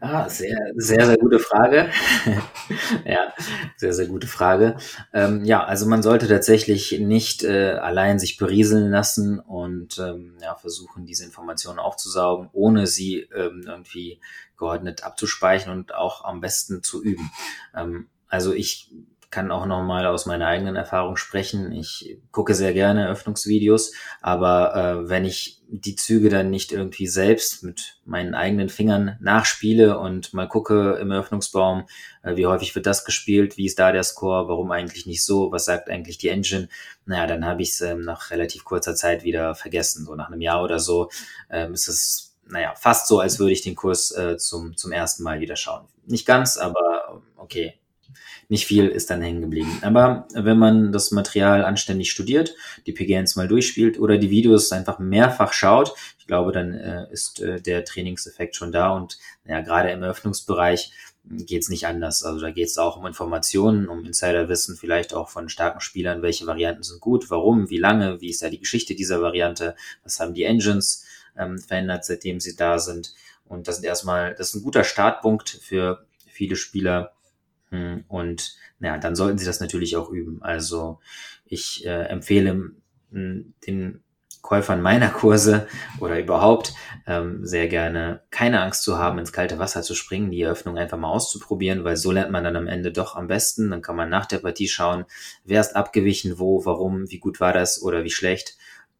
Ah, 0.00 0.28
sehr, 0.28 0.58
sehr, 0.76 1.06
sehr 1.06 1.16
gute 1.16 1.38
Frage. 1.38 1.90
ja, 3.06 3.32
sehr, 3.78 3.94
sehr 3.94 4.06
gute 4.06 4.26
Frage. 4.26 4.76
Ähm, 5.14 5.42
ja, 5.44 5.64
also 5.64 5.86
man 5.86 6.02
sollte 6.02 6.28
tatsächlich 6.28 7.00
nicht 7.00 7.44
äh, 7.44 7.72
allein 7.72 8.18
sich 8.18 8.36
berieseln 8.36 8.90
lassen 8.90 9.38
und 9.40 9.98
ähm, 9.98 10.36
ja, 10.42 10.54
versuchen, 10.54 11.06
diese 11.06 11.24
Informationen 11.24 11.78
aufzusaugen, 11.78 12.50
ohne 12.52 12.86
sie 12.86 13.20
ähm, 13.34 13.64
irgendwie 13.66 14.20
geordnet 14.58 15.02
abzuspeichern 15.02 15.72
und 15.72 15.94
auch 15.94 16.24
am 16.24 16.42
besten 16.42 16.82
zu 16.82 17.02
üben. 17.02 17.30
Ähm, 17.74 18.08
also 18.28 18.52
ich 18.52 18.92
kann 19.30 19.50
auch 19.50 19.66
nochmal 19.66 20.06
aus 20.06 20.26
meiner 20.26 20.46
eigenen 20.46 20.76
Erfahrung 20.76 21.16
sprechen. 21.16 21.72
Ich 21.72 22.18
gucke 22.30 22.54
sehr 22.54 22.72
gerne 22.72 23.04
Eröffnungsvideos, 23.04 23.92
aber 24.20 24.74
äh, 24.74 25.08
wenn 25.08 25.24
ich 25.24 25.62
die 25.68 25.96
Züge 25.96 26.28
dann 26.28 26.50
nicht 26.50 26.72
irgendwie 26.72 27.06
selbst 27.06 27.64
mit 27.64 27.98
meinen 28.04 28.34
eigenen 28.34 28.68
Fingern 28.68 29.16
nachspiele 29.20 29.98
und 29.98 30.32
mal 30.32 30.46
gucke 30.46 30.98
im 31.00 31.10
Eröffnungsbaum, 31.10 31.86
äh, 32.22 32.36
wie 32.36 32.46
häufig 32.46 32.74
wird 32.74 32.86
das 32.86 33.04
gespielt, 33.04 33.56
wie 33.56 33.66
ist 33.66 33.78
da 33.78 33.92
der 33.92 34.04
Score, 34.04 34.48
warum 34.48 34.70
eigentlich 34.70 35.06
nicht 35.06 35.24
so, 35.24 35.50
was 35.50 35.64
sagt 35.64 35.90
eigentlich 35.90 36.18
die 36.18 36.28
Engine, 36.28 36.68
naja, 37.04 37.26
dann 37.26 37.44
habe 37.44 37.62
ich 37.62 37.70
es 37.70 37.80
ähm, 37.80 38.02
nach 38.02 38.30
relativ 38.30 38.64
kurzer 38.64 38.94
Zeit 38.94 39.24
wieder 39.24 39.54
vergessen. 39.54 40.04
So 40.04 40.14
nach 40.14 40.28
einem 40.28 40.40
Jahr 40.40 40.62
oder 40.62 40.78
so 40.78 41.10
ähm, 41.50 41.74
ist 41.74 41.88
es 41.88 42.36
naja, 42.48 42.74
fast 42.76 43.08
so, 43.08 43.20
als 43.20 43.38
würde 43.38 43.52
ich 43.52 43.62
den 43.62 43.74
Kurs 43.74 44.12
äh, 44.12 44.36
zum, 44.36 44.76
zum 44.76 44.92
ersten 44.92 45.22
Mal 45.22 45.40
wieder 45.40 45.56
schauen. 45.56 45.86
Nicht 46.06 46.26
ganz, 46.26 46.56
aber 46.56 47.22
okay, 47.36 47.74
nicht 48.48 48.66
viel 48.66 48.86
ist 48.88 49.10
dann 49.10 49.22
hängen 49.22 49.40
geblieben. 49.40 49.78
Aber 49.82 50.26
wenn 50.34 50.58
man 50.58 50.92
das 50.92 51.10
Material 51.10 51.64
anständig 51.64 52.10
studiert, 52.10 52.54
die 52.86 52.92
PGNs 52.92 53.36
mal 53.36 53.48
durchspielt 53.48 53.98
oder 53.98 54.18
die 54.18 54.30
Videos 54.30 54.70
einfach 54.72 54.98
mehrfach 54.98 55.52
schaut, 55.52 55.94
ich 56.18 56.26
glaube, 56.26 56.52
dann 56.52 56.74
äh, 56.74 57.06
ist 57.12 57.40
äh, 57.40 57.60
der 57.60 57.84
Trainingseffekt 57.84 58.56
schon 58.56 58.72
da 58.72 58.90
und 58.90 59.18
ja, 59.44 59.60
gerade 59.60 59.90
im 59.90 60.02
Eröffnungsbereich 60.02 60.92
geht 61.28 61.62
es 61.62 61.68
nicht 61.68 61.86
anders. 61.86 62.22
Also 62.22 62.40
da 62.40 62.50
geht 62.50 62.68
es 62.68 62.78
auch 62.78 62.96
um 62.96 63.06
Informationen, 63.06 63.88
um 63.88 64.04
Insiderwissen, 64.04 64.76
vielleicht 64.76 65.14
auch 65.14 65.28
von 65.28 65.48
starken 65.48 65.80
Spielern, 65.80 66.22
welche 66.22 66.46
Varianten 66.46 66.82
sind 66.82 67.00
gut, 67.00 67.30
warum, 67.30 67.68
wie 67.70 67.78
lange, 67.78 68.20
wie 68.20 68.30
ist 68.30 68.42
da 68.42 68.48
die 68.48 68.60
Geschichte 68.60 68.94
dieser 68.94 69.20
Variante, 69.20 69.74
was 70.04 70.20
haben 70.20 70.34
die 70.34 70.44
Engines 70.44 71.04
ähm, 71.36 71.58
verändert, 71.58 72.04
seitdem 72.04 72.40
sie 72.40 72.56
da 72.56 72.78
sind. 72.78 73.14
Und 73.44 73.68
das 73.68 73.78
ist 73.78 73.84
erstmal, 73.84 74.34
das 74.34 74.50
ist 74.50 74.56
ein 74.56 74.62
guter 74.62 74.84
Startpunkt 74.84 75.60
für 75.62 76.06
viele 76.26 76.56
Spieler. 76.56 77.12
Hm, 77.70 78.04
und 78.08 78.56
ja, 78.80 78.98
dann 78.98 79.16
sollten 79.16 79.38
sie 79.38 79.46
das 79.46 79.60
natürlich 79.60 79.96
auch 79.96 80.10
üben. 80.10 80.42
Also 80.42 81.00
ich 81.44 81.84
äh, 81.86 82.04
empfehle 82.04 82.72
hm, 83.10 83.54
den 83.66 84.02
Käufern 84.46 84.80
meiner 84.80 85.08
Kurse 85.10 85.66
oder 85.98 86.20
überhaupt 86.20 86.72
ähm, 87.08 87.44
sehr 87.44 87.66
gerne 87.66 88.22
keine 88.30 88.60
Angst 88.60 88.84
zu 88.84 88.96
haben, 88.96 89.18
ins 89.18 89.32
kalte 89.32 89.58
Wasser 89.58 89.82
zu 89.82 89.96
springen, 89.96 90.30
die 90.30 90.42
Eröffnung 90.42 90.78
einfach 90.78 90.98
mal 90.98 91.10
auszuprobieren, 91.10 91.82
weil 91.82 91.96
so 91.96 92.12
lernt 92.12 92.30
man 92.30 92.44
dann 92.44 92.54
am 92.54 92.68
Ende 92.68 92.92
doch 92.92 93.16
am 93.16 93.26
besten. 93.26 93.70
Dann 93.70 93.82
kann 93.82 93.96
man 93.96 94.08
nach 94.08 94.26
der 94.26 94.38
Partie 94.38 94.68
schauen, 94.68 95.04
wer 95.44 95.60
ist 95.60 95.74
abgewichen, 95.74 96.38
wo, 96.38 96.64
warum, 96.64 97.10
wie 97.10 97.18
gut 97.18 97.40
war 97.40 97.52
das 97.52 97.82
oder 97.82 98.04
wie 98.04 98.10
schlecht 98.10 98.56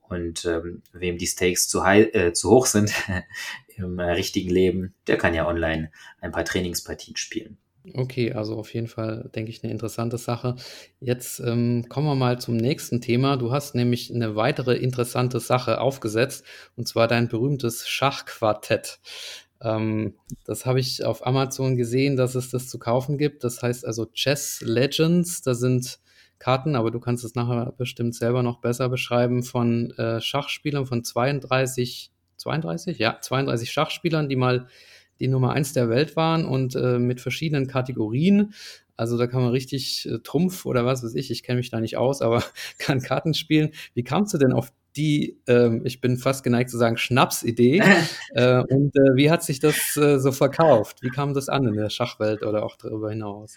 und 0.09 0.45
ähm, 0.47 0.83
wem 0.93 1.17
die 1.17 1.27
Stakes 1.27 1.69
zu, 1.69 1.85
high, 1.85 2.13
äh, 2.13 2.33
zu 2.33 2.51
hoch 2.51 2.67
sind 2.67 2.93
im 3.77 4.01
äh, 4.01 4.11
richtigen 4.13 4.51
Leben, 4.51 4.95
der 5.07 5.17
kann 5.17 5.35
ja 5.35 5.47
online 5.47 5.93
ein 6.21 6.33
paar 6.33 6.45
Trainingspartien 6.45 7.17
spielen. 7.17 7.57
Okay, 7.95 8.33
also 8.33 8.57
auf 8.57 8.73
jeden 8.75 8.89
Fall, 8.89 9.31
denke 9.35 9.51
ich, 9.51 9.63
eine 9.63 9.73
interessante 9.73 10.19
Sache. 10.19 10.57
Jetzt 11.01 11.41
ähm, 11.41 11.87
kommen 11.89 12.07
wir 12.07 12.15
mal 12.15 12.41
zum 12.41 12.57
nächsten 12.57 13.01
Thema. 13.01 13.37
Du 13.37 13.53
hast 13.53 13.75
nämlich 13.75 14.13
eine 14.13 14.35
weitere 14.35 14.75
interessante 14.77 15.39
Sache 15.41 15.81
aufgesetzt, 15.81 16.45
und 16.77 16.89
zwar 16.89 17.07
dein 17.07 17.29
berühmtes 17.29 17.87
Schachquartett. 17.87 18.99
Ähm, 19.61 20.15
das 20.45 20.67
habe 20.67 20.81
ich 20.81 21.05
auf 21.05 21.27
Amazon 21.27 21.77
gesehen, 21.77 22.17
dass 22.17 22.35
es 22.35 22.51
das 22.51 22.69
zu 22.69 22.79
kaufen 22.79 23.19
gibt. 23.19 23.45
Das 23.45 23.63
heißt 23.63 23.87
also 23.87 24.07
Chess 24.07 24.63
Legends. 24.63 25.43
Da 25.43 25.55
sind 25.55 26.01
Karten, 26.39 26.77
aber 26.77 26.91
du 26.91 27.01
kannst 27.01 27.25
es 27.25 27.35
nachher 27.35 27.73
bestimmt 27.79 28.15
selber 28.15 28.43
noch 28.43 28.61
besser 28.61 28.89
beschreiben, 28.89 29.43
von 29.43 29.93
äh, 29.93 30.21
Schachspielern 30.21 30.87
von 30.87 31.05
32, 31.05 32.11
32? 32.37 32.99
Ja, 32.99 33.19
32 33.21 33.71
Schachspielern, 33.71 34.29
die 34.29 34.37
mal 34.37 34.69
die 35.21 35.29
Nummer 35.29 35.53
eins 35.53 35.73
der 35.73 35.89
Welt 35.89 36.17
waren 36.17 36.45
und 36.45 36.75
äh, 36.75 36.99
mit 36.99 37.21
verschiedenen 37.21 37.67
Kategorien. 37.67 38.55
Also 38.97 39.19
da 39.19 39.27
kann 39.27 39.43
man 39.43 39.51
richtig 39.51 40.09
äh, 40.11 40.19
Trumpf 40.21 40.65
oder 40.65 40.87
was 40.87 41.03
weiß 41.05 41.15
ich, 41.15 41.31
ich 41.31 41.43
kenne 41.43 41.59
mich 41.59 41.71
da 41.71 41.81
nicht 41.81 41.97
aus, 41.97 42.23
aber 42.23 42.43
kann 42.79 43.01
Karten 43.01 43.35
spielen. 43.35 43.71
Wie 43.95 44.05
kamst 44.05 44.35
du 44.35 44.39
denn 44.39 44.53
auf 44.53 44.73
die, 44.97 45.39
äh, 45.47 45.79
ich 45.85 46.01
bin 46.01 46.17
fast 46.17 46.43
geneigt 46.43 46.71
zu 46.71 46.79
sagen, 46.79 46.97
Schnapsidee? 46.97 47.83
äh, 48.35 48.63
und 48.63 48.97
äh, 48.97 49.15
wie 49.15 49.31
hat 49.31 49.43
sich 49.43 49.61
das 49.61 49.97
äh, 49.97 50.19
so 50.19 50.33
verkauft? 50.33 51.03
Wie 51.03 51.11
kam 51.11 51.35
das 51.35 51.49
an 51.49 51.67
in 51.67 51.75
der 51.75 51.91
Schachwelt 51.91 52.43
oder 52.43 52.65
auch 52.65 52.77
darüber 52.77 53.11
hinaus? 53.11 53.57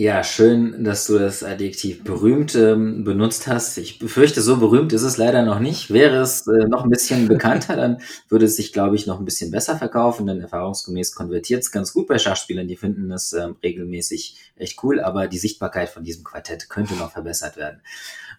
Ja, 0.00 0.22
schön, 0.22 0.84
dass 0.84 1.08
du 1.08 1.18
das 1.18 1.42
Adjektiv 1.42 2.04
berühmt 2.04 2.54
ähm, 2.54 3.02
benutzt 3.02 3.48
hast. 3.48 3.78
Ich 3.78 3.98
befürchte, 3.98 4.40
so 4.42 4.58
berühmt 4.58 4.92
ist 4.92 5.02
es 5.02 5.16
leider 5.16 5.42
noch 5.42 5.58
nicht. 5.58 5.92
Wäre 5.92 6.18
es 6.18 6.46
äh, 6.46 6.68
noch 6.68 6.84
ein 6.84 6.88
bisschen 6.88 7.26
bekannter, 7.26 7.74
dann 7.74 8.00
würde 8.28 8.44
es 8.44 8.54
sich, 8.54 8.72
glaube 8.72 8.94
ich, 8.94 9.08
noch 9.08 9.18
ein 9.18 9.24
bisschen 9.24 9.50
besser 9.50 9.76
verkaufen, 9.76 10.28
denn 10.28 10.40
erfahrungsgemäß 10.40 11.16
konvertiert 11.16 11.64
es 11.64 11.72
ganz 11.72 11.92
gut 11.92 12.06
bei 12.06 12.16
Schachspielern. 12.16 12.68
Die 12.68 12.76
finden 12.76 13.10
es 13.10 13.32
ähm, 13.32 13.56
regelmäßig 13.60 14.36
echt 14.54 14.80
cool, 14.84 15.00
aber 15.00 15.26
die 15.26 15.38
Sichtbarkeit 15.38 15.88
von 15.88 16.04
diesem 16.04 16.22
Quartett 16.22 16.68
könnte 16.68 16.94
noch 16.94 17.10
verbessert 17.10 17.56
werden. 17.56 17.80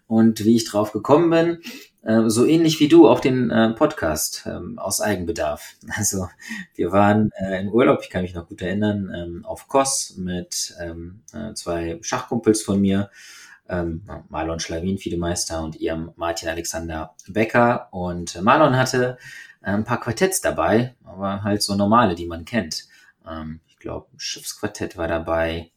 Und 0.07 0.45
wie 0.45 0.55
ich 0.55 0.63
drauf 0.63 0.93
gekommen 0.93 1.29
bin, 1.29 1.59
so 2.01 2.45
ähnlich 2.45 2.79
wie 2.79 2.87
du 2.87 3.07
auch 3.09 3.19
den 3.19 3.51
äh, 3.51 3.73
Podcast 3.73 4.43
ähm, 4.45 4.79
aus 4.79 5.01
Eigenbedarf. 5.01 5.75
Also 5.97 6.29
wir 6.75 6.91
waren 6.91 7.31
äh, 7.37 7.59
im 7.59 7.69
Urlaub, 7.69 7.99
ich 8.01 8.09
kann 8.09 8.21
mich 8.21 8.33
noch 8.33 8.47
gut 8.47 8.61
erinnern, 8.61 9.11
ähm, 9.13 9.45
auf 9.45 9.67
Kos 9.67 10.15
mit 10.17 10.75
ähm, 10.79 11.21
äh, 11.33 11.53
zwei 11.53 11.99
Schachkumpels 12.01 12.61
von 12.61 12.79
mir, 12.79 13.09
ähm, 13.67 14.03
Marlon 14.29 14.59
Schlawin, 14.59 14.97
Fiedemeister 14.97 15.61
und 15.61 15.75
ihrem 15.75 16.11
Martin 16.15 16.49
Alexander 16.49 17.15
Becker. 17.27 17.89
Und 17.91 18.41
Marlon 18.41 18.77
hatte 18.77 19.17
äh, 19.61 19.71
ein 19.71 19.83
paar 19.83 19.99
Quartetts 19.99 20.41
dabei, 20.41 20.95
aber 21.03 21.43
halt 21.43 21.61
so 21.61 21.75
normale, 21.75 22.15
die 22.15 22.27
man 22.27 22.45
kennt. 22.45 22.87
Ähm, 23.27 23.59
ich 23.67 23.77
glaube, 23.77 24.07
Schiffsquartett 24.17 24.97
war 24.97 25.07
dabei. 25.07 25.71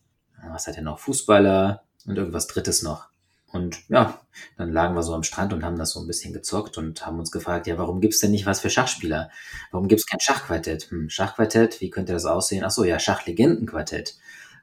Was 0.50 0.66
hat 0.66 0.76
er 0.76 0.82
noch? 0.82 0.98
Fußballer 0.98 1.82
und 2.06 2.16
irgendwas 2.16 2.46
Drittes 2.46 2.82
noch. 2.82 3.11
Und 3.52 3.80
ja, 3.88 4.20
dann 4.56 4.72
lagen 4.72 4.94
wir 4.94 5.02
so 5.02 5.14
am 5.14 5.22
Strand 5.22 5.52
und 5.52 5.62
haben 5.62 5.78
das 5.78 5.90
so 5.90 6.00
ein 6.00 6.06
bisschen 6.06 6.32
gezockt 6.32 6.78
und 6.78 7.04
haben 7.04 7.18
uns 7.18 7.30
gefragt, 7.30 7.66
ja, 7.66 7.76
warum 7.76 8.00
gibt's 8.00 8.20
denn 8.20 8.30
nicht 8.30 8.46
was 8.46 8.60
für 8.60 8.70
Schachspieler? 8.70 9.30
Warum 9.70 9.88
gibt's 9.88 10.06
kein 10.06 10.20
Schachquartett? 10.20 10.90
Hm, 10.90 11.10
Schachquartett, 11.10 11.80
wie 11.80 11.90
könnte 11.90 12.12
das 12.12 12.24
aussehen? 12.24 12.64
Ach 12.64 12.70
so, 12.70 12.84
ja, 12.84 12.98
Schachlegendenquartett. 12.98 14.16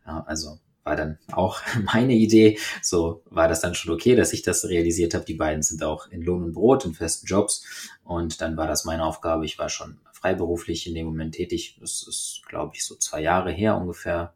Ja, 0.07 0.23
also 0.25 0.59
war 0.83 0.95
dann 0.95 1.19
auch 1.31 1.61
meine 1.93 2.13
Idee. 2.13 2.57
So 2.81 3.21
war 3.29 3.47
das 3.47 3.61
dann 3.61 3.75
schon 3.75 3.93
okay, 3.93 4.15
dass 4.15 4.33
ich 4.33 4.41
das 4.41 4.65
realisiert 4.65 5.13
habe. 5.13 5.25
Die 5.25 5.35
beiden 5.35 5.61
sind 5.61 5.83
auch 5.83 6.07
in 6.07 6.23
Lohn 6.23 6.43
und 6.43 6.53
Brot, 6.53 6.85
in 6.85 6.95
festen 6.95 7.27
Jobs. 7.27 7.63
Und 8.03 8.41
dann 8.41 8.57
war 8.57 8.67
das 8.67 8.85
meine 8.85 9.05
Aufgabe. 9.05 9.45
Ich 9.45 9.59
war 9.59 9.69
schon 9.69 9.99
freiberuflich 10.13 10.87
in 10.87 10.95
dem 10.95 11.05
Moment 11.05 11.35
tätig. 11.35 11.77
Das 11.79 12.05
ist, 12.07 12.41
glaube 12.47 12.73
ich, 12.75 12.83
so 12.83 12.95
zwei 12.95 13.21
Jahre 13.21 13.51
her 13.51 13.77
ungefähr. 13.77 14.33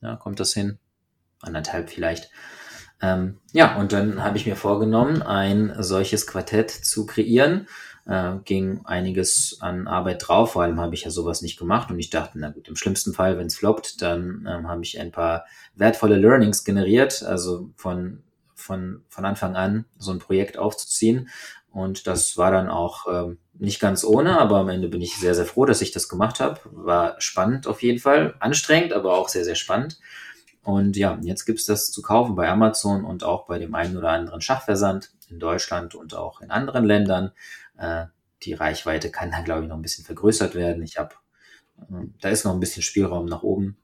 Ja, 0.00 0.16
kommt 0.16 0.40
das 0.40 0.54
hin? 0.54 0.78
Anderthalb 1.40 1.90
vielleicht. 1.90 2.30
Ähm, 3.00 3.38
ja, 3.52 3.76
und 3.76 3.92
dann 3.92 4.22
habe 4.22 4.36
ich 4.36 4.46
mir 4.46 4.56
vorgenommen, 4.56 5.22
ein 5.22 5.74
solches 5.78 6.26
Quartett 6.26 6.70
zu 6.70 7.06
kreieren. 7.06 7.66
Äh, 8.06 8.36
ging 8.44 8.82
einiges 8.84 9.58
an 9.60 9.86
Arbeit 9.88 10.28
drauf, 10.28 10.52
vor 10.52 10.62
allem 10.62 10.78
habe 10.78 10.94
ich 10.94 11.04
ja 11.04 11.10
sowas 11.10 11.40
nicht 11.40 11.58
gemacht 11.58 11.90
und 11.90 11.98
ich 11.98 12.10
dachte, 12.10 12.38
na 12.38 12.50
gut, 12.50 12.68
im 12.68 12.76
schlimmsten 12.76 13.14
Fall, 13.14 13.38
wenn 13.38 13.46
es 13.46 13.56
floppt, 13.56 14.02
dann 14.02 14.46
ähm, 14.46 14.68
habe 14.68 14.82
ich 14.82 15.00
ein 15.00 15.10
paar 15.10 15.46
wertvolle 15.74 16.16
Learnings 16.16 16.64
generiert, 16.64 17.22
also 17.22 17.70
von, 17.76 18.22
von, 18.54 19.02
von 19.08 19.24
Anfang 19.24 19.56
an 19.56 19.86
so 19.96 20.12
ein 20.12 20.18
Projekt 20.18 20.58
aufzuziehen. 20.58 21.30
Und 21.70 22.06
das 22.06 22.36
war 22.36 22.52
dann 22.52 22.68
auch 22.68 23.06
ähm, 23.10 23.38
nicht 23.54 23.80
ganz 23.80 24.04
ohne, 24.04 24.38
aber 24.38 24.58
am 24.58 24.68
Ende 24.68 24.88
bin 24.88 25.00
ich 25.00 25.16
sehr, 25.16 25.34
sehr 25.34 25.46
froh, 25.46 25.64
dass 25.64 25.80
ich 25.80 25.90
das 25.90 26.08
gemacht 26.08 26.40
habe. 26.40 26.60
War 26.70 27.20
spannend 27.20 27.66
auf 27.66 27.82
jeden 27.82 27.98
Fall, 27.98 28.34
anstrengend, 28.38 28.92
aber 28.92 29.14
auch 29.14 29.28
sehr, 29.28 29.44
sehr 29.44 29.54
spannend. 29.56 29.98
Und 30.64 30.96
ja, 30.96 31.18
jetzt 31.22 31.44
gibt's 31.44 31.66
das 31.66 31.92
zu 31.92 32.00
kaufen 32.00 32.34
bei 32.34 32.48
Amazon 32.48 33.04
und 33.04 33.22
auch 33.22 33.46
bei 33.46 33.58
dem 33.58 33.74
einen 33.74 33.96
oder 33.96 34.10
anderen 34.10 34.40
Schachversand 34.40 35.12
in 35.28 35.38
Deutschland 35.38 35.94
und 35.94 36.14
auch 36.14 36.40
in 36.40 36.50
anderen 36.50 36.84
Ländern. 36.84 37.32
Äh, 37.76 38.06
die 38.42 38.54
Reichweite 38.54 39.10
kann 39.10 39.30
da, 39.30 39.42
glaube 39.42 39.62
ich, 39.62 39.68
noch 39.68 39.76
ein 39.76 39.82
bisschen 39.82 40.06
vergrößert 40.06 40.54
werden. 40.54 40.82
Ich 40.82 40.96
habe, 40.96 41.14
äh, 41.78 42.06
da 42.20 42.30
ist 42.30 42.44
noch 42.44 42.54
ein 42.54 42.60
bisschen 42.60 42.82
Spielraum 42.82 43.26
nach 43.26 43.42
oben. 43.42 43.76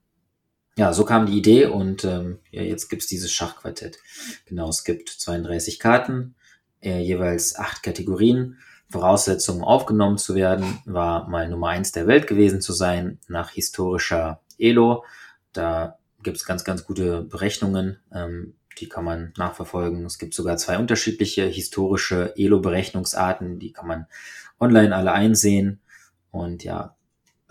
Ja, 0.75 0.91
so 0.93 1.05
kam 1.05 1.27
die 1.27 1.37
Idee 1.37 1.67
und 1.67 2.03
ähm, 2.03 2.39
ja, 2.49 2.63
jetzt 2.63 2.89
gibt's 2.89 3.05
dieses 3.05 3.31
Schachquartett. 3.31 3.99
Genau, 4.45 4.69
es 4.69 4.83
gibt 4.83 5.09
32 5.09 5.79
Karten, 5.79 6.33
äh, 6.81 6.99
jeweils 6.99 7.55
acht 7.55 7.83
Kategorien. 7.83 8.57
Voraussetzungen 8.89 9.63
aufgenommen 9.63 10.17
zu 10.17 10.35
werden, 10.35 10.79
war 10.85 11.29
mal 11.29 11.47
Nummer 11.47 11.69
eins 11.69 11.91
der 11.91 12.07
Welt 12.07 12.27
gewesen 12.27 12.59
zu 12.59 12.73
sein, 12.73 13.19
nach 13.27 13.51
historischer 13.51 14.41
Elo. 14.57 15.05
Da 15.53 15.97
gibt 16.23 16.37
es 16.37 16.45
ganz, 16.45 16.63
ganz 16.63 16.85
gute 16.85 17.23
Berechnungen, 17.23 17.99
ähm, 18.13 18.55
die 18.79 18.87
kann 18.87 19.03
man 19.03 19.33
nachverfolgen. 19.37 20.05
Es 20.05 20.17
gibt 20.17 20.33
sogar 20.33 20.57
zwei 20.57 20.77
unterschiedliche 20.77 21.45
historische 21.45 22.33
Elo-Berechnungsarten, 22.37 23.59
die 23.59 23.73
kann 23.73 23.87
man 23.87 24.07
online 24.59 24.95
alle 24.95 25.11
einsehen. 25.11 25.81
Und 26.31 26.63
ja, 26.63 26.95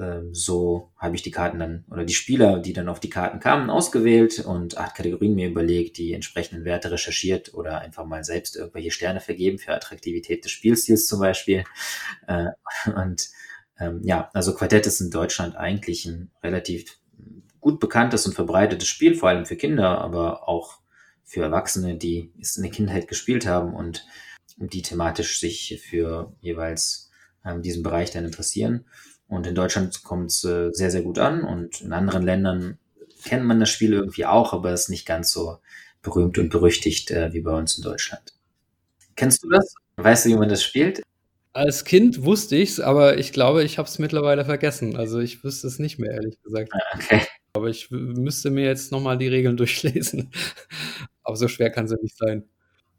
ähm, 0.00 0.34
so 0.34 0.90
habe 0.96 1.14
ich 1.14 1.22
die 1.22 1.30
Karten 1.30 1.58
dann 1.58 1.84
oder 1.90 2.04
die 2.04 2.14
Spieler, 2.14 2.58
die 2.58 2.72
dann 2.72 2.88
auf 2.88 3.00
die 3.00 3.10
Karten 3.10 3.38
kamen, 3.38 3.68
ausgewählt 3.68 4.40
und 4.40 4.78
acht 4.78 4.94
Kategorien 4.94 5.34
mir 5.34 5.48
überlegt, 5.48 5.98
die 5.98 6.14
entsprechenden 6.14 6.64
Werte 6.64 6.90
recherchiert 6.90 7.52
oder 7.54 7.80
einfach 7.80 8.06
mal 8.06 8.24
selbst 8.24 8.56
irgendwelche 8.56 8.90
Sterne 8.90 9.20
vergeben 9.20 9.58
für 9.58 9.74
Attraktivität 9.74 10.44
des 10.44 10.52
Spielstils 10.52 11.06
zum 11.06 11.20
Beispiel. 11.20 11.64
Äh, 12.26 12.46
und 12.96 13.28
ähm, 13.78 14.00
ja, 14.02 14.30
also 14.32 14.54
Quartett 14.54 14.86
ist 14.86 15.00
in 15.00 15.10
Deutschland 15.10 15.56
eigentlich 15.56 16.06
ein 16.06 16.30
relativ 16.42 16.98
gut 17.60 17.80
bekanntes 17.80 18.26
und 18.26 18.34
verbreitetes 18.34 18.88
Spiel, 18.88 19.14
vor 19.14 19.28
allem 19.28 19.46
für 19.46 19.56
Kinder, 19.56 19.98
aber 19.98 20.48
auch 20.48 20.80
für 21.24 21.42
Erwachsene, 21.42 21.96
die 21.96 22.32
es 22.40 22.56
in 22.56 22.62
der 22.62 22.72
Kindheit 22.72 23.08
gespielt 23.08 23.46
haben 23.46 23.74
und 23.74 24.04
die 24.56 24.82
thematisch 24.82 25.40
sich 25.40 25.80
für 25.88 26.32
jeweils 26.40 27.10
ähm, 27.44 27.62
diesen 27.62 27.82
Bereich 27.82 28.10
dann 28.10 28.24
interessieren. 28.24 28.84
Und 29.26 29.46
in 29.46 29.54
Deutschland 29.54 30.02
kommt 30.02 30.30
es 30.30 30.44
äh, 30.44 30.70
sehr, 30.72 30.90
sehr 30.90 31.02
gut 31.02 31.18
an 31.18 31.44
und 31.44 31.80
in 31.80 31.92
anderen 31.92 32.24
Ländern 32.24 32.78
kennt 33.24 33.44
man 33.44 33.60
das 33.60 33.70
Spiel 33.70 33.92
irgendwie 33.92 34.26
auch, 34.26 34.52
aber 34.52 34.72
es 34.72 34.82
ist 34.82 34.88
nicht 34.88 35.06
ganz 35.06 35.30
so 35.30 35.58
berühmt 36.02 36.38
und 36.38 36.50
berüchtigt 36.50 37.10
äh, 37.10 37.32
wie 37.32 37.40
bei 37.40 37.56
uns 37.56 37.76
in 37.76 37.84
Deutschland. 37.84 38.34
Kennst 39.16 39.42
du 39.44 39.48
das? 39.50 39.74
Weißt 39.96 40.24
du, 40.24 40.30
wie 40.30 40.36
man 40.36 40.48
das 40.48 40.62
spielt? 40.62 41.02
Als 41.52 41.84
Kind 41.84 42.24
wusste 42.24 42.56
ich 42.56 42.70
es, 42.70 42.80
aber 42.80 43.18
ich 43.18 43.32
glaube, 43.32 43.64
ich 43.64 43.78
habe 43.78 43.88
es 43.88 43.98
mittlerweile 43.98 44.44
vergessen. 44.44 44.96
Also 44.96 45.18
ich 45.18 45.44
wüsste 45.44 45.66
es 45.66 45.78
nicht 45.78 45.98
mehr, 45.98 46.12
ehrlich 46.12 46.40
gesagt. 46.42 46.72
Ah, 46.72 46.96
okay. 46.96 47.22
Aber 47.52 47.68
ich 47.68 47.90
müsste 47.90 48.50
mir 48.50 48.64
jetzt 48.64 48.92
nochmal 48.92 49.18
die 49.18 49.28
Regeln 49.28 49.56
durchlesen. 49.58 50.30
Aber 51.22 51.36
so 51.36 51.48
schwer 51.48 51.70
kann 51.70 51.86
es 51.86 51.92
ja 51.92 51.98
nicht 52.02 52.16
sein. 52.16 52.44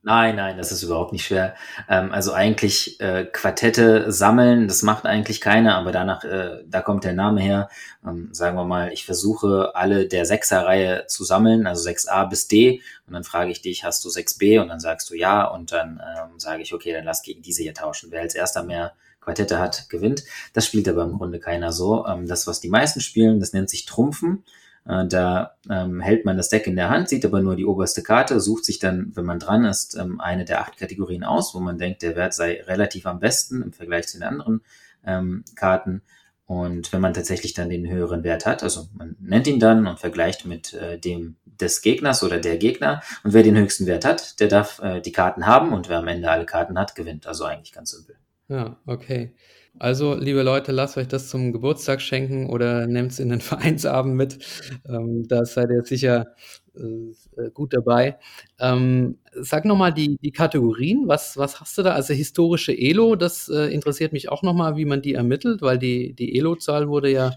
Nein, 0.03 0.35
nein, 0.35 0.57
das 0.57 0.71
ist 0.71 0.81
überhaupt 0.81 1.11
nicht 1.13 1.25
schwer. 1.27 1.55
Ähm, 1.87 2.11
also 2.11 2.33
eigentlich 2.33 2.99
äh, 3.01 3.25
Quartette 3.25 4.11
sammeln, 4.11 4.67
das 4.67 4.81
macht 4.81 5.05
eigentlich 5.05 5.41
keiner, 5.41 5.75
aber 5.77 5.91
danach, 5.91 6.23
äh, 6.23 6.63
da 6.65 6.81
kommt 6.81 7.03
der 7.03 7.13
Name 7.13 7.39
her. 7.39 7.69
Ähm, 8.03 8.29
sagen 8.33 8.57
wir 8.57 8.63
mal, 8.65 8.91
ich 8.91 9.05
versuche 9.05 9.75
alle 9.75 10.07
der 10.07 10.25
Sechserreihe 10.25 11.05
zu 11.07 11.23
sammeln, 11.23 11.67
also 11.67 11.83
6a 11.87 12.25
bis 12.27 12.47
D, 12.47 12.81
und 13.05 13.13
dann 13.13 13.23
frage 13.23 13.51
ich 13.51 13.61
dich, 13.61 13.83
hast 13.83 14.03
du 14.03 14.09
6b? 14.09 14.59
Und 14.59 14.69
dann 14.69 14.79
sagst 14.79 15.07
du 15.11 15.15
ja, 15.15 15.45
und 15.45 15.71
dann 15.71 16.01
ähm, 16.17 16.39
sage 16.39 16.63
ich, 16.63 16.73
okay, 16.73 16.93
dann 16.93 17.05
lass 17.05 17.21
gegen 17.21 17.43
diese 17.43 17.61
hier 17.61 17.75
tauschen. 17.75 18.09
Wer 18.11 18.21
als 18.21 18.33
erster 18.33 18.63
mehr 18.63 18.93
Quartette 19.21 19.59
hat, 19.59 19.89
gewinnt. 19.89 20.23
Das 20.53 20.65
spielt 20.65 20.87
aber 20.87 21.03
im 21.03 21.17
Grunde 21.17 21.39
keiner 21.39 21.71
so. 21.71 22.05
Ähm, 22.05 22.27
das, 22.27 22.47
was 22.47 22.59
die 22.59 22.69
meisten 22.69 22.99
spielen, 22.99 23.39
das 23.39 23.53
nennt 23.53 23.69
sich 23.69 23.85
Trumpfen. 23.85 24.43
Äh, 24.85 25.07
da 25.07 25.55
ähm, 25.69 26.01
hält 26.01 26.25
man 26.25 26.37
das 26.37 26.49
Deck 26.49 26.67
in 26.67 26.75
der 26.75 26.89
Hand, 26.89 27.09
sieht 27.09 27.25
aber 27.25 27.41
nur 27.41 27.55
die 27.55 27.65
oberste 27.65 28.03
Karte, 28.03 28.39
sucht 28.39 28.65
sich 28.65 28.79
dann, 28.79 29.11
wenn 29.15 29.25
man 29.25 29.39
dran 29.39 29.65
ist, 29.65 29.95
ähm, 29.95 30.19
eine 30.19 30.45
der 30.45 30.61
acht 30.61 30.77
Kategorien 30.77 31.23
aus, 31.23 31.53
wo 31.53 31.59
man 31.59 31.77
denkt, 31.77 32.01
der 32.01 32.15
Wert 32.15 32.33
sei 32.33 32.61
relativ 32.65 33.05
am 33.05 33.19
besten 33.19 33.61
im 33.61 33.73
Vergleich 33.73 34.07
zu 34.07 34.17
den 34.17 34.27
anderen 34.27 34.61
ähm, 35.05 35.43
Karten. 35.55 36.01
Und 36.45 36.91
wenn 36.91 36.99
man 36.99 37.13
tatsächlich 37.13 37.53
dann 37.53 37.69
den 37.69 37.89
höheren 37.89 38.23
Wert 38.23 38.45
hat, 38.45 38.61
also 38.63 38.89
man 38.93 39.15
nennt 39.21 39.47
ihn 39.47 39.59
dann 39.59 39.87
und 39.87 39.99
vergleicht 39.99 40.45
mit 40.45 40.73
äh, 40.73 40.99
dem 40.99 41.37
des 41.45 41.81
Gegners 41.81 42.23
oder 42.23 42.39
der 42.39 42.57
Gegner. 42.57 43.01
Und 43.23 43.33
wer 43.33 43.43
den 43.43 43.57
höchsten 43.57 43.85
Wert 43.85 44.03
hat, 44.03 44.39
der 44.39 44.47
darf 44.47 44.79
äh, 44.79 44.99
die 44.99 45.11
Karten 45.11 45.45
haben 45.45 45.73
und 45.73 45.87
wer 45.89 45.99
am 45.99 46.07
Ende 46.07 46.29
alle 46.29 46.45
Karten 46.45 46.77
hat, 46.77 46.95
gewinnt. 46.95 47.27
Also 47.27 47.45
eigentlich 47.45 47.71
ganz 47.71 47.91
simpel. 47.91 48.17
Ja, 48.51 48.77
okay. 48.85 49.33
Also, 49.79 50.13
liebe 50.15 50.41
Leute, 50.43 50.73
lasst 50.73 50.97
euch 50.97 51.07
das 51.07 51.29
zum 51.29 51.53
Geburtstag 51.53 52.01
schenken 52.01 52.49
oder 52.49 52.85
nehmt 52.87 53.11
es 53.13 53.19
in 53.19 53.29
den 53.29 53.39
Vereinsabend 53.41 54.15
mit. 54.15 54.39
Ähm, 54.85 55.25
da 55.27 55.45
seid 55.45 55.69
ihr 55.69 55.83
sicher 55.85 56.35
äh, 56.75 57.49
gut 57.53 57.73
dabei. 57.73 58.17
Ähm, 58.59 59.19
sag 59.33 59.63
nochmal 59.65 59.93
die, 59.93 60.17
die 60.21 60.31
Kategorien. 60.31 61.07
Was, 61.07 61.37
was 61.37 61.61
hast 61.61 61.77
du 61.77 61.83
da? 61.83 61.93
Also 61.93 62.13
historische 62.13 62.77
Elo, 62.77 63.15
das 63.15 63.47
äh, 63.47 63.67
interessiert 63.73 64.11
mich 64.11 64.27
auch 64.29 64.43
nochmal, 64.43 64.75
wie 64.75 64.85
man 64.85 65.01
die 65.01 65.13
ermittelt, 65.13 65.61
weil 65.61 65.77
die, 65.79 66.13
die 66.13 66.37
Elo-Zahl 66.37 66.89
wurde 66.89 67.09
ja 67.11 67.33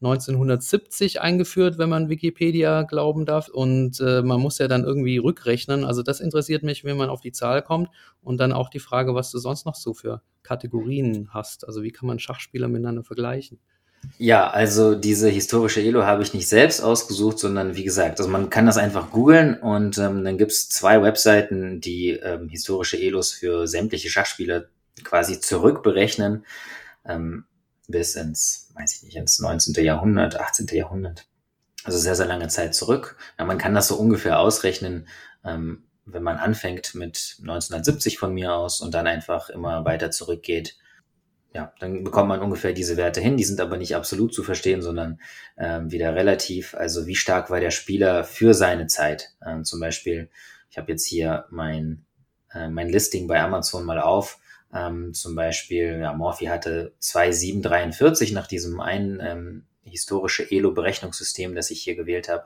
1970 0.00 1.20
eingeführt, 1.20 1.78
wenn 1.78 1.88
man 1.88 2.08
Wikipedia 2.08 2.82
glauben 2.82 3.26
darf. 3.26 3.48
Und 3.48 4.00
äh, 4.00 4.22
man 4.22 4.40
muss 4.40 4.58
ja 4.58 4.68
dann 4.68 4.84
irgendwie 4.84 5.18
rückrechnen. 5.18 5.84
Also 5.84 6.02
das 6.02 6.20
interessiert 6.20 6.62
mich, 6.62 6.84
wenn 6.84 6.96
man 6.96 7.10
auf 7.10 7.20
die 7.20 7.32
Zahl 7.32 7.62
kommt. 7.62 7.88
Und 8.22 8.38
dann 8.38 8.52
auch 8.52 8.68
die 8.68 8.78
Frage, 8.78 9.14
was 9.14 9.30
du 9.30 9.38
sonst 9.38 9.66
noch 9.66 9.74
so 9.74 9.94
für 9.94 10.22
Kategorien 10.42 11.28
hast. 11.32 11.66
Also 11.66 11.82
wie 11.82 11.90
kann 11.90 12.06
man 12.06 12.18
Schachspieler 12.18 12.68
miteinander 12.68 13.02
vergleichen? 13.02 13.58
Ja, 14.18 14.48
also 14.50 14.94
diese 14.94 15.28
historische 15.28 15.82
Elo 15.82 16.04
habe 16.04 16.22
ich 16.22 16.34
nicht 16.34 16.48
selbst 16.48 16.80
ausgesucht, 16.80 17.38
sondern 17.38 17.76
wie 17.76 17.84
gesagt, 17.84 18.20
also 18.20 18.30
man 18.30 18.48
kann 18.48 18.66
das 18.66 18.78
einfach 18.78 19.10
googeln 19.10 19.58
und 19.58 19.98
ähm, 19.98 20.24
dann 20.24 20.38
gibt 20.38 20.52
es 20.52 20.68
zwei 20.68 21.02
Webseiten, 21.02 21.80
die 21.80 22.10
ähm, 22.10 22.48
historische 22.48 22.96
Elos 22.96 23.32
für 23.32 23.66
sämtliche 23.66 24.08
Schachspieler 24.08 24.66
quasi 25.04 25.40
zurückberechnen. 25.40 26.44
Ähm, 27.04 27.44
bis 27.88 28.14
ins, 28.14 28.70
weiß 28.74 28.96
ich 28.96 29.02
nicht, 29.02 29.16
ins 29.16 29.40
19. 29.40 29.82
Jahrhundert, 29.84 30.38
18. 30.38 30.68
Jahrhundert. 30.68 31.26
Also 31.84 31.98
sehr, 31.98 32.14
sehr 32.14 32.26
lange 32.26 32.48
Zeit 32.48 32.74
zurück. 32.74 33.16
Ja, 33.38 33.44
man 33.44 33.58
kann 33.58 33.74
das 33.74 33.88
so 33.88 33.96
ungefähr 33.96 34.38
ausrechnen, 34.38 35.08
ähm, 35.44 35.84
wenn 36.04 36.22
man 36.22 36.36
anfängt 36.36 36.94
mit 36.94 37.36
1970 37.40 38.18
von 38.18 38.32
mir 38.32 38.54
aus 38.54 38.80
und 38.80 38.94
dann 38.94 39.06
einfach 39.06 39.48
immer 39.48 39.84
weiter 39.84 40.10
zurückgeht. 40.10 40.76
Ja, 41.54 41.72
dann 41.80 42.04
bekommt 42.04 42.28
man 42.28 42.40
ungefähr 42.40 42.74
diese 42.74 42.98
Werte 42.98 43.20
hin. 43.20 43.38
Die 43.38 43.44
sind 43.44 43.60
aber 43.60 43.78
nicht 43.78 43.96
absolut 43.96 44.34
zu 44.34 44.42
verstehen, 44.42 44.82
sondern 44.82 45.18
ähm, 45.56 45.90
wieder 45.90 46.14
relativ. 46.14 46.74
Also 46.74 47.06
wie 47.06 47.16
stark 47.16 47.48
war 47.48 47.60
der 47.60 47.70
Spieler 47.70 48.24
für 48.24 48.52
seine 48.52 48.86
Zeit? 48.86 49.34
Ähm, 49.44 49.64
zum 49.64 49.80
Beispiel, 49.80 50.28
ich 50.70 50.76
habe 50.76 50.92
jetzt 50.92 51.06
hier 51.06 51.46
mein, 51.50 52.04
äh, 52.52 52.68
mein 52.68 52.90
Listing 52.90 53.26
bei 53.28 53.40
Amazon 53.40 53.84
mal 53.84 53.98
auf 53.98 54.38
ähm, 54.72 55.14
zum 55.14 55.34
Beispiel, 55.34 55.98
ja, 56.00 56.12
Morphy 56.12 56.46
hatte 56.46 56.92
2,743 56.98 58.32
nach 58.32 58.46
diesem 58.46 58.80
einen 58.80 59.20
ähm, 59.20 59.66
historische 59.82 60.50
Elo-Berechnungssystem, 60.50 61.54
das 61.54 61.70
ich 61.70 61.82
hier 61.82 61.96
gewählt 61.96 62.28
habe. 62.28 62.44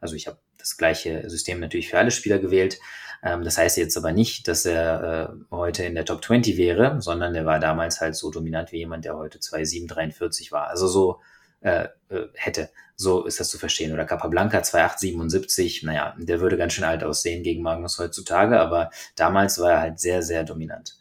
Also 0.00 0.14
ich 0.14 0.26
habe 0.26 0.38
das 0.58 0.76
gleiche 0.76 1.28
System 1.30 1.60
natürlich 1.60 1.88
für 1.88 1.98
alle 1.98 2.10
Spieler 2.10 2.38
gewählt. 2.38 2.78
Ähm, 3.22 3.42
das 3.44 3.56
heißt 3.56 3.76
jetzt 3.78 3.96
aber 3.96 4.12
nicht, 4.12 4.48
dass 4.48 4.66
er 4.66 5.30
äh, 5.32 5.54
heute 5.54 5.84
in 5.84 5.94
der 5.94 6.04
Top 6.04 6.24
20 6.24 6.56
wäre, 6.56 7.00
sondern 7.00 7.32
der 7.32 7.46
war 7.46 7.58
damals 7.58 8.00
halt 8.00 8.16
so 8.16 8.30
dominant 8.30 8.72
wie 8.72 8.78
jemand, 8.78 9.04
der 9.04 9.16
heute 9.16 9.40
2,743 9.40 10.52
war. 10.52 10.68
Also 10.68 10.86
so 10.88 11.20
äh, 11.60 11.88
äh, 12.08 12.26
hätte. 12.34 12.70
So 12.96 13.24
ist 13.24 13.40
das 13.40 13.48
zu 13.48 13.58
verstehen. 13.58 13.92
Oder 13.92 14.04
Capablanca 14.04 14.62
2,877. 14.62 15.84
Naja, 15.84 16.14
der 16.18 16.40
würde 16.40 16.56
ganz 16.56 16.74
schön 16.74 16.84
alt 16.84 17.04
aussehen 17.04 17.42
gegen 17.42 17.62
Magnus 17.62 17.98
heutzutage, 17.98 18.60
aber 18.60 18.90
damals 19.16 19.58
war 19.58 19.72
er 19.72 19.80
halt 19.80 20.00
sehr, 20.00 20.22
sehr 20.22 20.44
dominant. 20.44 20.98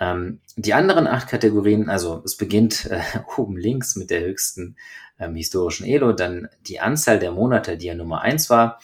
Ähm, 0.00 0.40
die 0.56 0.74
anderen 0.74 1.06
acht 1.06 1.28
Kategorien, 1.28 1.88
also 1.88 2.22
es 2.24 2.36
beginnt 2.36 2.86
äh, 2.86 3.00
oben 3.36 3.56
links 3.56 3.96
mit 3.96 4.10
der 4.10 4.20
höchsten 4.20 4.76
ähm, 5.18 5.34
historischen 5.34 5.86
Elo, 5.86 6.12
dann 6.12 6.48
die 6.66 6.80
Anzahl 6.80 7.18
der 7.18 7.32
Monate, 7.32 7.76
die 7.76 7.88
er 7.88 7.94
Nummer 7.94 8.20
eins 8.20 8.48
war. 8.50 8.80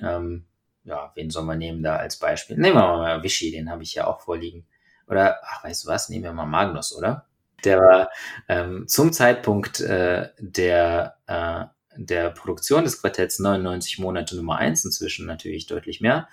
Ähm, 0.00 0.44
ja, 0.84 1.12
wen 1.14 1.30
soll 1.30 1.44
man 1.44 1.58
nehmen 1.58 1.82
da 1.82 1.96
als 1.96 2.18
Beispiel? 2.18 2.56
Nehmen 2.56 2.76
wir 2.76 2.96
mal 2.96 3.22
Vichy, 3.22 3.50
den 3.50 3.70
habe 3.70 3.82
ich 3.82 3.94
ja 3.94 4.06
auch 4.06 4.20
vorliegen. 4.20 4.66
Oder, 5.06 5.40
ach, 5.44 5.64
weißt 5.64 5.84
du 5.84 5.88
was, 5.88 6.08
nehmen 6.08 6.24
wir 6.24 6.32
mal 6.32 6.46
Magnus, 6.46 6.96
oder? 6.96 7.26
Der 7.64 7.78
war 7.78 8.10
ähm, 8.48 8.88
zum 8.88 9.12
Zeitpunkt 9.12 9.80
äh, 9.80 10.30
der, 10.38 11.16
äh, 11.26 11.64
der 11.96 12.30
Produktion 12.30 12.84
des 12.84 13.00
Quartetts 13.00 13.38
99 13.38 13.98
Monate 13.98 14.36
Nummer 14.36 14.58
eins, 14.58 14.84
inzwischen 14.84 15.26
natürlich 15.26 15.66
deutlich 15.66 16.00
mehr. 16.00 16.28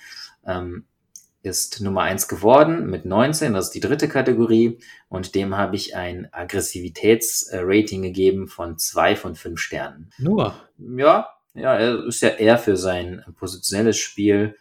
Ähm, 0.46 0.86
ist 1.42 1.82
Nummer 1.82 2.02
eins 2.02 2.28
geworden 2.28 2.90
mit 2.90 3.06
19, 3.06 3.54
das 3.54 3.68
ist 3.68 3.76
die 3.76 3.80
dritte 3.80 4.10
Kategorie 4.10 4.80
und 5.08 5.36
dem 5.36 5.56
habe 5.56 5.76
ich 5.76 5.96
ein 5.96 6.28
Aggressivitätsrating 6.34 8.02
gegeben 8.02 8.48
von 8.48 8.78
zwei 8.78 9.16
von 9.16 9.36
fünf 9.36 9.60
Sternen. 9.60 10.12
Nur? 10.18 10.56
Ja, 10.78 11.30
ja, 11.54 11.76
er 11.76 12.06
ist 12.06 12.22
ja 12.22 12.30
eher 12.30 12.58
für 12.58 12.78
sein 12.78 13.24
positionelles 13.38 13.98
Spiel 13.98 14.58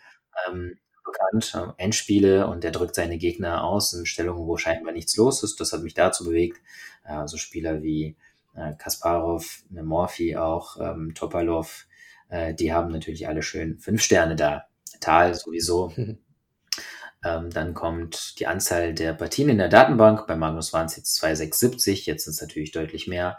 ähm, 0.47 0.79
bekannt, 1.05 1.55
äh, 1.55 1.83
Endspiele 1.83 2.47
und 2.47 2.64
er 2.64 2.70
drückt 2.70 2.95
seine 2.95 3.18
Gegner 3.18 3.64
aus 3.64 3.93
in 3.93 4.07
Stellungen, 4.07 4.47
wo 4.47 4.57
scheinbar 4.57 4.93
nichts 4.93 5.16
los 5.16 5.43
ist. 5.43 5.61
Das 5.61 5.72
hat 5.72 5.83
mich 5.83 5.95
dazu 5.95 6.24
bewegt. 6.24 6.59
Äh, 7.05 7.14
so 7.14 7.20
also 7.20 7.37
Spieler 7.39 7.83
wie 7.83 8.16
äh, 8.55 8.74
Kasparov, 8.79 9.62
Morphy 9.70 10.37
auch, 10.37 10.76
ähm, 10.81 11.12
Topalov, 11.14 11.87
äh, 12.29 12.55
die 12.55 12.72
haben 12.72 12.93
natürlich 12.93 13.29
alle 13.29 13.43
schön 13.43 13.79
fünf 13.79 14.03
Sterne 14.03 14.37
da. 14.37 14.66
Tal 15.01 15.35
sowieso. 15.35 15.93
Ähm, 17.24 17.51
dann 17.51 17.74
kommt 17.74 18.39
die 18.39 18.47
Anzahl 18.47 18.95
der 18.95 19.12
Partien 19.12 19.49
in 19.49 19.59
der 19.59 19.68
Datenbank. 19.68 20.26
Bei 20.26 20.37
Magnus 20.37 20.72
waren 20.72 20.87
es 20.87 20.97
jetzt 20.97 21.14
2670, 21.16 22.07
jetzt 22.07 22.24
sind 22.24 22.35
es 22.35 22.41
natürlich 22.41 22.72
deutlich 22.72 23.09
mehr. 23.09 23.39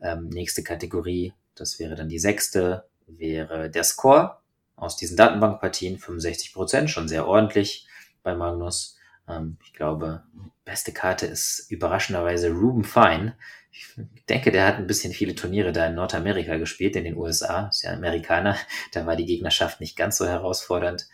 Ähm, 0.00 0.28
nächste 0.28 0.62
Kategorie, 0.62 1.32
das 1.54 1.78
wäre 1.78 1.96
dann 1.96 2.08
die 2.08 2.18
sechste, 2.18 2.88
wäre 3.06 3.70
der 3.70 3.84
Score 3.84 4.38
aus 4.76 4.96
diesen 4.96 5.16
Datenbankpartien, 5.16 5.98
65 5.98 6.52
Prozent, 6.52 6.90
schon 6.90 7.08
sehr 7.08 7.26
ordentlich 7.26 7.88
bei 8.22 8.34
Magnus. 8.34 8.96
Ähm, 9.28 9.56
ich 9.64 9.72
glaube, 9.72 10.22
beste 10.64 10.92
Karte 10.92 11.26
ist 11.26 11.66
überraschenderweise 11.70 12.50
Ruben 12.50 12.84
Fine. 12.84 13.34
Ich 13.72 13.88
denke, 14.28 14.52
der 14.52 14.66
hat 14.66 14.76
ein 14.76 14.86
bisschen 14.86 15.12
viele 15.12 15.34
Turniere 15.34 15.72
da 15.72 15.86
in 15.86 15.94
Nordamerika 15.94 16.56
gespielt, 16.56 16.96
in 16.96 17.04
den 17.04 17.16
USA. 17.16 17.68
Ist 17.68 17.82
ja 17.82 17.92
Amerikaner. 17.92 18.56
Da 18.92 19.06
war 19.06 19.16
die 19.16 19.26
Gegnerschaft 19.26 19.80
nicht 19.80 19.96
ganz 19.96 20.16
so 20.16 20.26
herausfordernd. 20.26 21.08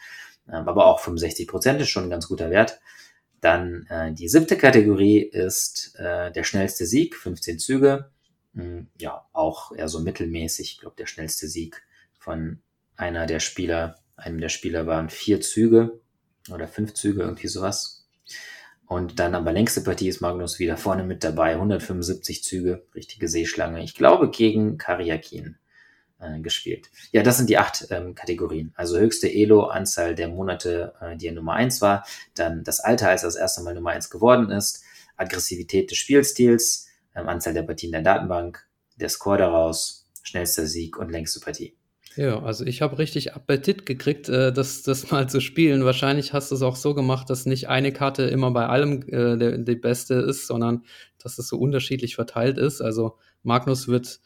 Ähm, 0.52 0.68
aber 0.68 0.86
auch 0.86 1.00
65 1.00 1.48
Prozent 1.48 1.80
ist 1.80 1.88
schon 1.88 2.04
ein 2.04 2.10
ganz 2.10 2.28
guter 2.28 2.50
Wert. 2.50 2.80
Dann 3.40 3.86
äh, 3.88 4.12
die 4.12 4.28
siebte 4.28 4.56
Kategorie 4.56 5.20
ist 5.20 5.96
äh, 5.98 6.30
der 6.30 6.44
schnellste 6.44 6.86
Sieg, 6.86 7.16
15 7.16 7.58
Züge. 7.58 8.10
Hm, 8.54 8.88
ja, 8.98 9.26
auch 9.32 9.72
eher 9.72 9.88
so 9.88 10.00
mittelmäßig. 10.00 10.72
Ich 10.72 10.78
glaube, 10.78 10.96
der 10.96 11.06
schnellste 11.06 11.48
Sieg 11.48 11.82
von 12.18 12.60
einer 12.96 13.26
der 13.26 13.40
Spieler, 13.40 13.96
einem 14.16 14.40
der 14.40 14.50
Spieler 14.50 14.86
waren 14.86 15.08
vier 15.08 15.40
Züge 15.40 16.00
oder 16.52 16.68
fünf 16.68 16.94
Züge, 16.94 17.22
irgendwie 17.22 17.48
sowas. 17.48 18.06
Und 18.86 19.18
dann 19.18 19.34
aber 19.34 19.52
längste 19.52 19.80
Partie 19.80 20.08
ist 20.08 20.20
Magnus 20.20 20.58
wieder 20.58 20.76
vorne 20.76 21.02
mit 21.02 21.24
dabei, 21.24 21.52
175 21.54 22.44
Züge, 22.44 22.86
richtige 22.94 23.26
Seeschlange. 23.26 23.82
Ich 23.82 23.94
glaube 23.94 24.30
gegen 24.30 24.76
Kariakin 24.76 25.56
äh, 26.22 26.40
gespielt. 26.40 26.90
Ja, 27.10 27.22
das 27.22 27.36
sind 27.36 27.50
die 27.50 27.58
acht 27.58 27.86
ähm, 27.90 28.14
Kategorien. 28.14 28.72
Also 28.74 28.98
höchste 28.98 29.32
Elo, 29.32 29.64
Anzahl 29.64 30.14
der 30.14 30.28
Monate, 30.28 30.94
äh, 31.00 31.16
die 31.16 31.26
er 31.26 31.32
Nummer 31.32 31.54
eins 31.54 31.80
war, 31.80 32.06
dann 32.34 32.64
das 32.64 32.80
Alter, 32.80 33.08
als 33.08 33.22
er 33.22 33.28
das 33.28 33.36
erste 33.36 33.62
Mal 33.62 33.74
Nummer 33.74 33.90
eins 33.90 34.10
geworden 34.10 34.50
ist, 34.50 34.82
Aggressivität 35.16 35.90
des 35.90 35.98
Spielstils, 35.98 36.88
ähm, 37.14 37.28
Anzahl 37.28 37.54
der 37.54 37.62
Partien 37.62 37.92
der 37.92 38.02
Datenbank, 38.02 38.66
der 38.96 39.08
Score 39.08 39.38
daraus, 39.38 40.08
schnellster 40.22 40.66
Sieg 40.66 40.96
und 40.96 41.10
längste 41.10 41.40
Partie. 41.40 41.76
Ja, 42.16 42.42
also 42.42 42.66
ich 42.66 42.82
habe 42.82 42.98
richtig 42.98 43.34
Appetit 43.34 43.86
gekriegt, 43.86 44.28
äh, 44.28 44.52
das, 44.52 44.82
das 44.82 45.10
mal 45.10 45.28
zu 45.28 45.40
spielen. 45.40 45.84
Wahrscheinlich 45.84 46.32
hast 46.32 46.50
du 46.50 46.54
es 46.54 46.62
auch 46.62 46.76
so 46.76 46.94
gemacht, 46.94 47.30
dass 47.30 47.46
nicht 47.46 47.68
eine 47.68 47.92
Karte 47.92 48.24
immer 48.24 48.50
bei 48.50 48.66
allem 48.66 49.02
äh, 49.08 49.58
die 49.64 49.76
beste 49.76 50.14
ist, 50.14 50.46
sondern 50.46 50.84
dass 51.18 51.38
es 51.38 51.48
so 51.48 51.56
unterschiedlich 51.56 52.14
verteilt 52.14 52.58
ist. 52.58 52.80
Also 52.80 53.18
Magnus 53.42 53.88
wird 53.88 54.20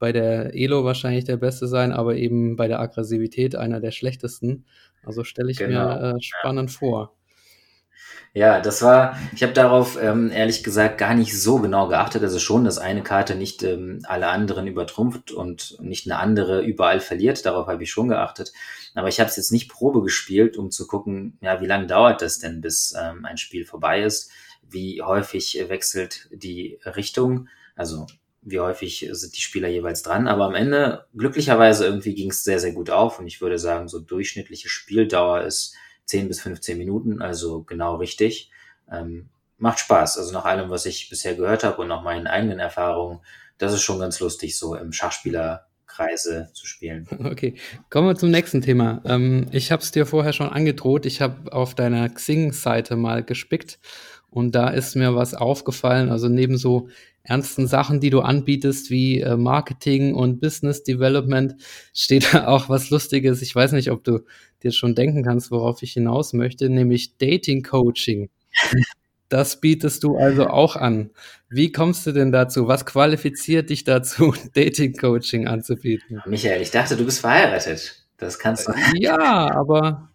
bei 0.00 0.10
der 0.10 0.54
Elo 0.54 0.82
wahrscheinlich 0.84 1.24
der 1.24 1.36
Beste 1.36 1.68
sein, 1.68 1.92
aber 1.92 2.16
eben 2.16 2.56
bei 2.56 2.66
der 2.66 2.80
Aggressivität 2.80 3.54
einer 3.54 3.78
der 3.78 3.92
schlechtesten. 3.92 4.64
Also 5.04 5.22
stelle 5.22 5.52
ich 5.52 5.58
genau. 5.58 5.86
mir 5.86 6.14
äh, 6.16 6.20
spannend 6.20 6.70
ja. 6.70 6.78
vor. 6.78 7.14
Ja, 8.32 8.60
das 8.60 8.80
war, 8.82 9.18
ich 9.34 9.42
habe 9.42 9.52
darauf 9.52 10.00
ähm, 10.00 10.30
ehrlich 10.30 10.62
gesagt 10.62 10.98
gar 10.98 11.14
nicht 11.14 11.38
so 11.38 11.58
genau 11.58 11.88
geachtet. 11.88 12.22
Also 12.22 12.38
schon, 12.38 12.64
dass 12.64 12.78
eine 12.78 13.02
Karte 13.02 13.34
nicht 13.34 13.62
ähm, 13.64 14.00
alle 14.04 14.28
anderen 14.28 14.68
übertrumpft 14.68 15.32
und 15.32 15.76
nicht 15.80 16.06
eine 16.06 16.20
andere 16.20 16.62
überall 16.62 17.00
verliert. 17.00 17.44
Darauf 17.44 17.66
habe 17.66 17.82
ich 17.82 17.90
schon 17.90 18.08
geachtet. 18.08 18.52
Aber 18.94 19.08
ich 19.08 19.18
habe 19.18 19.28
es 19.28 19.36
jetzt 19.36 19.50
nicht 19.52 19.68
Probe 19.68 20.02
gespielt, 20.02 20.56
um 20.56 20.70
zu 20.70 20.86
gucken, 20.86 21.38
ja, 21.40 21.60
wie 21.60 21.66
lange 21.66 21.88
dauert 21.88 22.22
das 22.22 22.38
denn, 22.38 22.60
bis 22.60 22.94
ähm, 22.98 23.24
ein 23.24 23.36
Spiel 23.36 23.66
vorbei 23.66 24.02
ist? 24.02 24.30
Wie 24.62 25.02
häufig 25.02 25.64
wechselt 25.68 26.28
die 26.32 26.78
Richtung? 26.84 27.48
Also 27.74 28.06
wie 28.42 28.60
häufig 28.60 29.06
sind 29.12 29.36
die 29.36 29.40
Spieler 29.40 29.68
jeweils 29.68 30.02
dran. 30.02 30.26
Aber 30.26 30.46
am 30.46 30.54
Ende, 30.54 31.06
glücklicherweise, 31.16 31.84
irgendwie 31.84 32.14
ging 32.14 32.30
es 32.30 32.44
sehr, 32.44 32.58
sehr 32.58 32.72
gut 32.72 32.90
auf. 32.90 33.18
Und 33.18 33.26
ich 33.26 33.40
würde 33.40 33.58
sagen, 33.58 33.88
so 33.88 34.00
durchschnittliche 34.00 34.68
Spieldauer 34.68 35.42
ist 35.42 35.74
10 36.06 36.28
bis 36.28 36.40
15 36.40 36.78
Minuten, 36.78 37.22
also 37.22 37.62
genau 37.62 37.96
richtig. 37.96 38.50
Ähm, 38.90 39.28
macht 39.58 39.78
Spaß. 39.78 40.18
Also 40.18 40.32
nach 40.32 40.44
allem, 40.44 40.70
was 40.70 40.86
ich 40.86 41.08
bisher 41.08 41.34
gehört 41.34 41.64
habe 41.64 41.82
und 41.82 41.88
nach 41.88 42.02
meinen 42.02 42.26
eigenen 42.26 42.58
Erfahrungen, 42.58 43.20
das 43.58 43.74
ist 43.74 43.82
schon 43.82 43.98
ganz 43.98 44.18
lustig, 44.20 44.58
so 44.58 44.74
im 44.74 44.92
Schachspielerkreise 44.92 46.50
zu 46.54 46.66
spielen. 46.66 47.06
Okay, 47.24 47.54
kommen 47.90 48.08
wir 48.08 48.16
zum 48.16 48.30
nächsten 48.30 48.62
Thema. 48.62 49.02
Ähm, 49.04 49.48
ich 49.52 49.70
habe 49.70 49.82
es 49.82 49.90
dir 49.90 50.06
vorher 50.06 50.32
schon 50.32 50.48
angedroht. 50.48 51.04
Ich 51.04 51.20
habe 51.20 51.52
auf 51.52 51.74
deiner 51.74 52.08
Xing-Seite 52.08 52.96
mal 52.96 53.22
gespickt 53.22 53.78
und 54.30 54.54
da 54.54 54.68
ist 54.68 54.96
mir 54.96 55.14
was 55.14 55.34
aufgefallen. 55.34 56.08
Also 56.08 56.28
neben 56.28 56.56
so 56.56 56.88
ernsten 57.22 57.66
Sachen, 57.66 58.00
die 58.00 58.10
du 58.10 58.20
anbietest, 58.20 58.90
wie 58.90 59.20
äh, 59.20 59.36
Marketing 59.36 60.14
und 60.14 60.40
Business 60.40 60.82
Development, 60.82 61.54
steht 61.94 62.28
da 62.32 62.48
auch 62.48 62.68
was 62.68 62.90
Lustiges. 62.90 63.42
Ich 63.42 63.54
weiß 63.54 63.72
nicht, 63.72 63.90
ob 63.90 64.04
du 64.04 64.20
dir 64.62 64.72
schon 64.72 64.94
denken 64.94 65.22
kannst, 65.24 65.50
worauf 65.50 65.82
ich 65.82 65.92
hinaus 65.92 66.32
möchte, 66.32 66.68
nämlich 66.68 67.16
Dating 67.18 67.62
Coaching. 67.62 68.30
Das 69.30 69.60
bietest 69.60 70.02
du 70.02 70.16
also 70.16 70.48
auch 70.48 70.74
an. 70.74 71.10
Wie 71.48 71.70
kommst 71.70 72.04
du 72.04 72.10
denn 72.10 72.32
dazu? 72.32 72.66
Was 72.66 72.84
qualifiziert 72.84 73.70
dich 73.70 73.84
dazu, 73.84 74.34
Dating 74.54 74.96
Coaching 74.96 75.46
anzubieten? 75.46 76.20
Michael, 76.26 76.60
ich 76.60 76.72
dachte, 76.72 76.96
du 76.96 77.04
bist 77.04 77.20
verheiratet. 77.20 78.04
Das 78.18 78.40
kannst 78.40 78.66
du. 78.66 78.72
Ja, 78.96 79.54
aber 79.54 80.10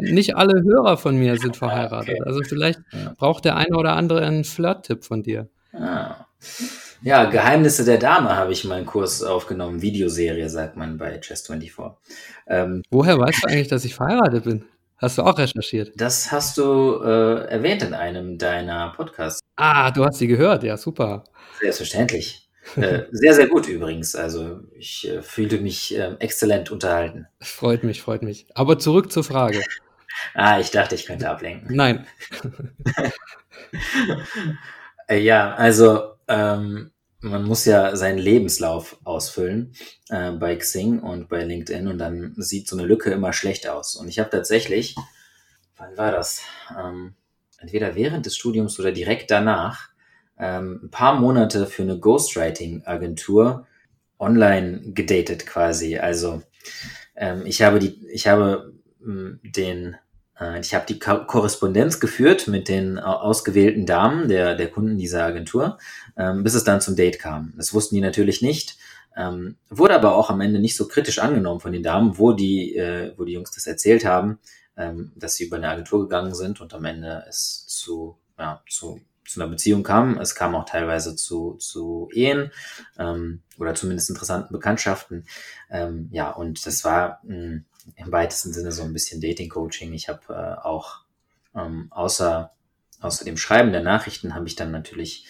nicht 0.00 0.36
alle 0.36 0.62
Hörer 0.62 0.98
von 0.98 1.16
mir 1.16 1.38
sind 1.38 1.56
verheiratet. 1.56 2.20
Okay. 2.20 2.22
Also 2.26 2.42
vielleicht 2.42 2.80
braucht 3.16 3.46
der 3.46 3.56
eine 3.56 3.74
oder 3.74 3.96
andere 3.96 4.20
einen 4.20 4.44
Flirt-Tipp 4.44 5.02
von 5.02 5.22
dir. 5.22 5.48
Ah. 5.72 6.27
Ja, 7.02 7.26
Geheimnisse 7.26 7.84
der 7.84 7.98
Dame 7.98 8.34
habe 8.36 8.52
ich 8.52 8.64
meinen 8.64 8.86
Kurs 8.86 9.22
aufgenommen. 9.22 9.82
Videoserie, 9.82 10.48
sagt 10.48 10.76
man 10.76 10.98
bei 10.98 11.18
Chess24. 11.20 11.92
Ähm, 12.48 12.82
Woher 12.90 13.18
weißt 13.18 13.44
du 13.44 13.48
eigentlich, 13.48 13.68
dass 13.68 13.84
ich 13.84 13.94
verheiratet 13.94 14.44
bin? 14.44 14.64
Hast 14.96 15.16
du 15.16 15.22
auch 15.22 15.38
recherchiert? 15.38 15.92
Das 15.96 16.32
hast 16.32 16.58
du 16.58 17.00
äh, 17.04 17.44
erwähnt 17.46 17.82
in 17.82 17.94
einem 17.94 18.36
deiner 18.36 18.92
Podcasts. 18.96 19.40
Ah, 19.54 19.92
du 19.92 20.04
hast 20.04 20.18
sie 20.18 20.26
gehört, 20.26 20.64
ja, 20.64 20.76
super. 20.76 21.22
Selbstverständlich. 21.60 22.48
äh, 22.76 23.04
sehr, 23.12 23.34
sehr 23.34 23.46
gut 23.46 23.68
übrigens. 23.68 24.16
Also 24.16 24.60
ich 24.76 25.08
äh, 25.08 25.22
fühlte 25.22 25.58
mich 25.58 25.96
äh, 25.96 26.16
exzellent 26.18 26.72
unterhalten. 26.72 27.28
Freut 27.40 27.84
mich, 27.84 28.02
freut 28.02 28.22
mich. 28.22 28.46
Aber 28.54 28.78
zurück 28.78 29.12
zur 29.12 29.22
Frage. 29.22 29.62
ah, 30.34 30.58
ich 30.58 30.72
dachte, 30.72 30.96
ich 30.96 31.06
könnte 31.06 31.30
ablenken. 31.30 31.74
Nein. 31.74 32.06
Äh, 35.10 35.20
ja, 35.20 35.54
also 35.54 36.17
ähm, 36.28 36.90
man 37.20 37.44
muss 37.44 37.64
ja 37.64 37.96
seinen 37.96 38.18
Lebenslauf 38.18 38.98
ausfüllen 39.04 39.74
äh, 40.08 40.30
bei 40.32 40.54
Xing 40.56 41.00
und 41.00 41.28
bei 41.28 41.42
LinkedIn 41.42 41.88
und 41.88 41.98
dann 41.98 42.34
sieht 42.36 42.68
so 42.68 42.76
eine 42.76 42.86
Lücke 42.86 43.10
immer 43.10 43.32
schlecht 43.32 43.68
aus. 43.68 43.96
Und 43.96 44.08
ich 44.08 44.18
habe 44.18 44.30
tatsächlich, 44.30 44.94
wann 45.76 45.96
war 45.96 46.12
das? 46.12 46.42
Ähm, 46.78 47.14
entweder 47.58 47.94
während 47.96 48.26
des 48.26 48.36
Studiums 48.36 48.78
oder 48.78 48.92
direkt 48.92 49.30
danach, 49.30 49.88
ähm, 50.38 50.80
ein 50.84 50.90
paar 50.90 51.18
Monate 51.18 51.66
für 51.66 51.82
eine 51.82 51.98
Ghostwriting-Agentur 51.98 53.66
online 54.18 54.92
gedatet 54.92 55.46
quasi. 55.46 55.98
Also 55.98 56.42
ähm, 57.16 57.44
ich 57.46 57.62
habe 57.62 57.80
die, 57.80 58.06
ich 58.08 58.28
habe 58.28 58.74
mh, 59.00 59.06
hm, 59.06 59.40
den 59.42 59.96
ich 60.60 60.74
habe 60.74 60.86
die 60.86 60.98
Korrespondenz 60.98 61.98
geführt 61.98 62.46
mit 62.46 62.68
den 62.68 62.98
ausgewählten 62.98 63.86
Damen 63.86 64.28
der, 64.28 64.54
der 64.54 64.70
Kunden 64.70 64.96
dieser 64.96 65.24
Agentur, 65.24 65.78
ähm, 66.16 66.44
bis 66.44 66.54
es 66.54 66.62
dann 66.62 66.80
zum 66.80 66.94
Date 66.94 67.18
kam. 67.18 67.54
Das 67.56 67.74
wussten 67.74 67.96
die 67.96 68.00
natürlich 68.00 68.40
nicht, 68.40 68.76
ähm, 69.16 69.56
wurde 69.68 69.96
aber 69.96 70.14
auch 70.14 70.30
am 70.30 70.40
Ende 70.40 70.60
nicht 70.60 70.76
so 70.76 70.86
kritisch 70.86 71.18
angenommen 71.18 71.60
von 71.60 71.72
den 71.72 71.82
Damen, 71.82 72.18
wo 72.18 72.32
die, 72.32 72.76
äh, 72.76 73.14
wo 73.16 73.24
die 73.24 73.32
Jungs 73.32 73.50
das 73.50 73.66
erzählt 73.66 74.04
haben, 74.04 74.38
ähm, 74.76 75.12
dass 75.16 75.34
sie 75.34 75.44
über 75.44 75.56
eine 75.56 75.70
Agentur 75.70 76.02
gegangen 76.02 76.34
sind 76.34 76.60
und 76.60 76.72
am 76.72 76.84
Ende 76.84 77.24
es 77.28 77.66
zu, 77.66 78.16
ja, 78.38 78.62
zu, 78.68 79.00
zu 79.26 79.40
einer 79.40 79.50
Beziehung 79.50 79.82
kam. 79.82 80.18
Es 80.18 80.36
kam 80.36 80.54
auch 80.54 80.66
teilweise 80.66 81.16
zu, 81.16 81.54
zu 81.54 82.08
Ehen 82.12 82.50
oder 83.58 83.74
zumindest 83.74 84.08
interessanten 84.08 84.54
Bekanntschaften. 84.54 85.26
Ja, 86.10 86.30
und 86.30 86.64
das 86.64 86.82
war 86.82 87.20
mh, 87.24 87.34
hm, 87.34 87.64
im 87.96 88.12
weitesten 88.12 88.52
Sinne 88.52 88.72
so 88.72 88.82
ein 88.82 88.92
bisschen 88.92 89.20
Dating-Coaching. 89.20 89.92
Ich 89.92 90.08
habe 90.08 90.20
äh, 90.30 90.66
auch 90.66 91.02
ähm, 91.54 91.88
außer, 91.90 92.52
außer 93.00 93.24
dem 93.24 93.36
Schreiben 93.36 93.72
der 93.72 93.82
Nachrichten 93.82 94.34
habe 94.34 94.46
ich 94.46 94.56
dann 94.56 94.70
natürlich 94.70 95.26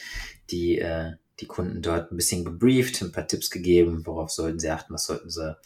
die, 0.51 0.79
äh, 0.79 1.13
die 1.41 1.47
Kunden 1.47 1.83
dort 1.83 2.11
ein 2.11 2.17
bisschen 2.17 2.45
gebrieft, 2.45 3.01
ein 3.03 3.13
paar 3.13 3.27
Tipps 3.27 3.51
gegeben, 3.51 4.07
worauf 4.07 4.31
sollten 4.31 4.59
sie 4.59 4.71
achten, 4.71 4.95
was 4.95 5.05
sollten 5.05 5.31
sie 5.31 5.57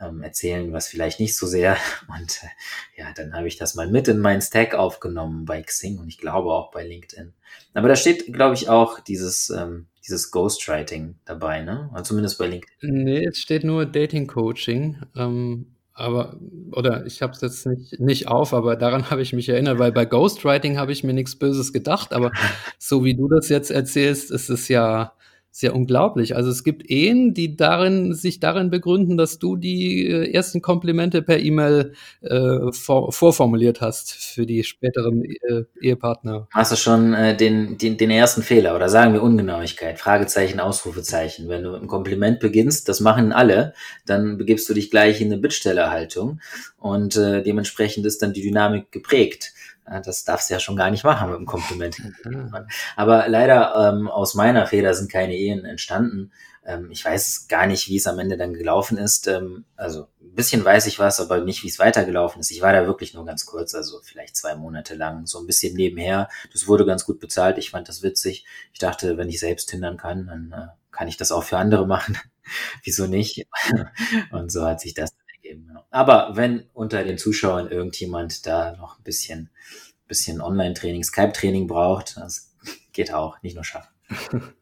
ähm, 0.00 0.22
erzählen, 0.22 0.72
was 0.72 0.88
vielleicht 0.88 1.20
nicht 1.20 1.36
so 1.36 1.46
sehr. 1.46 1.76
Und 2.08 2.40
äh, 2.42 3.00
ja, 3.00 3.12
dann 3.14 3.34
habe 3.34 3.48
ich 3.48 3.56
das 3.56 3.74
mal 3.74 3.88
mit 3.88 4.08
in 4.08 4.18
meinen 4.18 4.42
Stack 4.42 4.74
aufgenommen 4.74 5.44
bei 5.44 5.62
Xing 5.62 5.98
und 5.98 6.08
ich 6.08 6.18
glaube 6.18 6.52
auch 6.52 6.70
bei 6.70 6.86
LinkedIn. 6.86 7.32
Aber 7.74 7.88
da 7.88 7.96
steht, 7.96 8.32
glaube 8.32 8.54
ich, 8.54 8.68
auch 8.68 9.00
dieses, 9.00 9.50
ähm, 9.50 9.86
dieses 10.04 10.30
Ghostwriting 10.30 11.16
dabei, 11.24 11.62
ne? 11.62 11.90
Also 11.92 12.08
zumindest 12.08 12.38
bei 12.38 12.46
LinkedIn. 12.46 13.04
Nee, 13.04 13.26
es 13.26 13.38
steht 13.38 13.64
nur 13.64 13.86
Dating 13.86 14.26
Coaching. 14.26 15.00
Ähm, 15.16 15.75
aber, 15.96 16.36
oder 16.72 17.06
ich 17.06 17.22
habe 17.22 17.32
es 17.32 17.40
jetzt 17.40 17.66
nicht, 17.66 17.98
nicht 17.98 18.28
auf, 18.28 18.52
aber 18.52 18.76
daran 18.76 19.10
habe 19.10 19.22
ich 19.22 19.32
mich 19.32 19.48
erinnert, 19.48 19.78
weil 19.78 19.92
bei 19.92 20.04
Ghostwriting 20.04 20.76
habe 20.76 20.92
ich 20.92 21.02
mir 21.02 21.14
nichts 21.14 21.36
Böses 21.36 21.72
gedacht, 21.72 22.12
aber 22.12 22.32
so 22.78 23.02
wie 23.02 23.14
du 23.14 23.28
das 23.28 23.48
jetzt 23.48 23.70
erzählst, 23.70 24.30
ist 24.30 24.50
es 24.50 24.68
ja 24.68 25.12
sehr 25.56 25.74
unglaublich. 25.74 26.36
Also 26.36 26.50
es 26.50 26.64
gibt 26.64 26.90
Ehen, 26.90 27.32
die 27.32 27.56
darin, 27.56 28.12
sich 28.12 28.40
darin 28.40 28.68
begründen, 28.68 29.16
dass 29.16 29.38
du 29.38 29.56
die 29.56 30.06
äh, 30.06 30.30
ersten 30.30 30.60
Komplimente 30.60 31.22
per 31.22 31.38
E-Mail 31.40 31.94
äh, 32.20 32.70
vor, 32.72 33.10
vorformuliert 33.10 33.80
hast 33.80 34.12
für 34.12 34.44
die 34.44 34.64
späteren 34.64 35.24
äh, 35.24 35.64
Ehepartner. 35.80 36.46
Hast 36.52 36.72
du 36.72 36.76
schon 36.76 37.14
äh, 37.14 37.34
den, 37.34 37.78
den, 37.78 37.96
den 37.96 38.10
ersten 38.10 38.42
Fehler 38.42 38.76
oder 38.76 38.90
sagen 38.90 39.14
wir 39.14 39.22
Ungenauigkeit, 39.22 39.98
Fragezeichen, 39.98 40.60
Ausrufezeichen. 40.60 41.48
Wenn 41.48 41.62
du 41.62 41.74
ein 41.74 41.86
Kompliment 41.86 42.38
beginnst, 42.38 42.90
das 42.90 43.00
machen 43.00 43.32
alle, 43.32 43.72
dann 44.04 44.36
begibst 44.36 44.68
du 44.68 44.74
dich 44.74 44.90
gleich 44.90 45.22
in 45.22 45.32
eine 45.32 45.40
Bittstellerhaltung 45.40 46.38
und 46.76 47.16
äh, 47.16 47.42
dementsprechend 47.42 48.04
ist 48.04 48.20
dann 48.20 48.34
die 48.34 48.42
Dynamik 48.42 48.92
geprägt. 48.92 49.54
Das 49.86 50.24
darfst 50.24 50.50
du 50.50 50.54
ja 50.54 50.60
schon 50.60 50.76
gar 50.76 50.90
nicht 50.90 51.04
machen 51.04 51.28
mit 51.28 51.36
einem 51.36 51.46
Kompliment. 51.46 51.96
Mhm. 52.24 52.52
Aber 52.96 53.28
leider 53.28 53.92
ähm, 53.92 54.08
aus 54.08 54.34
meiner 54.34 54.66
Feder 54.66 54.94
sind 54.94 55.10
keine 55.12 55.36
Ehen 55.36 55.64
entstanden. 55.64 56.32
Ähm, 56.64 56.90
ich 56.90 57.04
weiß 57.04 57.46
gar 57.48 57.66
nicht, 57.66 57.88
wie 57.88 57.96
es 57.96 58.06
am 58.06 58.18
Ende 58.18 58.36
dann 58.36 58.52
gelaufen 58.52 58.98
ist. 58.98 59.28
Ähm, 59.28 59.64
also 59.76 60.08
ein 60.20 60.34
bisschen 60.34 60.64
weiß 60.64 60.86
ich 60.86 60.98
was, 60.98 61.20
aber 61.20 61.40
nicht, 61.40 61.62
wie 61.62 61.68
es 61.68 61.78
weitergelaufen 61.78 62.40
ist. 62.40 62.50
Ich 62.50 62.62
war 62.62 62.72
da 62.72 62.86
wirklich 62.86 63.14
nur 63.14 63.24
ganz 63.24 63.46
kurz, 63.46 63.74
also 63.74 64.00
vielleicht 64.02 64.36
zwei 64.36 64.56
Monate 64.56 64.94
lang, 64.96 65.26
so 65.26 65.38
ein 65.38 65.46
bisschen 65.46 65.76
nebenher. 65.76 66.28
Das 66.52 66.66
wurde 66.66 66.84
ganz 66.84 67.04
gut 67.04 67.20
bezahlt. 67.20 67.58
Ich 67.58 67.70
fand 67.70 67.88
das 67.88 68.02
witzig. 68.02 68.44
Ich 68.72 68.80
dachte, 68.80 69.16
wenn 69.16 69.28
ich 69.28 69.38
selbst 69.38 69.70
hindern 69.70 69.96
kann, 69.96 70.26
dann 70.26 70.52
äh, 70.52 70.66
kann 70.90 71.08
ich 71.08 71.16
das 71.16 71.30
auch 71.30 71.44
für 71.44 71.58
andere 71.58 71.86
machen. 71.86 72.18
Wieso 72.82 73.06
nicht? 73.06 73.46
Und 74.32 74.50
so 74.50 74.66
hat 74.66 74.80
sich 74.80 74.94
das 74.94 75.10
ergeben. 75.46 75.78
Aber 75.90 76.32
wenn 76.34 76.64
unter 76.72 77.02
den 77.04 77.18
Zuschauern 77.18 77.70
irgendjemand 77.70 78.46
da 78.46 78.76
noch 78.76 78.98
ein 78.98 79.04
bisschen, 79.04 79.50
bisschen 80.08 80.40
Online-Training, 80.40 81.04
Skype-Training 81.04 81.66
braucht, 81.66 82.16
das 82.16 82.54
geht 82.92 83.12
auch, 83.12 83.40
nicht 83.42 83.54
nur 83.54 83.64
schaffen. 83.64 83.90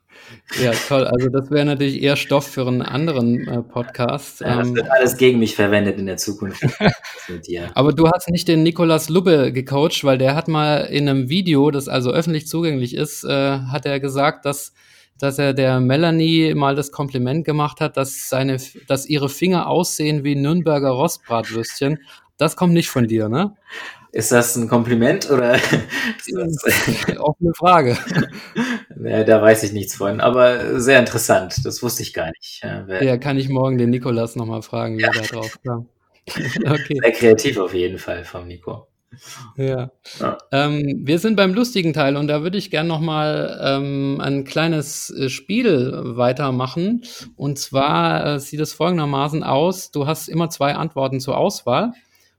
Ja, 0.62 0.70
toll. 0.70 1.04
Also 1.04 1.28
das 1.28 1.50
wäre 1.50 1.66
natürlich 1.66 2.00
eher 2.00 2.16
Stoff 2.16 2.46
für 2.46 2.66
einen 2.66 2.80
anderen 2.80 3.46
äh, 3.46 3.62
Podcast. 3.62 4.40
Ja, 4.40 4.58
das 4.58 4.68
ähm, 4.68 4.76
wird 4.76 4.90
alles 4.90 5.16
gegen 5.18 5.38
mich 5.38 5.54
verwendet 5.54 5.98
in 5.98 6.06
der 6.06 6.16
Zukunft. 6.16 6.62
Aber 7.74 7.92
du 7.92 8.08
hast 8.08 8.30
nicht 8.30 8.48
den 8.48 8.62
Nikolas 8.62 9.08
Lubbe 9.10 9.52
gecoacht, 9.52 10.02
weil 10.04 10.16
der 10.16 10.34
hat 10.34 10.48
mal 10.48 10.82
in 10.84 11.08
einem 11.08 11.28
Video, 11.28 11.70
das 11.70 11.88
also 11.88 12.10
öffentlich 12.10 12.46
zugänglich 12.46 12.94
ist, 12.94 13.24
äh, 13.24 13.58
hat 13.58 13.84
er 13.84 14.00
gesagt, 14.00 14.46
dass 14.46 14.72
dass 15.18 15.38
er 15.38 15.54
der 15.54 15.80
Melanie 15.80 16.54
mal 16.54 16.74
das 16.74 16.92
Kompliment 16.92 17.44
gemacht 17.44 17.80
hat, 17.80 17.96
dass 17.96 18.28
seine, 18.28 18.58
dass 18.88 19.06
ihre 19.06 19.28
Finger 19.28 19.68
aussehen 19.68 20.24
wie 20.24 20.34
Nürnberger 20.34 20.90
Rostbratwürstchen. 20.90 22.00
Das 22.36 22.56
kommt 22.56 22.72
nicht 22.72 22.88
von 22.88 23.06
dir, 23.06 23.28
ne? 23.28 23.54
Ist 24.14 24.30
das 24.30 24.54
ein 24.54 24.68
Kompliment 24.68 25.28
oder? 25.28 25.54
Offene 27.18 27.52
Frage. 27.56 27.98
ja, 29.04 29.24
da 29.24 29.42
weiß 29.42 29.64
ich 29.64 29.72
nichts 29.72 29.96
von, 29.96 30.20
aber 30.20 30.80
sehr 30.80 31.00
interessant. 31.00 31.64
Das 31.64 31.82
wusste 31.82 32.04
ich 32.04 32.14
gar 32.14 32.28
nicht. 32.28 32.62
Ja, 33.00 33.16
kann 33.16 33.38
ich 33.38 33.48
morgen 33.48 33.76
den 33.76 33.90
Nikolas 33.90 34.36
nochmal 34.36 34.62
fragen, 34.62 34.98
wie 34.98 35.02
ja. 35.02 35.08
er 35.08 35.20
da 35.20 35.26
drauf 35.26 35.58
kam. 35.64 35.88
okay. 36.28 36.98
Sehr 37.02 37.12
kreativ 37.12 37.58
auf 37.58 37.74
jeden 37.74 37.98
Fall 37.98 38.24
vom 38.24 38.46
Nico. 38.46 38.86
Ja. 39.56 39.90
ja. 40.20 40.38
Ähm, 40.52 41.02
wir 41.04 41.18
sind 41.18 41.36
beim 41.36 41.54
lustigen 41.54 41.92
Teil 41.92 42.16
und 42.16 42.28
da 42.28 42.42
würde 42.42 42.58
ich 42.58 42.70
gerne 42.70 42.88
noch 42.88 43.00
mal 43.00 43.60
ähm, 43.62 44.20
ein 44.20 44.44
kleines 44.44 45.10
äh, 45.10 45.28
Spiel 45.28 45.92
weitermachen. 46.16 47.02
Und 47.36 47.58
zwar 47.58 48.26
äh, 48.26 48.40
sieht 48.40 48.60
es 48.60 48.72
folgendermaßen 48.72 49.42
aus: 49.42 49.90
Du 49.90 50.06
hast 50.06 50.28
immer 50.28 50.50
zwei 50.50 50.74
Antworten 50.74 51.20
zur 51.20 51.36
Auswahl 51.36 51.92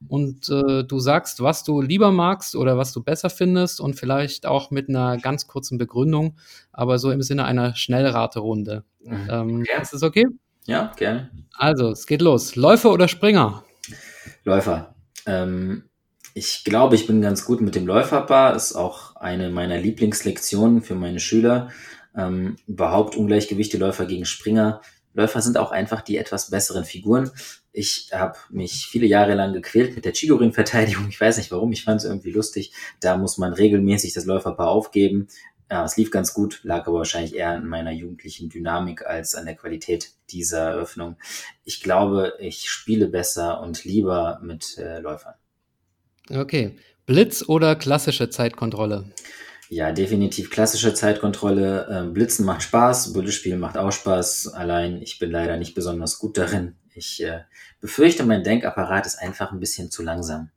und 0.08 0.48
äh, 0.48 0.84
du 0.84 0.98
sagst, 0.98 1.42
was 1.42 1.64
du 1.64 1.80
lieber 1.80 2.12
magst 2.12 2.54
oder 2.54 2.76
was 2.78 2.92
du 2.92 3.02
besser 3.02 3.30
findest 3.30 3.80
und 3.80 3.94
vielleicht 3.94 4.46
auch 4.46 4.70
mit 4.70 4.88
einer 4.88 5.18
ganz 5.18 5.46
kurzen 5.46 5.78
Begründung, 5.78 6.36
aber 6.72 6.98
so 6.98 7.10
im 7.10 7.22
Sinne 7.22 7.44
einer 7.44 7.74
Schnellraterunde. 7.74 8.84
Mhm. 9.02 9.28
Ähm, 9.30 9.60
okay. 9.60 9.82
Ist 9.82 9.92
das 9.92 10.02
okay? 10.02 10.26
Ja, 10.66 10.92
gerne. 10.96 11.30
Also, 11.54 11.90
es 11.90 12.06
geht 12.06 12.22
los. 12.22 12.56
Läufer 12.56 12.92
oder 12.92 13.08
Springer? 13.08 13.64
Läufer. 14.44 14.94
Ähm, 15.24 15.84
ich 16.36 16.64
glaube, 16.64 16.96
ich 16.96 17.06
bin 17.06 17.22
ganz 17.22 17.46
gut 17.46 17.62
mit 17.62 17.74
dem 17.74 17.86
Läuferpaar. 17.86 18.54
Ist 18.54 18.74
auch 18.74 19.16
eine 19.16 19.48
meiner 19.48 19.78
Lieblingslektionen 19.78 20.82
für 20.82 20.94
meine 20.94 21.18
Schüler. 21.18 21.70
Ähm, 22.14 22.56
überhaupt 22.66 23.16
Ungleichgewichte 23.16 23.78
Läufer 23.78 24.04
gegen 24.04 24.26
Springer. 24.26 24.82
Läufer 25.14 25.40
sind 25.40 25.56
auch 25.56 25.70
einfach 25.70 26.02
die 26.02 26.18
etwas 26.18 26.50
besseren 26.50 26.84
Figuren. 26.84 27.30
Ich 27.72 28.10
habe 28.12 28.36
mich 28.50 28.86
viele 28.86 29.06
Jahre 29.06 29.34
lang 29.34 29.54
gequält 29.54 29.94
mit 29.96 30.04
der 30.04 30.12
Chigorin-Verteidigung. 30.12 31.08
Ich 31.08 31.18
weiß 31.18 31.38
nicht 31.38 31.50
warum, 31.52 31.72
ich 31.72 31.84
fand 31.84 32.02
es 32.02 32.06
irgendwie 32.06 32.32
lustig. 32.32 32.74
Da 33.00 33.16
muss 33.16 33.38
man 33.38 33.54
regelmäßig 33.54 34.12
das 34.12 34.26
Läuferpaar 34.26 34.68
aufgeben. 34.68 35.28
Ja, 35.70 35.86
es 35.86 35.96
lief 35.96 36.10
ganz 36.10 36.34
gut, 36.34 36.60
lag 36.64 36.86
aber 36.86 36.98
wahrscheinlich 36.98 37.34
eher 37.34 37.52
an 37.52 37.66
meiner 37.66 37.92
jugendlichen 37.92 38.50
Dynamik 38.50 39.06
als 39.06 39.34
an 39.34 39.46
der 39.46 39.56
Qualität 39.56 40.10
dieser 40.28 40.72
Eröffnung. 40.72 41.16
Ich 41.64 41.82
glaube, 41.82 42.34
ich 42.40 42.68
spiele 42.68 43.06
besser 43.06 43.62
und 43.62 43.84
lieber 43.84 44.38
mit 44.42 44.76
äh, 44.76 44.98
Läufern. 44.98 45.32
Okay. 46.30 46.76
Blitz 47.06 47.44
oder 47.48 47.76
klassische 47.76 48.30
Zeitkontrolle? 48.30 49.04
Ja, 49.68 49.92
definitiv 49.92 50.50
klassische 50.50 50.94
Zeitkontrolle. 50.94 51.88
Ähm, 51.90 52.12
Blitzen 52.12 52.44
macht 52.44 52.62
Spaß, 52.62 53.12
Bullespielen 53.12 53.60
macht 53.60 53.76
auch 53.76 53.92
Spaß. 53.92 54.48
Allein 54.48 55.02
ich 55.02 55.18
bin 55.18 55.30
leider 55.30 55.56
nicht 55.56 55.74
besonders 55.74 56.18
gut 56.18 56.38
darin. 56.38 56.76
Ich 56.94 57.22
äh, 57.22 57.40
befürchte, 57.80 58.24
mein 58.24 58.42
Denkapparat 58.42 59.06
ist 59.06 59.16
einfach 59.16 59.52
ein 59.52 59.60
bisschen 59.60 59.90
zu 59.90 60.02
langsam. 60.02 60.50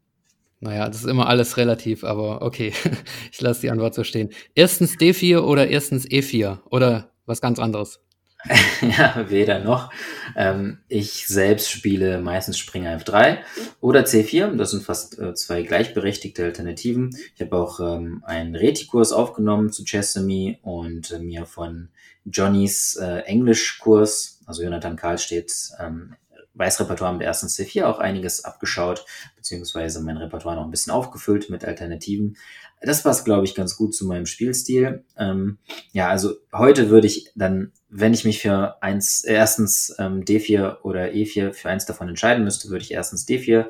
Naja, 0.60 0.88
das 0.88 1.02
ist 1.02 1.08
immer 1.08 1.28
alles 1.28 1.58
relativ, 1.58 2.04
aber 2.04 2.42
okay, 2.42 2.74
ich 3.32 3.42
lasse 3.42 3.62
die 3.62 3.72
Antwort 3.72 3.96
so 3.96 4.04
stehen. 4.04 4.30
Erstens 4.56 4.96
D4 4.96 5.40
oder 5.40 5.68
erstens 5.68 6.06
E4 6.06 6.60
oder 6.70 7.12
was 7.26 7.42
ganz 7.42 7.60
anderes? 7.60 8.02
ja, 8.82 9.26
weder 9.30 9.60
noch. 9.60 9.92
Ähm, 10.36 10.80
ich 10.88 11.28
selbst 11.28 11.70
spiele 11.70 12.22
meistens 12.22 12.58
Springer 12.58 12.98
F3 12.98 13.40
oder 13.82 14.02
C4. 14.02 14.56
Das 14.56 14.72
sind 14.72 14.84
fast 14.84 15.20
äh, 15.20 15.34
zwei 15.34 15.64
gleichberechtigte 15.64 16.46
Alternativen. 16.46 17.10
Ich 17.36 17.42
habe 17.42 17.58
auch 17.58 17.80
ähm, 17.80 18.24
einen 18.26 18.56
Reti-Kurs 18.56 19.12
aufgenommen 19.12 19.72
zu 19.72 19.84
Chessamy 19.84 20.60
und 20.62 21.12
äh, 21.12 21.20
mir 21.20 21.46
von 21.46 21.90
Johnnys 22.26 22.96
äh, 22.96 23.20
Englischkurs, 23.26 24.40
also 24.46 24.64
Jonathan 24.64 24.96
Karl 24.96 25.18
steht 25.18 25.54
ähm, 25.80 26.16
Weißrepertoire 26.54 27.14
mit 27.14 27.22
ersten 27.22 27.48
C4 27.48 27.86
auch 27.86 28.00
einiges 28.00 28.44
abgeschaut, 28.44 29.06
beziehungsweise 29.36 30.02
mein 30.02 30.18
Repertoire 30.18 30.56
noch 30.56 30.66
ein 30.66 30.72
bisschen 30.72 30.92
aufgefüllt 30.92 31.50
mit 31.50 31.64
Alternativen. 31.64 32.38
Das 32.82 33.04
passt, 33.04 33.26
glaube 33.26 33.46
ich, 33.46 33.56
ganz 33.56 33.76
gut 33.76 33.96
zu 33.96 34.06
meinem 34.06 34.26
Spielstil. 34.26 35.04
Ähm, 35.18 35.58
ja, 35.92 36.10
also 36.10 36.36
heute 36.54 36.90
würde 36.90 37.08
ich 37.08 37.32
dann, 37.36 37.72
wenn 37.90 38.14
ich 38.14 38.24
mich 38.24 38.42
für 38.42 38.82
eins, 38.82 39.24
erstens 39.24 39.96
ähm, 39.98 40.24
D4 40.24 40.82
oder 40.82 41.06
E4 41.08 41.54
für 41.54 41.70
eins 41.70 41.86
davon 41.86 42.10
entscheiden 42.10 42.44
müsste, 42.44 42.70
würde 42.70 42.84
ich 42.84 42.92
erstens 42.92 43.28
D4 43.28 43.66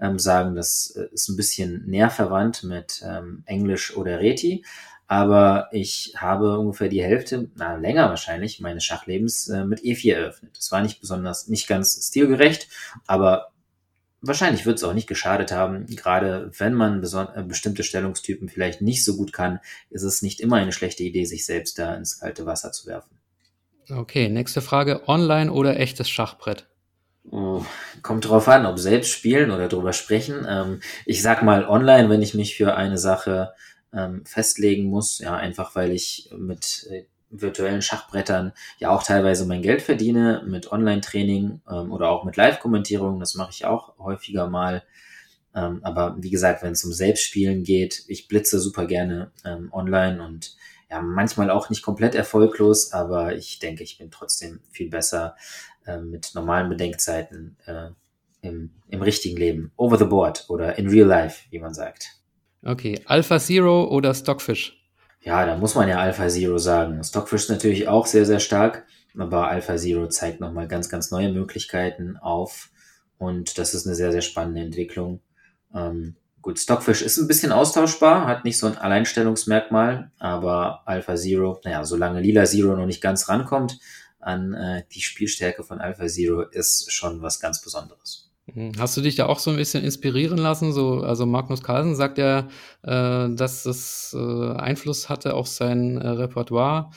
ähm, 0.00 0.18
sagen. 0.18 0.54
Das 0.54 0.94
äh, 0.96 1.08
ist 1.12 1.28
ein 1.28 1.36
bisschen 1.36 1.86
näher 1.86 2.10
verwandt 2.10 2.64
mit 2.64 3.02
ähm, 3.06 3.42
Englisch 3.46 3.96
oder 3.96 4.20
Reti. 4.20 4.64
Aber 5.06 5.68
ich 5.72 6.14
habe 6.16 6.58
ungefähr 6.58 6.88
die 6.88 7.02
Hälfte, 7.02 7.50
na 7.54 7.76
länger 7.76 8.08
wahrscheinlich, 8.08 8.60
meines 8.60 8.84
Schachlebens 8.84 9.48
äh, 9.48 9.64
mit 9.64 9.80
E4 9.80 10.14
eröffnet. 10.14 10.56
Das 10.56 10.70
war 10.72 10.82
nicht 10.82 11.00
besonders, 11.00 11.48
nicht 11.48 11.66
ganz 11.66 12.06
stilgerecht, 12.08 12.68
aber 13.06 13.52
wahrscheinlich 14.22 14.64
wird 14.64 14.78
es 14.78 14.84
auch 14.84 14.94
nicht 14.94 15.08
geschadet 15.08 15.52
haben. 15.52 15.86
Gerade 15.86 16.50
wenn 16.58 16.74
man 16.74 17.02
äh, 17.02 17.42
bestimmte 17.42 17.82
Stellungstypen 17.82 18.48
vielleicht 18.48 18.80
nicht 18.80 19.04
so 19.04 19.16
gut 19.16 19.32
kann, 19.32 19.60
ist 19.90 20.02
es 20.02 20.22
nicht 20.22 20.40
immer 20.40 20.56
eine 20.56 20.72
schlechte 20.72 21.02
Idee, 21.02 21.24
sich 21.24 21.44
selbst 21.44 21.78
da 21.78 21.94
ins 21.94 22.20
kalte 22.20 22.46
Wasser 22.46 22.72
zu 22.72 22.86
werfen. 22.86 23.21
Okay, 23.90 24.28
nächste 24.28 24.60
Frage. 24.60 25.08
Online 25.08 25.52
oder 25.52 25.78
echtes 25.78 26.08
Schachbrett? 26.08 26.66
Oh, 27.30 27.64
kommt 28.02 28.28
drauf 28.28 28.48
an, 28.48 28.66
ob 28.66 28.78
selbst 28.78 29.10
spielen 29.10 29.50
oder 29.50 29.68
drüber 29.68 29.92
sprechen. 29.92 30.46
Ähm, 30.48 30.80
ich 31.06 31.22
sag 31.22 31.42
mal 31.42 31.66
online, 31.68 32.10
wenn 32.10 32.22
ich 32.22 32.34
mich 32.34 32.56
für 32.56 32.74
eine 32.74 32.98
Sache 32.98 33.52
ähm, 33.92 34.24
festlegen 34.24 34.86
muss. 34.86 35.18
Ja, 35.18 35.36
einfach 35.36 35.74
weil 35.74 35.92
ich 35.92 36.30
mit 36.36 36.86
äh, 36.90 37.04
virtuellen 37.30 37.82
Schachbrettern 37.82 38.52
ja 38.78 38.90
auch 38.90 39.02
teilweise 39.02 39.46
mein 39.46 39.62
Geld 39.62 39.82
verdiene 39.82 40.42
mit 40.46 40.70
Online-Training 40.70 41.62
ähm, 41.70 41.92
oder 41.92 42.10
auch 42.10 42.24
mit 42.24 42.36
Live-Kommentierung. 42.36 43.20
Das 43.20 43.34
mache 43.34 43.50
ich 43.52 43.64
auch 43.64 43.98
häufiger 43.98 44.48
mal. 44.48 44.82
Ähm, 45.54 45.80
aber 45.82 46.16
wie 46.18 46.30
gesagt, 46.30 46.62
wenn 46.62 46.72
es 46.72 46.84
um 46.84 46.92
Selbstspielen 46.92 47.62
geht, 47.62 48.04
ich 48.08 48.28
blitze 48.28 48.58
super 48.58 48.86
gerne 48.86 49.30
ähm, 49.44 49.70
online 49.72 50.22
und 50.22 50.56
ja, 50.92 51.00
manchmal 51.00 51.48
auch 51.50 51.70
nicht 51.70 51.82
komplett 51.82 52.14
erfolglos, 52.14 52.92
aber 52.92 53.34
ich 53.34 53.58
denke, 53.58 53.82
ich 53.82 53.96
bin 53.96 54.10
trotzdem 54.10 54.60
viel 54.70 54.90
besser 54.90 55.36
äh, 55.86 55.96
mit 55.96 56.32
normalen 56.34 56.68
Bedenkzeiten 56.68 57.56
äh, 57.64 57.88
im, 58.42 58.72
im 58.88 59.00
richtigen 59.00 59.38
Leben. 59.38 59.72
Over 59.76 59.96
the 59.96 60.04
board 60.04 60.44
oder 60.48 60.76
in 60.76 60.88
real 60.88 61.08
life, 61.08 61.46
wie 61.48 61.60
man 61.60 61.72
sagt. 61.72 62.18
Okay, 62.62 63.00
Alpha 63.06 63.38
Zero 63.38 63.88
oder 63.88 64.12
Stockfish? 64.12 64.86
Ja, 65.22 65.46
da 65.46 65.56
muss 65.56 65.74
man 65.74 65.88
ja 65.88 65.98
Alpha 65.98 66.28
Zero 66.28 66.58
sagen. 66.58 67.02
Stockfish 67.02 67.44
ist 67.44 67.48
natürlich 67.50 67.88
auch 67.88 68.04
sehr, 68.04 68.26
sehr 68.26 68.40
stark, 68.40 68.84
aber 69.16 69.48
Alpha 69.48 69.76
Zero 69.78 70.08
zeigt 70.08 70.40
nochmal 70.40 70.68
ganz, 70.68 70.90
ganz 70.90 71.10
neue 71.10 71.32
Möglichkeiten 71.32 72.18
auf 72.18 72.68
und 73.16 73.56
das 73.56 73.72
ist 73.72 73.86
eine 73.86 73.96
sehr, 73.96 74.12
sehr 74.12 74.20
spannende 74.20 74.60
Entwicklung. 74.60 75.22
Ähm, 75.74 76.16
gut, 76.42 76.58
Stockfish 76.58 77.02
ist 77.02 77.18
ein 77.18 77.28
bisschen 77.28 77.52
austauschbar, 77.52 78.26
hat 78.26 78.44
nicht 78.44 78.58
so 78.58 78.66
ein 78.66 78.76
Alleinstellungsmerkmal, 78.76 80.10
aber 80.18 80.82
Alpha 80.84 81.14
Zero, 81.16 81.60
naja, 81.64 81.84
solange 81.84 82.20
Lila 82.20 82.44
Zero 82.44 82.76
noch 82.76 82.86
nicht 82.86 83.00
ganz 83.00 83.28
rankommt 83.28 83.78
an 84.18 84.52
äh, 84.52 84.84
die 84.92 85.00
Spielstärke 85.00 85.62
von 85.64 85.80
Alpha 85.80 86.06
Zero, 86.06 86.42
ist 86.42 86.92
schon 86.92 87.22
was 87.22 87.40
ganz 87.40 87.62
Besonderes. 87.62 88.30
Mhm. 88.46 88.72
Hast 88.78 88.96
du 88.96 89.00
dich 89.00 89.14
da 89.14 89.26
auch 89.26 89.38
so 89.38 89.50
ein 89.50 89.56
bisschen 89.56 89.84
inspirieren 89.84 90.38
lassen? 90.38 90.72
So, 90.72 91.00
also 91.00 91.26
Magnus 91.26 91.62
Carlsen 91.62 91.94
sagt 91.94 92.18
ja, 92.18 92.48
äh, 92.82 93.34
dass 93.34 93.62
das 93.62 94.14
äh, 94.18 94.52
Einfluss 94.56 95.08
hatte 95.08 95.34
auf 95.34 95.46
sein 95.46 95.96
äh, 95.96 96.08
Repertoire. 96.08 96.90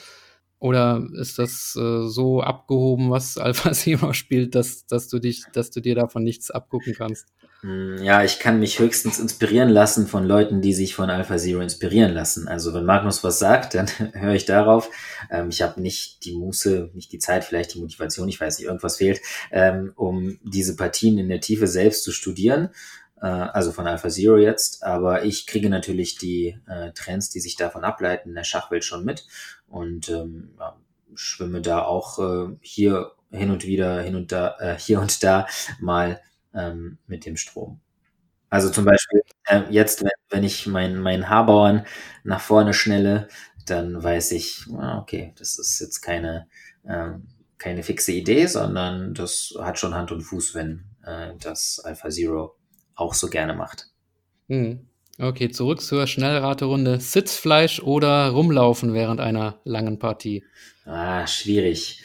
Oder 0.65 1.07
ist 1.13 1.37
das 1.37 1.77
äh, 1.79 2.07
so 2.07 2.41
abgehoben, 2.41 3.11
was 3.11 3.37
Alpha 3.37 3.71
Zero 3.71 4.13
spielt, 4.13 4.55
dass, 4.55 4.87
dass 4.87 5.07
du 5.07 5.19
dich, 5.19 5.43
dass 5.53 5.69
du 5.69 5.79
dir 5.79 5.93
davon 5.93 6.23
nichts 6.23 6.49
abgucken 6.49 6.95
kannst? 6.97 7.27
Hm, 7.61 7.97
ja, 8.01 8.23
ich 8.23 8.39
kann 8.39 8.59
mich 8.59 8.79
höchstens 8.79 9.19
inspirieren 9.19 9.69
lassen 9.69 10.07
von 10.07 10.25
Leuten, 10.25 10.61
die 10.61 10.73
sich 10.73 10.95
von 10.95 11.11
Alpha 11.11 11.37
Zero 11.37 11.61
inspirieren 11.61 12.15
lassen. 12.15 12.47
Also 12.47 12.73
wenn 12.73 12.83
Magnus 12.83 13.23
was 13.23 13.37
sagt, 13.37 13.73
dann 13.75 13.87
höre 14.13 14.33
ich 14.33 14.45
darauf. 14.45 14.89
Ähm, 15.29 15.49
ich 15.49 15.61
habe 15.61 15.79
nicht 15.79 16.25
die 16.25 16.33
Muße, 16.33 16.89
nicht 16.95 17.11
die 17.11 17.19
Zeit, 17.19 17.43
vielleicht 17.43 17.75
die 17.75 17.79
Motivation, 17.79 18.27
ich 18.27 18.41
weiß 18.41 18.57
nicht, 18.57 18.65
irgendwas 18.65 18.97
fehlt, 18.97 19.21
ähm, 19.51 19.93
um 19.95 20.39
diese 20.41 20.75
Partien 20.75 21.19
in 21.19 21.29
der 21.29 21.41
Tiefe 21.41 21.67
selbst 21.67 22.03
zu 22.03 22.11
studieren. 22.11 22.69
Äh, 23.25 23.49
also 23.53 23.71
von 23.71 23.87
Alpha 23.87 24.09
Zero 24.09 24.37
jetzt. 24.37 24.83
Aber 24.83 25.23
ich 25.25 25.47
kriege 25.47 25.69
natürlich 25.69 26.17
die 26.17 26.59
äh, 26.67 26.91
Trends, 26.91 27.31
die 27.31 27.39
sich 27.39 27.55
davon 27.55 27.83
ableiten, 27.83 28.29
in 28.29 28.35
der 28.35 28.43
Schachwelt 28.43 28.85
schon 28.85 29.03
mit. 29.03 29.25
Und 29.67 30.09
ähm, 30.09 30.53
ja, 30.59 30.77
schwimme 31.15 31.61
da 31.61 31.81
auch 31.81 32.19
äh, 32.19 32.55
hier 32.61 33.13
hin 33.31 33.49
und 33.49 33.65
wieder, 33.65 34.01
hin 34.01 34.15
und 34.15 34.31
da, 34.31 34.55
äh, 34.59 34.77
hier 34.77 35.01
und 35.01 35.23
da 35.23 35.47
mal 35.79 36.21
ähm, 36.53 36.99
mit 37.07 37.25
dem 37.25 37.35
Strom. 37.35 37.81
Also 38.49 38.69
zum 38.69 38.85
Beispiel 38.85 39.21
äh, 39.47 39.63
jetzt, 39.71 40.03
wenn, 40.03 40.11
wenn 40.29 40.43
ich 40.43 40.67
meinen 40.67 40.99
mein 40.99 41.27
Haarbauern 41.27 41.85
nach 42.23 42.41
vorne 42.41 42.73
schnelle, 42.75 43.27
dann 43.65 44.03
weiß 44.03 44.33
ich, 44.33 44.67
ah, 44.77 44.99
okay, 44.99 45.33
das 45.39 45.57
ist 45.57 45.79
jetzt 45.79 46.01
keine, 46.01 46.47
äh, 46.83 47.13
keine 47.57 47.81
fixe 47.81 48.11
Idee, 48.11 48.45
sondern 48.45 49.15
das 49.15 49.55
hat 49.59 49.79
schon 49.79 49.95
Hand 49.95 50.11
und 50.11 50.21
Fuß, 50.21 50.53
wenn 50.53 50.85
äh, 51.03 51.33
das 51.39 51.81
Alpha 51.83 52.09
Zero 52.09 52.55
auch 52.95 53.13
so 53.13 53.29
gerne 53.29 53.53
macht. 53.53 53.87
Hm. 54.47 54.87
Okay, 55.17 55.49
zurück 55.49 55.81
zur 55.81 56.07
Schnellraterunde. 56.07 56.99
Sitzfleisch 56.99 57.79
oder 57.79 58.29
rumlaufen 58.29 58.93
während 58.93 59.21
einer 59.21 59.59
langen 59.63 59.97
Partie? 59.97 60.43
Ah, 60.85 61.25
schwierig. 61.25 62.03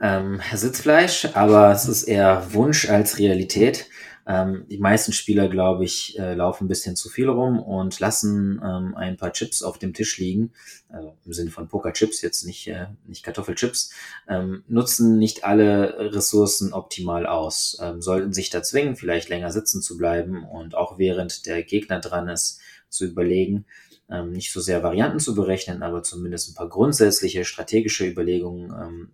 Ähm, 0.00 0.40
Sitzfleisch, 0.52 1.28
aber 1.34 1.72
es 1.72 1.86
ist 1.86 2.04
eher 2.04 2.52
Wunsch 2.52 2.90
als 2.90 3.18
Realität. 3.18 3.86
Ähm, 4.26 4.66
die 4.68 4.78
meisten 4.78 5.12
Spieler, 5.12 5.48
glaube 5.48 5.84
ich, 5.84 6.18
äh, 6.18 6.34
laufen 6.34 6.64
ein 6.64 6.68
bisschen 6.68 6.94
zu 6.94 7.08
viel 7.08 7.28
rum 7.28 7.60
und 7.60 7.98
lassen 7.98 8.60
ähm, 8.64 8.94
ein 8.94 9.16
paar 9.16 9.32
Chips 9.32 9.62
auf 9.62 9.78
dem 9.78 9.94
Tisch 9.94 10.18
liegen, 10.18 10.52
also 10.88 11.16
im 11.24 11.32
Sinne 11.32 11.50
von 11.50 11.68
Pokerchips, 11.68 12.22
jetzt 12.22 12.44
nicht, 12.46 12.68
äh, 12.68 12.86
nicht 13.06 13.24
Kartoffelchips, 13.24 13.92
ähm, 14.28 14.62
nutzen 14.68 15.18
nicht 15.18 15.44
alle 15.44 16.12
Ressourcen 16.14 16.72
optimal 16.72 17.26
aus, 17.26 17.78
ähm, 17.80 18.00
sollten 18.00 18.32
sich 18.32 18.50
da 18.50 18.62
zwingen, 18.62 18.96
vielleicht 18.96 19.28
länger 19.28 19.50
sitzen 19.50 19.82
zu 19.82 19.96
bleiben 19.96 20.44
und 20.44 20.76
auch 20.76 20.98
während 20.98 21.46
der 21.46 21.62
Gegner 21.64 21.98
dran 21.98 22.28
ist, 22.28 22.60
zu 22.88 23.06
überlegen, 23.06 23.64
ähm, 24.08 24.32
nicht 24.32 24.52
so 24.52 24.60
sehr 24.60 24.82
Varianten 24.82 25.18
zu 25.18 25.34
berechnen, 25.34 25.82
aber 25.82 26.02
zumindest 26.02 26.50
ein 26.50 26.54
paar 26.54 26.68
grundsätzliche 26.68 27.44
strategische 27.44 28.06
Überlegungen 28.06 28.70
ähm, 28.70 29.10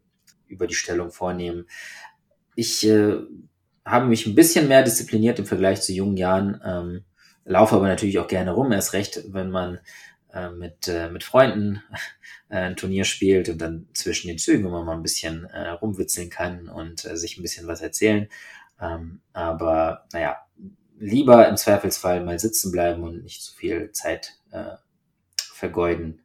über 0.48 0.66
die 0.66 0.74
Stellung 0.74 1.12
vornehmen. 1.12 1.66
Ich 2.56 2.86
äh, 2.86 3.18
habe 3.90 4.06
mich 4.06 4.26
ein 4.26 4.34
bisschen 4.34 4.68
mehr 4.68 4.82
diszipliniert 4.82 5.38
im 5.38 5.46
Vergleich 5.46 5.80
zu 5.80 5.92
jungen 5.92 6.16
Jahren, 6.16 6.60
ähm, 6.64 7.04
laufe 7.44 7.76
aber 7.76 7.88
natürlich 7.88 8.18
auch 8.18 8.28
gerne 8.28 8.52
rum, 8.52 8.72
erst 8.72 8.92
recht, 8.92 9.22
wenn 9.28 9.50
man 9.50 9.78
äh, 10.32 10.50
mit, 10.50 10.88
äh, 10.88 11.08
mit 11.10 11.24
Freunden 11.24 11.82
äh, 12.48 12.56
ein 12.56 12.76
Turnier 12.76 13.04
spielt 13.04 13.48
und 13.48 13.58
dann 13.58 13.88
zwischen 13.94 14.28
den 14.28 14.38
Zügen 14.38 14.66
immer 14.66 14.84
mal 14.84 14.96
ein 14.96 15.02
bisschen 15.02 15.44
äh, 15.46 15.70
rumwitzeln 15.70 16.30
kann 16.30 16.68
und 16.68 17.04
äh, 17.04 17.16
sich 17.16 17.38
ein 17.38 17.42
bisschen 17.42 17.66
was 17.66 17.80
erzählen. 17.80 18.28
Ähm, 18.80 19.20
aber 19.32 20.06
naja, 20.12 20.36
lieber 20.98 21.48
im 21.48 21.56
Zweifelsfall 21.56 22.24
mal 22.24 22.38
sitzen 22.38 22.70
bleiben 22.70 23.02
und 23.02 23.24
nicht 23.24 23.42
zu 23.42 23.54
viel 23.54 23.90
Zeit 23.92 24.34
äh, 24.50 24.76
vergeuden, 25.36 26.20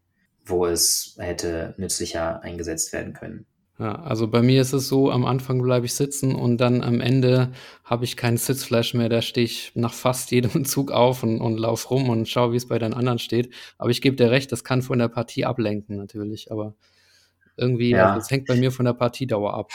wo 0.46 0.66
es 0.66 1.16
hätte 1.18 1.74
nützlicher 1.78 2.42
eingesetzt 2.42 2.94
werden 2.94 3.14
können. 3.14 3.46
Ja, 3.84 3.96
also 3.96 4.30
bei 4.30 4.42
mir 4.42 4.62
ist 4.62 4.72
es 4.72 4.88
so, 4.88 5.12
am 5.12 5.26
Anfang 5.26 5.62
bleibe 5.62 5.86
ich 5.86 5.94
sitzen 5.94 6.36
und 6.36 6.58
dann 6.60 6.82
am 6.82 7.02
Ende 7.02 7.52
habe 7.84 8.06
ich 8.06 8.16
kein 8.16 8.38
Sitzfleisch 8.38 8.94
mehr. 8.94 9.10
Da 9.10 9.22
stehe 9.22 9.44
ich 9.44 9.74
nach 9.76 9.94
fast 9.94 10.32
jedem 10.32 10.64
Zug 10.66 10.90
auf 10.90 11.22
und, 11.22 11.42
und 11.42 11.58
laufe 11.58 11.90
rum 11.90 12.08
und 12.08 12.30
schaue, 12.30 12.54
wie 12.54 12.56
es 12.56 12.70
bei 12.70 12.80
den 12.80 12.94
anderen 12.94 13.20
steht. 13.20 13.54
Aber 13.78 13.90
ich 13.90 14.02
gebe 14.02 14.16
dir 14.16 14.32
recht, 14.32 14.54
das 14.54 14.64
kann 14.64 14.84
von 14.84 15.00
der 15.00 15.10
Partie 15.10 15.44
ablenken 15.44 15.98
natürlich. 15.98 16.50
Aber 16.50 16.76
irgendwie, 17.58 17.90
ja. 17.90 18.14
also, 18.14 18.22
es 18.22 18.32
hängt 18.32 18.48
bei 18.48 18.56
mir 18.56 18.72
von 18.72 18.86
der 18.86 18.94
Partiedauer 18.94 19.54
ab. 19.54 19.70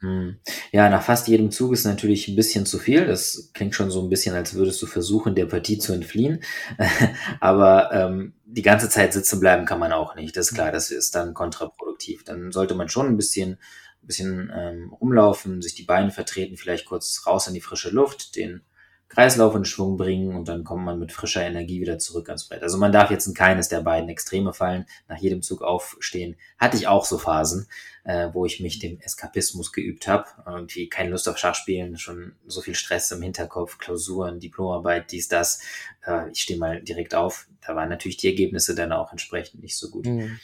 Hm. 0.00 0.40
Ja, 0.72 0.88
nach 0.88 1.02
fast 1.02 1.28
jedem 1.28 1.50
Zug 1.50 1.72
ist 1.74 1.84
natürlich 1.84 2.26
ein 2.28 2.36
bisschen 2.36 2.64
zu 2.64 2.78
viel. 2.78 3.06
Das 3.06 3.50
klingt 3.52 3.74
schon 3.74 3.90
so 3.90 4.02
ein 4.02 4.08
bisschen, 4.08 4.34
als 4.34 4.54
würdest 4.54 4.80
du 4.80 4.86
versuchen, 4.86 5.34
der 5.34 5.44
Partie 5.44 5.78
zu 5.78 5.92
entfliehen. 5.92 6.42
Aber 7.40 7.92
ähm, 7.92 8.32
die 8.46 8.62
ganze 8.62 8.88
Zeit 8.88 9.12
sitzen 9.12 9.40
bleiben 9.40 9.66
kann 9.66 9.78
man 9.78 9.92
auch 9.92 10.14
nicht. 10.14 10.36
Das 10.36 10.48
ist 10.48 10.54
klar, 10.54 10.72
das 10.72 10.90
ist 10.90 11.14
dann 11.14 11.34
kontraproduktiv. 11.34 12.24
Dann 12.24 12.50
sollte 12.50 12.74
man 12.74 12.88
schon 12.88 13.08
ein 13.08 13.18
bisschen, 13.18 13.58
ein 14.02 14.06
bisschen 14.06 14.52
ähm, 14.56 14.92
rumlaufen, 14.92 15.60
sich 15.60 15.74
die 15.74 15.84
Beine 15.84 16.10
vertreten, 16.10 16.56
vielleicht 16.56 16.86
kurz 16.86 17.26
raus 17.26 17.46
in 17.46 17.54
die 17.54 17.60
frische 17.60 17.90
Luft, 17.90 18.36
den 18.36 18.62
Kreislauf 19.10 19.56
in 19.56 19.64
Schwung 19.64 19.96
bringen 19.96 20.36
und 20.36 20.46
dann 20.46 20.62
kommt 20.62 20.84
man 20.84 21.00
mit 21.00 21.10
frischer 21.10 21.44
Energie 21.44 21.80
wieder 21.80 21.98
zurück 21.98 22.28
ans 22.28 22.44
Brett. 22.44 22.62
Also 22.62 22.78
man 22.78 22.92
darf 22.92 23.10
jetzt 23.10 23.26
in 23.26 23.34
keines 23.34 23.68
der 23.68 23.80
beiden 23.80 24.08
Extreme 24.08 24.52
fallen, 24.52 24.86
nach 25.08 25.18
jedem 25.18 25.42
Zug 25.42 25.62
aufstehen. 25.62 26.36
Hatte 26.58 26.76
ich 26.76 26.86
auch 26.86 27.04
so 27.04 27.18
Phasen, 27.18 27.66
äh, 28.04 28.28
wo 28.32 28.46
ich 28.46 28.60
mich 28.60 28.78
dem 28.78 29.00
Eskapismus 29.00 29.72
geübt 29.72 30.06
habe. 30.06 30.26
Irgendwie 30.46 30.88
keine 30.88 31.10
Lust 31.10 31.28
auf 31.28 31.38
Schachspielen, 31.38 31.98
schon 31.98 32.36
so 32.46 32.60
viel 32.60 32.76
Stress 32.76 33.10
im 33.10 33.20
Hinterkopf, 33.20 33.78
Klausuren, 33.78 34.38
Diplomarbeit, 34.38 35.10
dies, 35.10 35.26
das. 35.26 35.60
Äh, 36.06 36.30
ich 36.30 36.42
stehe 36.42 36.60
mal 36.60 36.80
direkt 36.80 37.12
auf. 37.12 37.48
Da 37.66 37.74
waren 37.74 37.88
natürlich 37.88 38.16
die 38.16 38.28
Ergebnisse 38.28 38.76
dann 38.76 38.92
auch 38.92 39.10
entsprechend 39.10 39.60
nicht 39.60 39.76
so 39.76 39.90
gut. 39.90 40.06
Mhm. 40.06 40.38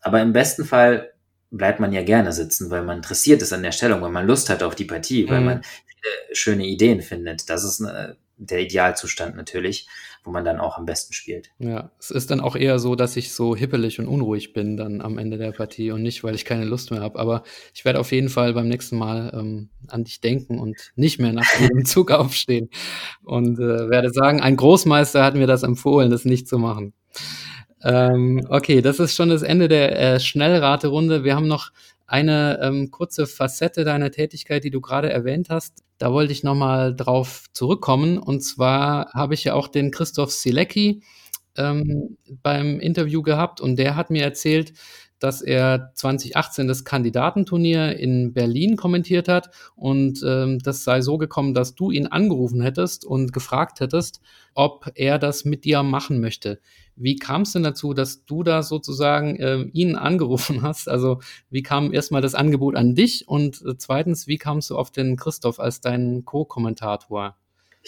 Aber 0.00 0.22
im 0.22 0.32
besten 0.32 0.64
Fall 0.64 1.12
bleibt 1.50 1.80
man 1.80 1.92
ja 1.92 2.02
gerne 2.02 2.32
sitzen, 2.32 2.70
weil 2.70 2.82
man 2.82 2.98
interessiert 2.98 3.42
ist 3.42 3.52
an 3.52 3.62
der 3.62 3.72
Stellung, 3.72 4.00
weil 4.02 4.10
man 4.10 4.26
Lust 4.26 4.50
hat 4.50 4.62
auf 4.62 4.74
die 4.74 4.84
Partie, 4.84 5.28
weil 5.28 5.40
mhm. 5.40 5.46
man 5.46 5.62
schöne 6.32 6.66
Ideen 6.66 7.02
findet. 7.02 7.48
Das 7.50 7.64
ist 7.64 7.80
eine, 7.80 8.16
der 8.38 8.60
Idealzustand 8.60 9.36
natürlich, 9.36 9.88
wo 10.22 10.30
man 10.30 10.44
dann 10.44 10.58
auch 10.58 10.76
am 10.76 10.84
besten 10.84 11.14
spielt. 11.14 11.50
Ja, 11.58 11.90
es 11.98 12.10
ist 12.10 12.30
dann 12.30 12.40
auch 12.40 12.56
eher 12.56 12.78
so, 12.78 12.94
dass 12.94 13.16
ich 13.16 13.32
so 13.32 13.56
hippelig 13.56 13.98
und 13.98 14.08
unruhig 14.08 14.52
bin 14.52 14.76
dann 14.76 15.00
am 15.00 15.18
Ende 15.18 15.38
der 15.38 15.52
Partie 15.52 15.90
und 15.90 16.02
nicht, 16.02 16.22
weil 16.22 16.34
ich 16.34 16.44
keine 16.44 16.64
Lust 16.64 16.90
mehr 16.90 17.00
habe. 17.00 17.18
Aber 17.18 17.44
ich 17.74 17.84
werde 17.84 17.98
auf 17.98 18.12
jeden 18.12 18.28
Fall 18.28 18.52
beim 18.52 18.68
nächsten 18.68 18.98
Mal 18.98 19.32
ähm, 19.34 19.70
an 19.88 20.04
dich 20.04 20.20
denken 20.20 20.58
und 20.58 20.92
nicht 20.96 21.18
mehr 21.18 21.32
nach 21.32 21.48
jedem 21.58 21.84
Zug 21.86 22.10
aufstehen 22.10 22.68
und 23.24 23.58
äh, 23.58 23.88
werde 23.88 24.10
sagen, 24.10 24.40
ein 24.40 24.56
Großmeister 24.56 25.24
hat 25.24 25.34
mir 25.34 25.46
das 25.46 25.62
empfohlen, 25.62 26.10
das 26.10 26.24
nicht 26.24 26.48
zu 26.48 26.58
machen. 26.58 26.92
Ähm, 27.82 28.46
okay, 28.50 28.82
das 28.82 28.98
ist 28.98 29.14
schon 29.14 29.28
das 29.28 29.42
Ende 29.42 29.68
der 29.68 29.98
äh, 29.98 30.20
Schnellraterunde. 30.20 31.24
Wir 31.24 31.36
haben 31.36 31.46
noch 31.46 31.70
eine 32.06 32.60
ähm, 32.62 32.90
kurze 32.90 33.26
Facette 33.26 33.84
deiner 33.84 34.10
Tätigkeit, 34.10 34.64
die 34.64 34.70
du 34.70 34.80
gerade 34.80 35.10
erwähnt 35.10 35.48
hast. 35.50 35.85
Da 35.98 36.12
wollte 36.12 36.32
ich 36.32 36.42
nochmal 36.42 36.94
drauf 36.94 37.44
zurückkommen. 37.52 38.18
Und 38.18 38.42
zwar 38.42 39.10
habe 39.12 39.34
ich 39.34 39.44
ja 39.44 39.54
auch 39.54 39.68
den 39.68 39.90
Christoph 39.90 40.32
Silecki 40.32 41.02
ähm, 41.56 42.16
beim 42.42 42.80
Interview 42.80 43.22
gehabt 43.22 43.60
und 43.60 43.76
der 43.76 43.96
hat 43.96 44.10
mir 44.10 44.22
erzählt, 44.22 44.72
dass 45.18 45.42
er 45.42 45.92
2018 45.94 46.68
das 46.68 46.84
Kandidatenturnier 46.84 47.98
in 47.98 48.32
Berlin 48.32 48.76
kommentiert 48.76 49.28
hat 49.28 49.50
und 49.74 50.22
ähm, 50.26 50.58
das 50.58 50.84
sei 50.84 51.00
so 51.00 51.18
gekommen, 51.18 51.54
dass 51.54 51.74
du 51.74 51.90
ihn 51.90 52.06
angerufen 52.06 52.60
hättest 52.60 53.04
und 53.04 53.32
gefragt 53.32 53.80
hättest, 53.80 54.20
ob 54.54 54.90
er 54.94 55.18
das 55.18 55.44
mit 55.44 55.64
dir 55.64 55.82
machen 55.82 56.20
möchte. 56.20 56.60
Wie 56.96 57.16
kam 57.16 57.42
es 57.42 57.52
denn 57.52 57.62
dazu, 57.62 57.92
dass 57.92 58.24
du 58.24 58.42
da 58.42 58.62
sozusagen 58.62 59.36
äh, 59.36 59.62
ihn 59.72 59.96
angerufen 59.96 60.62
hast? 60.62 60.88
Also 60.88 61.20
wie 61.50 61.62
kam 61.62 61.92
erstmal 61.92 62.22
das 62.22 62.34
Angebot 62.34 62.74
an 62.74 62.94
dich 62.94 63.28
und 63.28 63.62
äh, 63.62 63.76
zweitens, 63.76 64.26
wie 64.26 64.38
kamst 64.38 64.70
du 64.70 64.76
auf 64.76 64.90
den 64.90 65.16
Christoph 65.16 65.60
als 65.60 65.80
deinen 65.80 66.24
Co-Kommentator? 66.24 67.36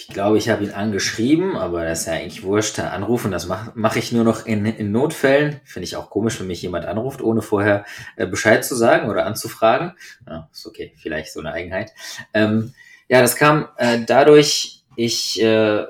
Ich 0.00 0.06
glaube, 0.06 0.38
ich 0.38 0.48
habe 0.48 0.62
ihn 0.62 0.70
angeschrieben, 0.70 1.56
aber 1.56 1.84
das 1.84 2.02
ist 2.02 2.06
ja 2.06 2.12
eigentlich 2.12 2.44
wurscht. 2.44 2.78
Anrufen, 2.78 3.32
das 3.32 3.48
mache 3.48 3.72
mach 3.74 3.96
ich 3.96 4.12
nur 4.12 4.22
noch 4.22 4.46
in, 4.46 4.64
in 4.64 4.92
Notfällen. 4.92 5.60
Finde 5.64 5.86
ich 5.86 5.96
auch 5.96 6.08
komisch, 6.08 6.38
wenn 6.38 6.46
mich 6.46 6.62
jemand 6.62 6.86
anruft, 6.86 7.20
ohne 7.20 7.42
vorher 7.42 7.84
äh, 8.14 8.24
Bescheid 8.24 8.64
zu 8.64 8.76
sagen 8.76 9.10
oder 9.10 9.26
anzufragen. 9.26 9.94
Ja, 10.24 10.48
ist 10.52 10.68
okay, 10.68 10.92
vielleicht 10.96 11.32
so 11.32 11.40
eine 11.40 11.52
Eigenheit. 11.52 11.90
Ähm, 12.32 12.74
ja, 13.08 13.20
das 13.20 13.34
kam 13.34 13.66
äh, 13.76 13.98
dadurch, 14.06 14.84
ich 14.94 15.42
äh, 15.42 15.84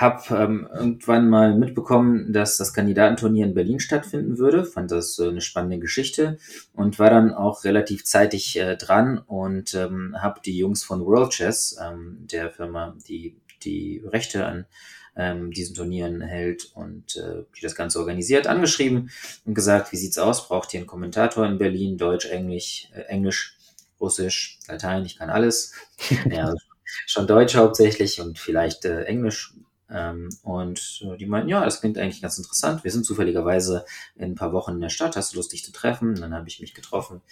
habe 0.00 0.34
ähm, 0.34 0.68
irgendwann 0.72 1.28
mal 1.28 1.54
mitbekommen, 1.56 2.32
dass 2.32 2.56
das 2.56 2.72
Kandidatenturnier 2.72 3.46
in 3.46 3.54
Berlin 3.54 3.80
stattfinden 3.80 4.38
würde, 4.38 4.64
fand 4.64 4.90
das 4.90 5.18
äh, 5.18 5.28
eine 5.28 5.40
spannende 5.40 5.78
Geschichte 5.78 6.38
und 6.72 6.98
war 6.98 7.10
dann 7.10 7.34
auch 7.34 7.64
relativ 7.64 8.04
zeitig 8.04 8.56
äh, 8.58 8.76
dran 8.76 9.18
und 9.18 9.74
ähm, 9.74 10.16
habe 10.20 10.40
die 10.44 10.56
Jungs 10.56 10.82
von 10.84 11.04
World 11.04 11.32
Chess, 11.32 11.78
ähm, 11.82 12.26
der 12.30 12.50
Firma, 12.50 12.96
die 13.08 13.36
die 13.62 14.02
Rechte 14.06 14.46
an 14.46 14.66
ähm, 15.16 15.50
diesen 15.50 15.74
Turnieren 15.74 16.20
hält 16.20 16.70
und 16.74 17.16
äh, 17.16 17.44
die 17.56 17.60
das 17.60 17.74
Ganze 17.74 17.98
organisiert, 17.98 18.46
angeschrieben 18.46 19.10
und 19.44 19.54
gesagt, 19.54 19.92
wie 19.92 19.96
sieht's 19.96 20.18
aus? 20.18 20.48
Braucht 20.48 20.72
ihr 20.72 20.80
einen 20.80 20.86
Kommentator 20.86 21.46
in 21.46 21.58
Berlin? 21.58 21.98
Deutsch, 21.98 22.26
Englisch, 22.26 22.88
äh, 22.94 23.02
Englisch, 23.02 23.58
Russisch, 24.00 24.58
Latein, 24.66 25.04
ich 25.04 25.18
kann 25.18 25.30
alles. 25.30 25.74
ja, 26.30 26.54
schon 27.06 27.26
Deutsch 27.26 27.54
hauptsächlich 27.54 28.20
und 28.20 28.38
vielleicht 28.38 28.84
äh, 28.84 29.02
Englisch 29.04 29.54
und 30.42 31.02
äh, 31.04 31.16
die 31.16 31.26
meinten, 31.26 31.48
ja, 31.48 31.64
das 31.64 31.80
klingt 31.80 31.98
eigentlich 31.98 32.22
ganz 32.22 32.38
interessant. 32.38 32.84
Wir 32.84 32.92
sind 32.92 33.04
zufälligerweise 33.04 33.84
in 34.14 34.32
ein 34.32 34.34
paar 34.36 34.52
Wochen 34.52 34.72
in 34.72 34.80
der 34.80 34.88
Stadt. 34.88 35.16
Hast 35.16 35.32
du 35.32 35.36
Lust, 35.36 35.52
dich 35.52 35.64
zu 35.64 35.72
treffen? 35.72 36.10
Und 36.10 36.20
dann 36.20 36.34
habe 36.34 36.48
ich 36.48 36.60
mich 36.60 36.74
getroffen 36.74 37.22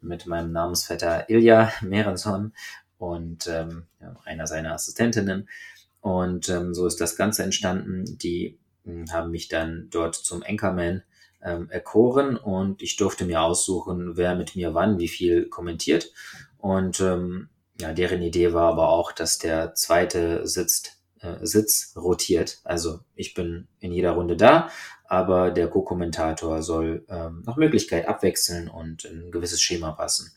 mit 0.00 0.26
meinem 0.26 0.52
Namensvetter 0.52 1.28
Ilja 1.28 1.72
Merenson 1.82 2.52
und 2.98 3.46
ähm, 3.48 3.86
einer 4.24 4.46
seiner 4.46 4.72
Assistentinnen. 4.72 5.48
Und 6.00 6.48
ähm, 6.48 6.72
so 6.72 6.86
ist 6.86 7.00
das 7.00 7.16
Ganze 7.16 7.42
entstanden. 7.42 8.16
Die 8.18 8.58
äh, 8.86 9.04
haben 9.10 9.30
mich 9.30 9.48
dann 9.48 9.88
dort 9.90 10.14
zum 10.14 10.42
Anchorman 10.42 11.02
ähm, 11.42 11.68
erkoren 11.68 12.36
und 12.36 12.80
ich 12.80 12.96
durfte 12.96 13.26
mir 13.26 13.42
aussuchen, 13.42 14.16
wer 14.16 14.34
mit 14.36 14.56
mir 14.56 14.72
wann 14.72 14.98
wie 14.98 15.08
viel 15.08 15.48
kommentiert. 15.48 16.12
Und 16.56 17.00
ähm, 17.00 17.50
ja, 17.78 17.92
deren 17.92 18.22
Idee 18.22 18.54
war 18.54 18.72
aber 18.72 18.88
auch, 18.88 19.12
dass 19.12 19.38
der 19.38 19.74
zweite 19.74 20.46
sitzt 20.46 20.95
äh, 21.20 21.44
Sitz 21.44 21.94
rotiert. 21.96 22.60
Also 22.64 23.00
ich 23.14 23.34
bin 23.34 23.68
in 23.80 23.92
jeder 23.92 24.12
Runde 24.12 24.36
da, 24.36 24.70
aber 25.04 25.50
der 25.50 25.68
Co-Kommentator 25.68 26.62
soll 26.62 27.04
ähm, 27.08 27.42
nach 27.46 27.56
Möglichkeit 27.56 28.08
abwechseln 28.08 28.68
und 28.68 29.04
ein 29.04 29.30
gewisses 29.30 29.60
Schema 29.60 29.92
passen. 29.92 30.32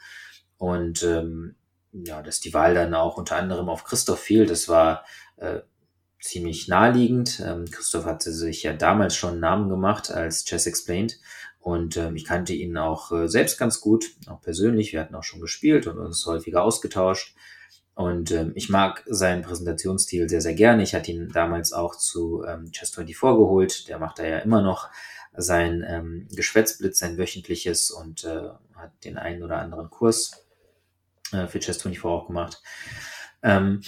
Und 0.58 1.04
ähm, 1.04 1.56
ja, 1.92 2.22
dass 2.22 2.40
die 2.40 2.54
Wahl 2.54 2.76
dann 2.76 2.94
auch 2.94 3.18
unter 3.18 3.36
anderem 3.36 3.70
auf 3.70 3.84
Christoph 3.84 4.20
fiel, 4.20 4.46
das 4.46 4.68
war 4.70 5.06
äh, 5.38 5.60
ziemlich 6.22 6.68
naheliegend. 6.68 7.42
Ähm, 7.44 7.66
Christoph 7.72 8.06
hatte 8.06 8.32
sich 8.32 8.64
ja 8.64 8.74
damals 8.74 9.16
schon 9.16 9.32
einen 9.32 9.40
Namen 9.40 9.70
gemacht 9.70 10.12
als 10.12 10.46
Chess 10.46 10.68
Explained 10.68 11.20
und 11.60 11.98
ähm, 11.98 12.16
ich 12.16 12.26
kannte 12.26 12.54
ihn 12.54 12.78
auch 12.78 13.12
äh, 13.12 13.28
selbst 13.28 13.58
ganz 13.58 13.82
gut, 13.82 14.06
auch 14.28 14.42
persönlich. 14.42 14.94
Wir 14.94 15.02
hatten 15.02 15.16
auch 15.16 15.24
schon 15.24 15.42
gespielt 15.42 15.88
und 15.88 15.98
uns 15.98 16.26
häufiger 16.26 16.64
ausgetauscht. 16.64 17.36
Und 18.00 18.32
ähm, 18.32 18.54
ich 18.56 18.70
mag 18.70 19.04
seinen 19.08 19.42
Präsentationsstil 19.42 20.30
sehr, 20.30 20.40
sehr 20.40 20.54
gerne. 20.54 20.84
Ich 20.84 20.96
hatte 20.96 21.12
ihn 21.12 21.34
damals 21.34 21.74
auch 21.74 21.98
zu 21.98 22.46
ähm, 22.48 22.72
Chess24 22.72 23.36
geholt. 23.36 23.90
Der 23.90 24.00
macht 24.00 24.20
da 24.20 24.24
ja 24.24 24.38
immer 24.38 24.62
noch 24.62 24.88
sein 25.36 25.86
ähm, 25.86 26.26
Geschwätzblitz, 26.34 27.00
sein 27.00 27.18
wöchentliches 27.18 27.92
und 27.92 28.24
äh, 28.24 28.52
hat 28.76 28.92
den 29.04 29.18
einen 29.18 29.44
oder 29.44 29.58
anderen 29.58 29.90
Kurs 29.90 30.46
äh, 31.34 31.48
für 31.48 31.60
Chess24 31.60 32.06
auch 32.06 32.28
gemacht. 32.28 32.62
Ähm, 33.44 33.82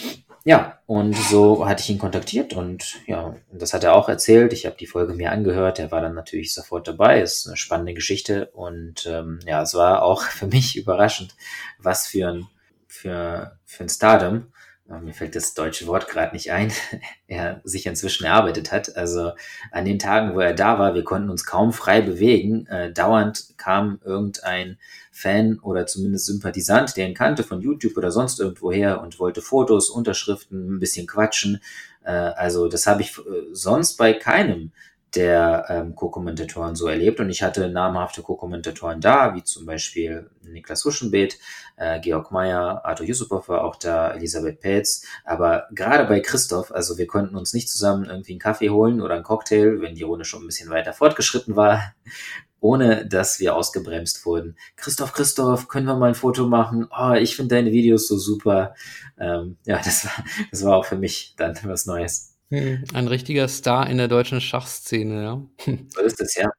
ja, 0.43 0.80
und 0.88 1.16
so 1.16 1.66
hatte 1.66 1.82
ich 1.82 1.89
ihn 1.89 1.97
kontaktiert 1.97 2.53
und 2.53 2.97
ja, 3.07 3.38
das 3.49 3.74
hat 3.74 3.86
er 3.86 3.95
auch 3.95 4.09
erzählt. 4.09 4.51
Ich 4.51 4.66
habe 4.66 4.76
die 4.78 4.88
Folge 4.88 5.14
mir 5.14 5.32
angehört. 5.32 5.80
Er 5.80 5.89
war 5.89 6.01
dann 6.01 6.16
natürlich 6.16 6.53
sofort 6.53 6.86
dabei. 6.86 7.22
Ist 7.22 7.47
eine 7.47 7.55
spannende 7.55 7.93
Geschichte 7.93 8.47
und 8.47 9.05
ähm, 9.05 9.39
ja, 9.45 9.62
es 9.62 9.74
war 9.74 10.03
auch 10.03 10.24
für 10.24 10.47
mich 10.47 10.76
überraschend, 10.76 11.34
was 11.80 12.07
für 12.07 12.28
ein 12.28 12.47
für 12.92 13.58
für 13.66 13.84
ein 13.84 13.89
Stardom 13.89 14.52
mir 15.00 15.14
fällt 15.14 15.36
das 15.36 15.54
deutsche 15.54 15.88
Wort 15.88 16.08
gerade 16.08 16.34
nicht 16.34 16.52
ein, 16.52 16.72
er 17.28 17.62
sich 17.64 17.86
inzwischen 17.86 18.26
erarbeitet 18.26 18.72
hat. 18.72 18.98
Also 18.98 19.32
an 19.72 19.86
den 19.86 20.00
Tagen, 20.00 20.36
wo 20.36 20.39
er 20.39 20.54
da 20.54 20.80
war, 20.80 20.94
wir 20.94 21.04
konnten 21.04 21.30
uns 21.30 21.46
kaum 21.46 21.72
frei 21.72 22.02
bewegen. 22.02 22.68
Äh, 22.68 22.92
dauernd 22.92 23.54
kam 23.58 24.00
irgendein 24.04 24.78
Fan 25.12 25.60
oder 25.60 25.86
zumindest 25.86 26.26
Sympathisant, 26.26 26.98
der 26.98 27.08
ihn 27.08 27.14
kannte 27.14 27.44
von 27.44 27.62
YouTube 27.62 27.98
oder 27.98 28.12
sonst 28.12 28.39
irgendwoher 28.39 29.02
und 29.02 29.20
wollte 29.20 29.42
Fotos, 29.42 29.89
Unterschriften, 29.89 30.76
ein 30.76 30.80
bisschen 30.80 31.08
quatschen. 31.08 31.62
Äh, 32.04 32.12
also 32.12 32.68
das 32.68 32.88
habe 32.88 33.02
ich 33.02 33.18
äh, 33.18 33.22
sonst 33.54 33.98
bei 33.98 34.14
keinem 34.14 34.72
der 35.16 35.66
ähm, 35.68 35.95
Co-Kommentatoren 35.95 36.76
so 36.76 36.88
erlebt. 36.88 37.20
Und 37.20 37.30
ich 37.30 37.43
hatte 37.43 37.70
namhafte 37.70 38.22
Co-Kommentatoren 38.22 39.01
da, 39.01 39.36
wie 39.36 39.43
zum 39.43 39.66
Beispiel 39.66 40.30
Niklas 40.43 40.86
Huschenbeet, 40.86 41.38
äh, 41.76 41.99
Georg 41.99 42.32
Meyer, 42.32 42.86
Arthur 42.86 43.05
Yusupov 43.05 43.49
war 43.49 43.64
auch 43.64 43.76
da, 43.76 44.14
Elisabeth 44.14 44.62
Pelz. 44.62 45.05
Aber 45.26 45.68
gerade 45.72 46.05
bei 46.05 46.22
Christoph, 46.22 46.72
also 46.72 46.97
wir 46.97 47.07
konnten 47.07 47.36
uns 47.36 47.53
nicht 47.53 47.70
zusammen 47.70 48.05
irgendwie 48.05 48.34
einen 48.34 48.39
Kaffee 48.39 48.70
holen 48.70 49.01
oder 49.01 49.16
einen 49.16 49.24
Cocktail, 49.24 49.82
wenn 49.82 49.95
die 49.95 50.03
Runde 50.03 50.24
schon 50.24 50.43
ein 50.43 50.47
bisschen 50.47 50.70
weiter 50.70 50.93
fortgeschritten 50.93 51.55
war, 51.57 51.93
ohne 52.62 53.05
dass 53.05 53.39
wir 53.39 53.55
ausgebremst 53.55 54.26
wurden. 54.26 54.55
Christoph, 54.78 55.12
Christoph, 55.14 55.68
können 55.68 55.88
wir 55.88 55.97
mal 55.97 56.09
ein 56.09 56.16
Foto 56.16 56.47
machen? 56.47 56.88
Oh, 56.97 57.14
ich 57.14 57.36
finde 57.36 57.55
deine 57.55 57.72
Videos 57.72 58.07
so 58.07 58.18
super. 58.18 58.76
Ähm, 59.20 59.57
ja, 59.66 59.78
das 59.84 60.05
war, 60.05 60.26
das 60.51 60.64
war 60.64 60.78
auch 60.78 60.86
für 60.86 60.97
mich 60.97 61.34
dann 61.36 61.57
was 61.64 61.86
Neues. 61.86 62.30
Hm, 62.52 62.84
ein 62.93 63.08
richtiger 63.08 63.47
Star 63.47 63.89
in 63.89 63.97
der 63.97 64.10
deutschen 64.10 64.41
Schachszene, 64.41 65.24
ja. 65.24 65.41
So 65.89 66.02
ist 66.02 66.20
es, 66.20 66.36
ja. 66.36 66.52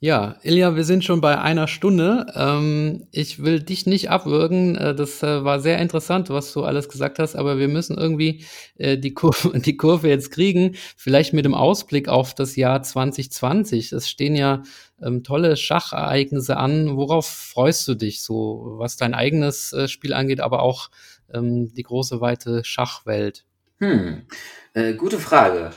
Ja, 0.00 0.36
Ilja, 0.44 0.76
wir 0.76 0.84
sind 0.84 1.02
schon 1.04 1.20
bei 1.20 1.40
einer 1.40 1.66
Stunde. 1.66 2.26
Ähm, 2.36 3.08
ich 3.10 3.42
will 3.42 3.60
dich 3.60 3.84
nicht 3.84 4.10
abwürgen. 4.10 4.76
Äh, 4.76 4.94
das 4.94 5.24
äh, 5.24 5.42
war 5.42 5.58
sehr 5.58 5.80
interessant, 5.80 6.30
was 6.30 6.52
du 6.52 6.62
alles 6.62 6.88
gesagt 6.88 7.18
hast, 7.18 7.34
aber 7.34 7.58
wir 7.58 7.66
müssen 7.66 7.98
irgendwie 7.98 8.44
äh, 8.76 8.96
die, 8.96 9.12
Kurve, 9.12 9.58
die 9.58 9.76
Kurve 9.76 10.08
jetzt 10.08 10.30
kriegen. 10.30 10.76
Vielleicht 10.96 11.32
mit 11.32 11.44
dem 11.44 11.54
Ausblick 11.54 12.08
auf 12.08 12.32
das 12.32 12.54
Jahr 12.54 12.80
2020. 12.80 13.90
Es 13.92 14.08
stehen 14.08 14.36
ja 14.36 14.62
ähm, 15.02 15.24
tolle 15.24 15.56
Schachereignisse 15.56 16.58
an. 16.58 16.96
Worauf 16.96 17.26
freust 17.26 17.88
du 17.88 17.94
dich 17.94 18.22
so, 18.22 18.76
was 18.78 18.98
dein 18.98 19.14
eigenes 19.14 19.72
äh, 19.72 19.88
Spiel 19.88 20.12
angeht, 20.12 20.40
aber 20.40 20.62
auch 20.62 20.90
ähm, 21.34 21.74
die 21.74 21.82
große, 21.82 22.20
weite 22.20 22.62
Schachwelt? 22.64 23.47
Hm, 23.80 24.26
äh, 24.74 24.94
gute 24.94 25.20
Frage. 25.20 25.70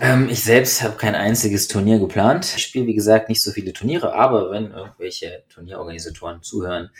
Ähm, 0.00 0.28
ich 0.30 0.42
selbst 0.42 0.82
habe 0.82 0.96
kein 0.96 1.14
einziges 1.14 1.68
Turnier 1.68 1.98
geplant. 1.98 2.54
Ich 2.56 2.62
spiele, 2.62 2.86
wie 2.86 2.94
gesagt, 2.94 3.28
nicht 3.28 3.42
so 3.42 3.50
viele 3.50 3.74
Turniere, 3.74 4.14
aber 4.14 4.50
wenn 4.50 4.70
irgendwelche 4.70 5.44
Turnierorganisatoren 5.50 6.42
zuhören 6.42 6.90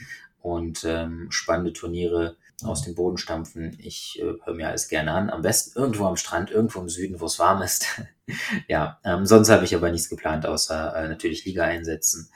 und 0.42 0.84
ähm, 0.84 1.28
spannende 1.30 1.72
Turniere 1.72 2.36
aus 2.62 2.82
dem 2.82 2.94
Boden 2.94 3.16
stampfen, 3.16 3.78
ich 3.80 4.20
äh, 4.20 4.34
höre 4.44 4.54
mir 4.54 4.68
alles 4.68 4.88
gerne 4.88 5.12
an. 5.12 5.30
Am 5.30 5.40
besten 5.40 5.78
irgendwo 5.78 6.04
am 6.04 6.16
Strand, 6.16 6.50
irgendwo 6.50 6.80
im 6.80 6.90
Süden, 6.90 7.20
wo 7.20 7.24
es 7.24 7.38
warm 7.38 7.62
ist. 7.62 7.86
ja, 8.68 9.00
ähm, 9.04 9.24
sonst 9.24 9.48
habe 9.48 9.64
ich 9.64 9.74
aber 9.74 9.90
nichts 9.90 10.10
geplant, 10.10 10.44
außer 10.44 10.94
äh, 10.94 11.08
natürlich 11.08 11.46
Liga 11.46 11.64
einsetzen. 11.64 12.30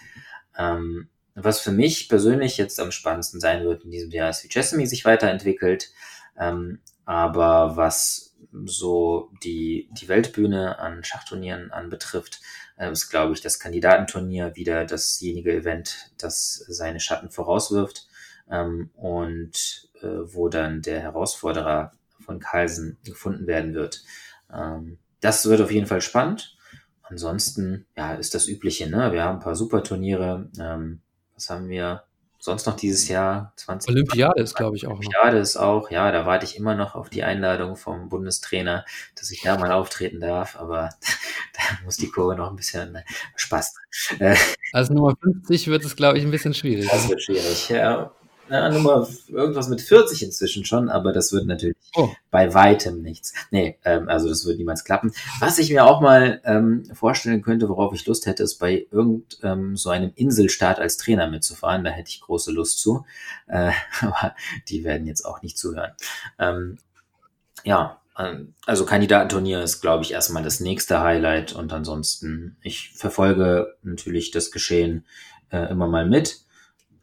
Ähm, 0.57 1.09
was 1.35 1.61
für 1.61 1.73
mich 1.73 2.09
persönlich 2.09 2.57
jetzt 2.57 2.81
am 2.81 2.91
spannendsten 2.91 3.39
sein 3.39 3.65
wird 3.65 3.85
in 3.85 3.91
diesem 3.91 4.11
Jahr 4.11 4.31
ist, 4.31 4.45
wie 4.45 4.49
Chessamy 4.49 4.87
sich 4.87 5.05
weiterentwickelt. 5.05 5.91
Aber 7.05 7.77
was 7.77 8.37
so 8.65 9.31
die, 9.43 9.89
die 9.93 10.09
Weltbühne 10.09 10.79
an 10.79 11.05
Schachturnieren 11.05 11.71
anbetrifft, 11.71 12.41
äh, 12.77 12.91
ist, 12.91 13.11
glaube 13.11 13.33
ich, 13.33 13.41
das 13.41 13.59
Kandidatenturnier 13.59 14.57
wieder 14.57 14.85
dasjenige 14.85 15.53
Event, 15.53 16.13
das 16.19 16.65
seine 16.69 17.01
Schatten 17.01 17.31
vorauswirft 17.31 18.07
ähm, 18.51 18.91
und 18.95 19.89
äh, 20.03 20.07
wo 20.07 20.49
dann 20.49 20.83
der 20.83 21.01
Herausforderer 21.01 21.93
von 22.21 22.41
Carlsen 22.41 22.99
gefunden 23.05 23.47
werden 23.47 23.75
wird. 23.75 24.03
Ähm, 24.53 24.99
das 25.21 25.47
wird 25.47 25.61
auf 25.61 25.73
jeden 25.73 25.87
Fall 25.87 26.01
spannend. 26.01 26.57
Ansonsten, 27.03 27.87
ja, 27.97 28.15
ist 28.15 28.35
das 28.35 28.49
Übliche, 28.49 28.89
ne? 28.89 29.13
Wir 29.13 29.25
haben 29.25 29.37
ein 29.37 29.43
paar 29.43 29.57
Superturniere. 29.57 30.51
Ähm, 30.59 31.01
was 31.35 31.51
haben 31.51 31.69
wir? 31.69 32.05
Sonst 32.43 32.67
noch 32.67 32.75
dieses 32.75 33.07
Jahr 33.07 33.53
20. 33.55 33.89
Olympiade 33.89 34.43
ist, 34.43 34.57
glaube 34.57 34.77
ich, 34.77 34.89
auch. 34.89 34.99
Olympiade 34.99 35.37
noch. 35.37 35.43
ist 35.43 35.57
auch, 35.57 35.91
ja, 35.93 36.11
da 36.11 36.27
warte 36.27 36.45
ich 36.45 36.57
immer 36.57 36.75
noch 36.75 36.97
auf 36.97 37.09
die 37.09 37.23
Einladung 37.23 37.77
vom 37.77 38.09
Bundestrainer, 38.09 38.85
dass 39.15 39.31
ich 39.31 39.43
da 39.43 39.57
mal 39.57 39.71
auftreten 39.71 40.19
darf, 40.19 40.57
aber 40.57 40.91
da 41.55 41.85
muss 41.85 41.99
die 41.99 42.09
Kurve 42.09 42.35
noch 42.35 42.51
ein 42.51 42.57
bisschen 42.57 42.97
äh, 42.97 43.05
Spaß. 43.37 43.77
Also 44.73 44.93
Nummer 44.93 45.15
50 45.23 45.69
wird 45.69 45.85
es, 45.85 45.95
glaube 45.95 46.19
ich, 46.19 46.25
ein 46.25 46.33
bisschen 46.33 46.53
schwierig. 46.53 46.89
Das 46.91 47.09
wird 47.09 47.23
schwierig, 47.23 47.69
ja 47.69 48.11
na, 48.53 48.69
Nummer 48.69 49.09
irgendwas 49.29 49.69
mit 49.69 49.81
40 49.81 50.25
inzwischen 50.25 50.67
schon, 50.67 50.91
aber 50.91 51.15
das 51.15 51.33
wird 51.33 51.47
natürlich 51.47 51.77
oh. 51.97 52.11
bei 52.31 52.53
weitem 52.53 53.01
nichts. 53.01 53.33
Nee, 53.51 53.79
ähm, 53.83 54.11
also 54.11 54.29
das 54.29 54.45
wird 54.45 54.59
niemals 54.59 54.85
klappen. 54.85 55.13
Was 55.41 55.59
ich 55.59 55.71
mir 55.71 55.87
auch 55.87 56.03
mal 56.03 56.43
ähm, 56.45 56.85
vorstellen 56.93 57.41
könnte, 57.41 57.71
worauf 57.71 57.95
ich 57.95 58.05
Lust 58.05 58.27
hätte, 58.27 58.43
ist 58.43 58.59
bei 58.59 58.87
irgend 58.91 59.39
ähm, 59.43 59.75
so 59.79 59.89
einem 59.89 60.13
Inselstaat 60.17 60.81
als 60.81 60.99
Trainer 60.99 61.31
mitzufahren. 61.31 61.83
Da 61.83 61.91
hätte 61.91 62.11
ich 62.11 62.21
große 62.21 62.53
Lust 62.53 62.79
zu. 62.79 63.07
Äh, 63.47 63.73
aber 64.03 64.35
die 64.69 64.85
werden 64.85 65.07
jetzt 65.07 65.25
auch 65.25 65.41
nicht 65.41 65.57
zuhören. 65.57 65.93
Ähm, 66.39 66.77
ja, 67.65 68.03
ähm, 68.19 68.53
also 68.67 68.85
Kandidatenturnier 68.85 69.63
ist, 69.63 69.81
glaube 69.81 70.05
ich, 70.05 70.13
erstmal 70.13 70.43
das 70.43 70.61
nächste 70.61 71.01
Highlight 71.01 71.55
und 71.55 71.73
ansonsten, 71.73 72.59
ich 72.61 72.93
verfolge 72.95 73.77
natürlich 73.83 74.31
das 74.31 74.51
Geschehen 74.51 75.07
äh, 75.51 75.71
immer 75.71 75.89
mal 75.89 76.07
mit 76.07 76.43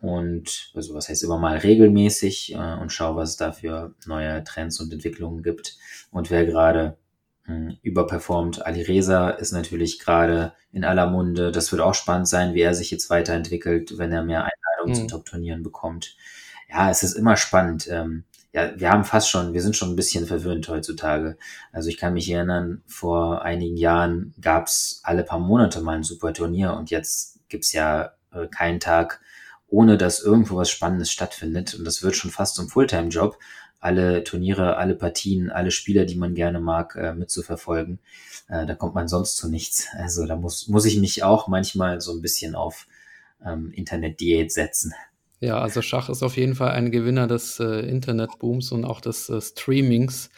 und 0.02 0.72
also 0.74 0.94
was 0.94 1.10
heißt 1.10 1.24
immer 1.24 1.38
mal 1.38 1.58
regelmäßig 1.58 2.54
äh, 2.54 2.78
und 2.80 2.92
schaue, 2.92 3.18
was 3.18 3.32
es 3.32 3.38
da 3.38 3.52
für 3.52 3.94
neue 4.06 4.44
Trends 4.44 4.80
und 4.80 4.94
Entwicklungen 4.94 5.44
gibt. 5.44 5.78
Und 6.12 6.32
wer 6.32 6.46
gerade 6.46 6.98
hm, 7.44 7.78
überperformt, 7.82 8.66
Ali 8.66 8.82
Reza 8.82 9.30
ist 9.30 9.52
natürlich 9.52 10.00
gerade 10.00 10.54
in 10.72 10.86
aller 10.86 11.08
Munde. 11.08 11.52
Das 11.52 11.72
wird 11.72 11.82
auch 11.82 11.96
spannend 11.96 12.28
sein, 12.28 12.54
wie 12.54 12.62
er 12.62 12.74
sich 12.74 12.92
jetzt 12.92 13.10
weiterentwickelt, 13.10 13.98
wenn 13.98 14.12
er 14.12 14.24
mehr 14.24 14.46
Einladungen 14.46 15.04
mhm. 15.04 15.08
zu 15.08 15.08
Top-Turnieren 15.08 15.64
bekommt. 15.64 16.16
Ja, 16.70 16.90
es 16.90 17.04
ist 17.04 17.16
immer 17.16 17.36
spannend. 17.36 17.88
Ähm, 17.92 18.24
ja, 18.52 18.80
wir 18.80 18.90
haben 18.90 19.04
fast 19.04 19.30
schon, 19.30 19.54
wir 19.54 19.62
sind 19.62 19.76
schon 19.76 19.90
ein 19.90 19.96
bisschen 19.96 20.26
verwöhnt 20.26 20.68
heutzutage. 20.70 21.38
Also 21.72 21.90
ich 21.90 21.98
kann 21.98 22.14
mich 22.14 22.30
erinnern, 22.30 22.82
vor 22.88 23.44
einigen 23.44 23.78
Jahren 23.78 24.34
gab's 24.42 25.02
alle 25.04 25.24
paar 25.24 25.40
Monate 25.40 25.82
mal 25.82 25.98
ein 25.98 26.04
super 26.04 26.34
Turnier 26.34 26.74
und 26.74 26.90
jetzt 26.90 27.40
gibt's 27.50 27.74
ja 27.74 28.14
äh, 28.32 28.48
keinen 28.48 28.80
Tag, 28.80 29.22
ohne 29.70 29.98
dass 29.98 30.22
irgendwo 30.22 30.58
was 30.58 30.70
Spannendes 30.70 31.12
stattfindet. 31.12 31.76
Und 31.76 31.86
das 31.86 32.04
wird 32.04 32.16
schon 32.16 32.32
fast 32.32 32.56
zum 32.56 32.70
Fulltime-Job, 32.70 33.38
alle 33.80 34.24
Turniere, 34.24 34.78
alle 34.78 34.96
Partien, 34.96 35.50
alle 35.50 35.72
Spieler, 35.72 36.06
die 36.06 36.16
man 36.16 36.34
gerne 36.34 36.60
mag, 36.60 36.96
äh, 36.96 37.14
mitzuverfolgen. 37.14 38.00
Äh, 38.50 38.66
da 38.66 38.76
kommt 38.76 38.96
man 38.96 39.08
sonst 39.08 39.38
zu 39.38 39.50
nichts. 39.50 39.88
Also 39.94 40.26
da 40.26 40.36
muss, 40.36 40.68
muss 40.68 40.86
ich 40.86 40.98
mich 40.98 41.24
auch 41.24 41.48
manchmal 41.48 42.02
so 42.02 42.14
ein 42.14 42.22
bisschen 42.22 42.56
auf 42.56 42.88
ähm, 43.46 43.72
Internet-Diät 43.72 44.52
setzen. 44.52 44.94
Ja, 45.40 45.60
also 45.60 45.82
Schach 45.82 46.10
ist 46.10 46.24
auf 46.24 46.36
jeden 46.36 46.56
Fall 46.56 46.72
ein 46.72 46.92
Gewinner 46.92 47.28
des 47.28 47.60
äh, 47.60 47.80
Internetbooms 47.88 48.74
und 48.74 48.84
auch 48.84 49.00
des 49.00 49.30
äh, 49.30 49.40
Streamings. 49.40 50.30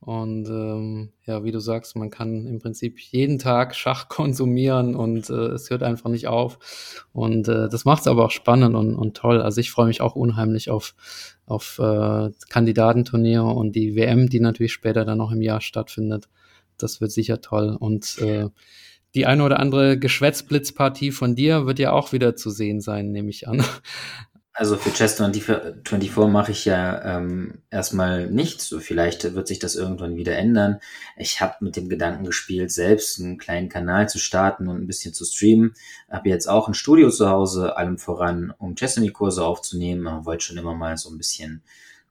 Und 0.00 0.48
ähm, 0.48 1.10
ja, 1.26 1.44
wie 1.44 1.52
du 1.52 1.60
sagst, 1.60 1.94
man 1.94 2.08
kann 2.08 2.46
im 2.46 2.58
Prinzip 2.58 2.98
jeden 2.98 3.38
Tag 3.38 3.76
Schach 3.76 4.08
konsumieren 4.08 4.96
und 4.96 5.28
äh, 5.28 5.48
es 5.48 5.68
hört 5.68 5.82
einfach 5.82 6.08
nicht 6.08 6.26
auf. 6.26 7.06
Und 7.12 7.48
äh, 7.48 7.68
das 7.68 7.84
macht 7.84 8.00
es 8.02 8.06
aber 8.06 8.24
auch 8.24 8.30
spannend 8.30 8.74
und, 8.74 8.94
und 8.94 9.16
toll. 9.16 9.42
Also 9.42 9.60
ich 9.60 9.70
freue 9.70 9.86
mich 9.86 10.00
auch 10.00 10.16
unheimlich 10.16 10.70
auf, 10.70 10.94
auf 11.44 11.78
äh, 11.78 12.30
Kandidatenturniere 12.48 13.48
und 13.48 13.76
die 13.76 13.94
WM, 13.94 14.30
die 14.30 14.40
natürlich 14.40 14.72
später 14.72 15.04
dann 15.04 15.18
noch 15.18 15.32
im 15.32 15.42
Jahr 15.42 15.60
stattfindet. 15.60 16.28
Das 16.78 17.02
wird 17.02 17.12
sicher 17.12 17.42
toll. 17.42 17.76
Und 17.78 18.18
äh, 18.20 18.48
die 19.14 19.26
eine 19.26 19.44
oder 19.44 19.60
andere 19.60 19.98
Geschwätzblitzpartie 19.98 21.10
von 21.10 21.34
dir 21.34 21.66
wird 21.66 21.78
ja 21.78 21.92
auch 21.92 22.12
wieder 22.12 22.36
zu 22.36 22.48
sehen 22.48 22.80
sein, 22.80 23.10
nehme 23.10 23.28
ich 23.28 23.48
an. 23.48 23.62
Also 24.60 24.76
für 24.76 24.92
Chess 24.92 25.14
24, 25.14 25.42
24 25.88 26.16
mache 26.30 26.52
ich 26.52 26.66
ja 26.66 27.16
ähm, 27.16 27.62
erstmal 27.70 28.26
nichts. 28.26 28.68
So 28.68 28.78
vielleicht 28.78 29.34
wird 29.34 29.48
sich 29.48 29.58
das 29.58 29.74
irgendwann 29.74 30.16
wieder 30.16 30.36
ändern. 30.36 30.80
Ich 31.16 31.40
habe 31.40 31.54
mit 31.60 31.76
dem 31.76 31.88
Gedanken 31.88 32.24
gespielt, 32.24 32.70
selbst 32.70 33.18
einen 33.18 33.38
kleinen 33.38 33.70
Kanal 33.70 34.10
zu 34.10 34.18
starten 34.18 34.68
und 34.68 34.76
ein 34.76 34.86
bisschen 34.86 35.14
zu 35.14 35.24
streamen. 35.24 35.72
Habe 36.10 36.28
jetzt 36.28 36.46
auch 36.46 36.68
ein 36.68 36.74
Studio 36.74 37.08
zu 37.08 37.30
Hause, 37.30 37.78
allem 37.78 37.96
voran, 37.96 38.52
um 38.58 38.74
Chessamy-Kurse 38.74 39.42
aufzunehmen. 39.42 40.26
Wollte 40.26 40.44
schon 40.44 40.58
immer 40.58 40.74
mal 40.74 40.98
so 40.98 41.08
ein 41.08 41.16
bisschen 41.16 41.62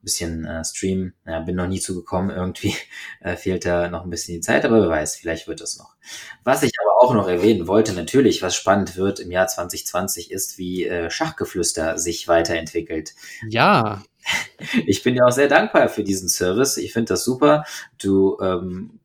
bisschen 0.01 0.45
äh, 0.45 0.63
streamen. 0.63 1.13
Ja, 1.25 1.41
bin 1.41 1.55
noch 1.55 1.67
nie 1.67 1.79
zugekommen. 1.79 2.35
Irgendwie 2.35 2.73
äh, 3.19 3.35
fehlt 3.35 3.65
da 3.65 3.89
noch 3.89 4.03
ein 4.03 4.09
bisschen 4.09 4.35
die 4.35 4.41
Zeit, 4.41 4.65
aber 4.65 4.81
wer 4.81 4.89
weiß, 4.89 5.17
vielleicht 5.17 5.47
wird 5.47 5.61
das 5.61 5.77
noch. 5.77 5.95
Was 6.43 6.63
ich 6.63 6.71
aber 6.81 6.88
auch 6.99 7.13
noch 7.13 7.29
erwähnen 7.29 7.67
wollte, 7.67 7.93
natürlich, 7.93 8.41
was 8.41 8.55
spannend 8.55 8.97
wird 8.97 9.21
im 9.21 9.31
Jahr 9.31 9.47
2020, 9.47 10.31
ist, 10.31 10.57
wie 10.57 10.85
äh, 10.85 11.09
Schachgeflüster 11.09 11.97
sich 11.97 12.27
weiterentwickelt. 12.27 13.13
Ja. 13.47 14.03
Ich 14.85 15.01
bin 15.01 15.15
dir 15.15 15.25
auch 15.25 15.31
sehr 15.31 15.47
dankbar 15.47 15.87
für 15.87 16.03
diesen 16.03 16.27
Service. 16.27 16.77
Ich 16.77 16.91
finde 16.93 17.13
das 17.13 17.23
super. 17.23 17.63
Du 17.97 18.37
ähm, 18.41 18.99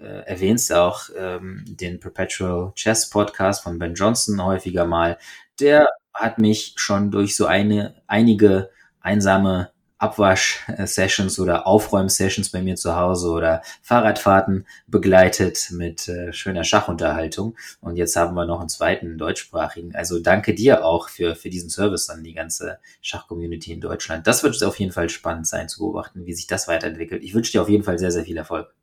äh, 0.00 0.24
erwähnst 0.26 0.72
auch 0.72 1.10
ähm, 1.16 1.64
den 1.68 2.00
Perpetual 2.00 2.72
Chess 2.74 3.10
Podcast 3.10 3.62
von 3.62 3.78
Ben 3.78 3.94
Johnson 3.94 4.42
häufiger 4.42 4.86
mal. 4.86 5.18
Der 5.60 5.86
hat 6.14 6.38
mich 6.38 6.72
schon 6.76 7.10
durch 7.10 7.36
so 7.36 7.44
eine 7.46 8.02
einige 8.06 8.70
einsame 9.00 9.70
Abwasch-Sessions 10.04 11.38
oder 11.38 11.66
Aufräum-Sessions 11.66 12.50
bei 12.50 12.60
mir 12.60 12.76
zu 12.76 12.94
Hause 12.94 13.30
oder 13.30 13.62
Fahrradfahrten 13.82 14.66
begleitet 14.86 15.70
mit 15.70 16.08
äh, 16.08 16.32
schöner 16.32 16.64
Schachunterhaltung. 16.64 17.56
Und 17.80 17.96
jetzt 17.96 18.16
haben 18.16 18.34
wir 18.34 18.44
noch 18.44 18.60
einen 18.60 18.68
zweiten 18.68 19.16
deutschsprachigen. 19.16 19.94
Also 19.94 20.18
danke 20.18 20.54
dir 20.54 20.84
auch 20.84 21.08
für, 21.08 21.34
für 21.34 21.48
diesen 21.48 21.70
Service 21.70 22.10
an 22.10 22.22
die 22.22 22.34
ganze 22.34 22.78
Schachcommunity 23.00 23.72
in 23.72 23.80
Deutschland. 23.80 24.26
Das 24.26 24.42
wird 24.42 24.62
auf 24.62 24.78
jeden 24.78 24.92
Fall 24.92 25.08
spannend 25.08 25.46
sein 25.46 25.68
zu 25.68 25.78
beobachten, 25.78 26.26
wie 26.26 26.34
sich 26.34 26.46
das 26.46 26.68
weiterentwickelt. 26.68 27.22
Ich 27.22 27.34
wünsche 27.34 27.52
dir 27.52 27.62
auf 27.62 27.68
jeden 27.70 27.84
Fall 27.84 27.98
sehr, 27.98 28.10
sehr 28.10 28.24
viel 28.24 28.36
Erfolg. 28.36 28.73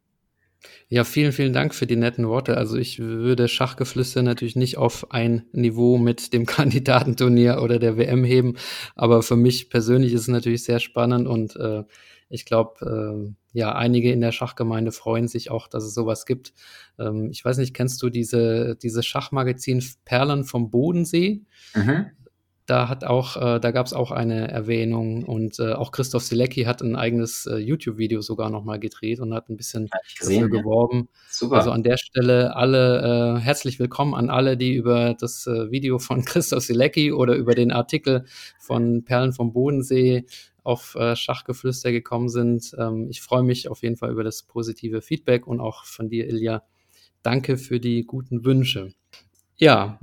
Ja, 0.89 1.03
vielen, 1.03 1.32
vielen 1.32 1.53
Dank 1.53 1.74
für 1.74 1.88
die 1.88 1.95
netten 1.95 2.28
Worte. 2.28 2.57
Also 2.57 2.78
ich 2.78 2.99
würde 2.99 3.47
Schachgeflüster 3.47 4.24
natürlich 4.24 4.55
nicht 4.55 4.78
auf 4.78 5.12
ein 5.12 5.45
Niveau 5.51 5.97
mit 5.97 6.34
dem 6.34 6.45
Kandidatenturnier 6.47 7.62
oder 7.62 7.80
der 7.80 7.97
WM 7.97 8.24
heben, 8.24 8.55
aber 8.95 9.24
für 9.24 9.36
mich 9.36 9.70
persönlich 9.70 10.14
ist 10.14 10.22
es 10.22 10.28
natürlich 10.28 10.64
sehr 10.64 10.80
spannend 10.80 11.28
und 11.28 11.55
äh, 11.55 11.84
ich 12.30 12.45
glaube, 12.45 13.36
äh, 13.53 13.59
ja, 13.59 13.76
einige 13.76 14.12
in 14.12 14.22
der 14.22 14.32
Schachgemeinde 14.32 14.93
freuen 14.93 15.28
sich 15.28 15.51
auch, 15.51 15.68
dass 15.68 15.84
es 15.84 15.93
sowas 15.93 16.26
gibt. 16.26 16.53
Ähm, 16.97 17.30
ich 17.30 17.43
weiß 17.43 17.57
nicht, 17.57 17.74
kennst 17.74 18.01
du 18.01 18.09
diese, 18.09 18.78
diese 18.82 19.03
Schachmagazin 19.03 19.84
Perlen 20.05 20.45
vom 20.45 20.72
Bodensee? 20.72 21.41
Mhm. 21.76 22.05
Da 22.66 22.89
hat 22.89 23.03
auch, 23.03 23.38
äh, 23.38 23.59
da 23.59 23.72
gab 23.72 23.86
es 23.86 23.93
auch 23.93 24.12
eine 24.12 24.49
Erwähnung 24.49 25.24
und 25.24 25.59
äh, 25.59 25.74
auch 25.74 25.91
Christoph 25.91 26.24
Silecki 26.24 26.64
hat 26.64 26.82
ein 26.82 26.95
eigenes 26.95 27.45
äh, 27.47 27.57
YouTube-Video 27.57 28.22
sogar 28.22 28.49
nochmal 28.49 28.80
gedreht 28.80 29.20
und 29.20 29.34
hat 29.34 29.49
ein 29.49 29.57
bisschen 29.57 29.89
gesehen, 30.18 30.43
dafür 30.43 30.59
geworben. 30.59 31.09
Super. 31.30 31.55
Also 31.55 31.72
an 31.72 31.84
der 31.84 31.97
Stelle 31.97 32.55
alle 32.55 33.38
äh, 33.38 33.39
herzlich 33.39 33.80
willkommen 33.80 34.14
an 34.14 34.30
alle, 34.30 34.57
die 34.57 34.76
über 34.76 35.16
das 35.16 35.47
äh, 35.47 35.72
Video 35.72 35.99
von 35.99 36.24
Christoph 36.26 36.64
Silecki 36.64 37.12
oder 37.12 37.36
über 37.36 37.55
den 37.55 37.72
Artikel 37.72 38.26
von 38.59 39.03
Perlen 39.03 39.34
vom 39.34 39.53
Bodensee 39.53 40.26
auf 40.64 40.95
äh, 40.95 41.16
Schachgeflüster 41.16 41.91
gekommen 41.91 42.30
sind. 42.30 42.76
Ähm, 42.78 43.07
ich 43.09 43.22
freue 43.22 43.43
mich 43.43 43.70
auf 43.70 43.82
jeden 43.82 43.97
Fall 43.97 44.12
über 44.12 44.24
das 44.24 44.43
positive 44.43 45.01
Feedback 45.01 45.47
und 45.47 45.59
auch 45.59 45.86
von 45.86 46.09
dir, 46.09 46.28
Ilja. 46.28 46.64
Danke 47.24 47.57
für 47.57 47.80
die 47.80 48.03
guten 48.03 48.45
Wünsche. 48.45 48.93
Ja, 49.57 49.99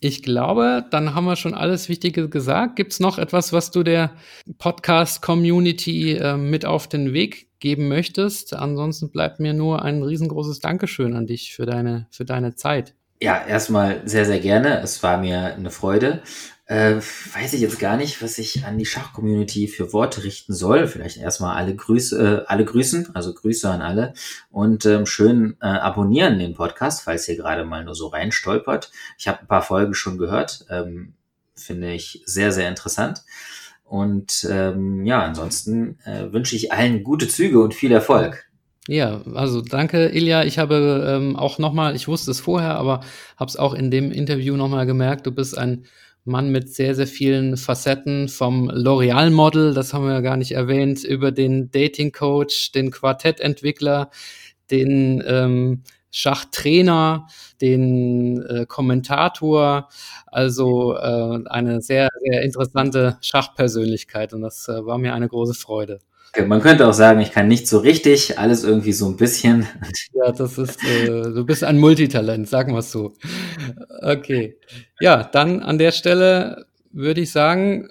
ich 0.00 0.22
glaube, 0.22 0.84
dann 0.90 1.14
haben 1.14 1.24
wir 1.24 1.36
schon 1.36 1.54
alles 1.54 1.88
Wichtige 1.88 2.28
gesagt. 2.28 2.76
Gibt 2.76 2.92
es 2.92 3.00
noch 3.00 3.18
etwas, 3.18 3.52
was 3.52 3.70
du 3.70 3.82
der 3.82 4.12
Podcast-Community 4.58 6.12
äh, 6.12 6.36
mit 6.36 6.64
auf 6.64 6.88
den 6.88 7.12
Weg 7.12 7.58
geben 7.60 7.88
möchtest? 7.88 8.54
Ansonsten 8.54 9.10
bleibt 9.10 9.40
mir 9.40 9.54
nur 9.54 9.82
ein 9.82 10.02
riesengroßes 10.02 10.60
Dankeschön 10.60 11.14
an 11.14 11.26
dich 11.26 11.54
für 11.54 11.66
deine, 11.66 12.06
für 12.10 12.24
deine 12.24 12.54
Zeit. 12.54 12.94
Ja, 13.20 13.42
erstmal 13.46 14.02
sehr, 14.04 14.26
sehr 14.26 14.40
gerne. 14.40 14.80
Es 14.80 15.02
war 15.02 15.18
mir 15.18 15.54
eine 15.54 15.70
Freude. 15.70 16.22
Äh, 16.66 16.96
weiß 16.96 17.52
ich 17.52 17.60
jetzt 17.60 17.78
gar 17.78 17.98
nicht, 17.98 18.22
was 18.22 18.38
ich 18.38 18.64
an 18.64 18.78
die 18.78 18.86
Schachcommunity 18.86 19.68
für 19.68 19.92
Worte 19.92 20.24
richten 20.24 20.54
soll. 20.54 20.86
Vielleicht 20.86 21.18
erstmal 21.18 21.56
alle 21.56 21.76
Grüße, 21.76 22.44
äh, 22.46 22.50
alle 22.50 22.64
grüßen, 22.64 23.14
also 23.14 23.34
Grüße 23.34 23.68
an 23.68 23.82
alle 23.82 24.14
und 24.50 24.86
ähm, 24.86 25.04
schön 25.04 25.58
äh, 25.60 25.66
abonnieren 25.66 26.38
den 26.38 26.54
Podcast, 26.54 27.02
falls 27.02 27.28
ihr 27.28 27.36
gerade 27.36 27.66
mal 27.66 27.84
nur 27.84 27.94
so 27.94 28.06
rein 28.06 28.32
stolpert. 28.32 28.90
Ich 29.18 29.28
habe 29.28 29.40
ein 29.40 29.46
paar 29.46 29.60
Folgen 29.60 29.92
schon 29.92 30.16
gehört, 30.16 30.64
ähm, 30.70 31.12
finde 31.54 31.92
ich 31.92 32.22
sehr, 32.24 32.50
sehr 32.50 32.70
interessant. 32.70 33.24
Und 33.84 34.48
ähm, 34.50 35.04
ja, 35.04 35.22
ansonsten 35.22 35.98
äh, 36.04 36.32
wünsche 36.32 36.56
ich 36.56 36.72
allen 36.72 37.04
gute 37.04 37.28
Züge 37.28 37.60
und 37.60 37.74
viel 37.74 37.92
Erfolg. 37.92 38.50
Ja, 38.88 39.20
also 39.34 39.60
danke, 39.60 40.08
Ilja. 40.08 40.44
Ich 40.44 40.58
habe 40.58 41.04
ähm, 41.06 41.36
auch 41.36 41.58
nochmal, 41.58 41.94
ich 41.94 42.08
wusste 42.08 42.30
es 42.30 42.40
vorher, 42.40 42.76
aber 42.76 43.00
habe 43.36 43.50
es 43.50 43.56
auch 43.56 43.74
in 43.74 43.90
dem 43.90 44.10
Interview 44.10 44.56
nochmal 44.56 44.86
gemerkt, 44.86 45.26
du 45.26 45.30
bist 45.30 45.56
ein 45.56 45.84
Mann 46.24 46.50
mit 46.50 46.74
sehr, 46.74 46.94
sehr 46.94 47.06
vielen 47.06 47.56
Facetten 47.56 48.28
vom 48.28 48.70
L'Oreal-Model, 48.70 49.74
das 49.74 49.92
haben 49.92 50.06
wir 50.06 50.14
ja 50.14 50.20
gar 50.20 50.36
nicht 50.38 50.52
erwähnt, 50.52 51.04
über 51.04 51.32
den 51.32 51.70
Dating-Coach, 51.70 52.72
den 52.72 52.90
Quartettentwickler, 52.90 54.10
den 54.70 55.22
ähm, 55.26 55.82
Schachtrainer, 56.10 57.26
den 57.60 58.40
äh, 58.42 58.66
Kommentator, 58.66 59.88
also 60.26 60.94
äh, 60.96 61.40
eine 61.46 61.82
sehr, 61.82 62.08
sehr 62.22 62.42
interessante 62.42 63.18
Schachpersönlichkeit 63.20 64.32
und 64.32 64.42
das 64.42 64.68
äh, 64.68 64.86
war 64.86 64.96
mir 64.98 65.12
eine 65.14 65.28
große 65.28 65.54
Freude. 65.54 66.00
Man 66.46 66.60
könnte 66.60 66.88
auch 66.88 66.92
sagen, 66.92 67.20
ich 67.20 67.30
kann 67.30 67.48
nicht 67.48 67.68
so 67.68 67.78
richtig, 67.78 68.38
alles 68.38 68.64
irgendwie 68.64 68.92
so 68.92 69.06
ein 69.08 69.16
bisschen. 69.16 69.66
Ja, 70.14 70.32
das 70.32 70.58
ist, 70.58 70.82
äh, 70.84 71.06
du 71.08 71.44
bist 71.44 71.64
ein 71.64 71.78
Multitalent, 71.78 72.48
sagen 72.48 72.72
wir 72.72 72.78
es 72.78 72.92
so. 72.92 73.14
Okay. 74.00 74.56
Ja, 75.00 75.24
dann 75.24 75.60
an 75.60 75.76
der 75.76 75.92
Stelle 75.92 76.66
würde 76.92 77.20
ich 77.20 77.32
sagen, 77.32 77.88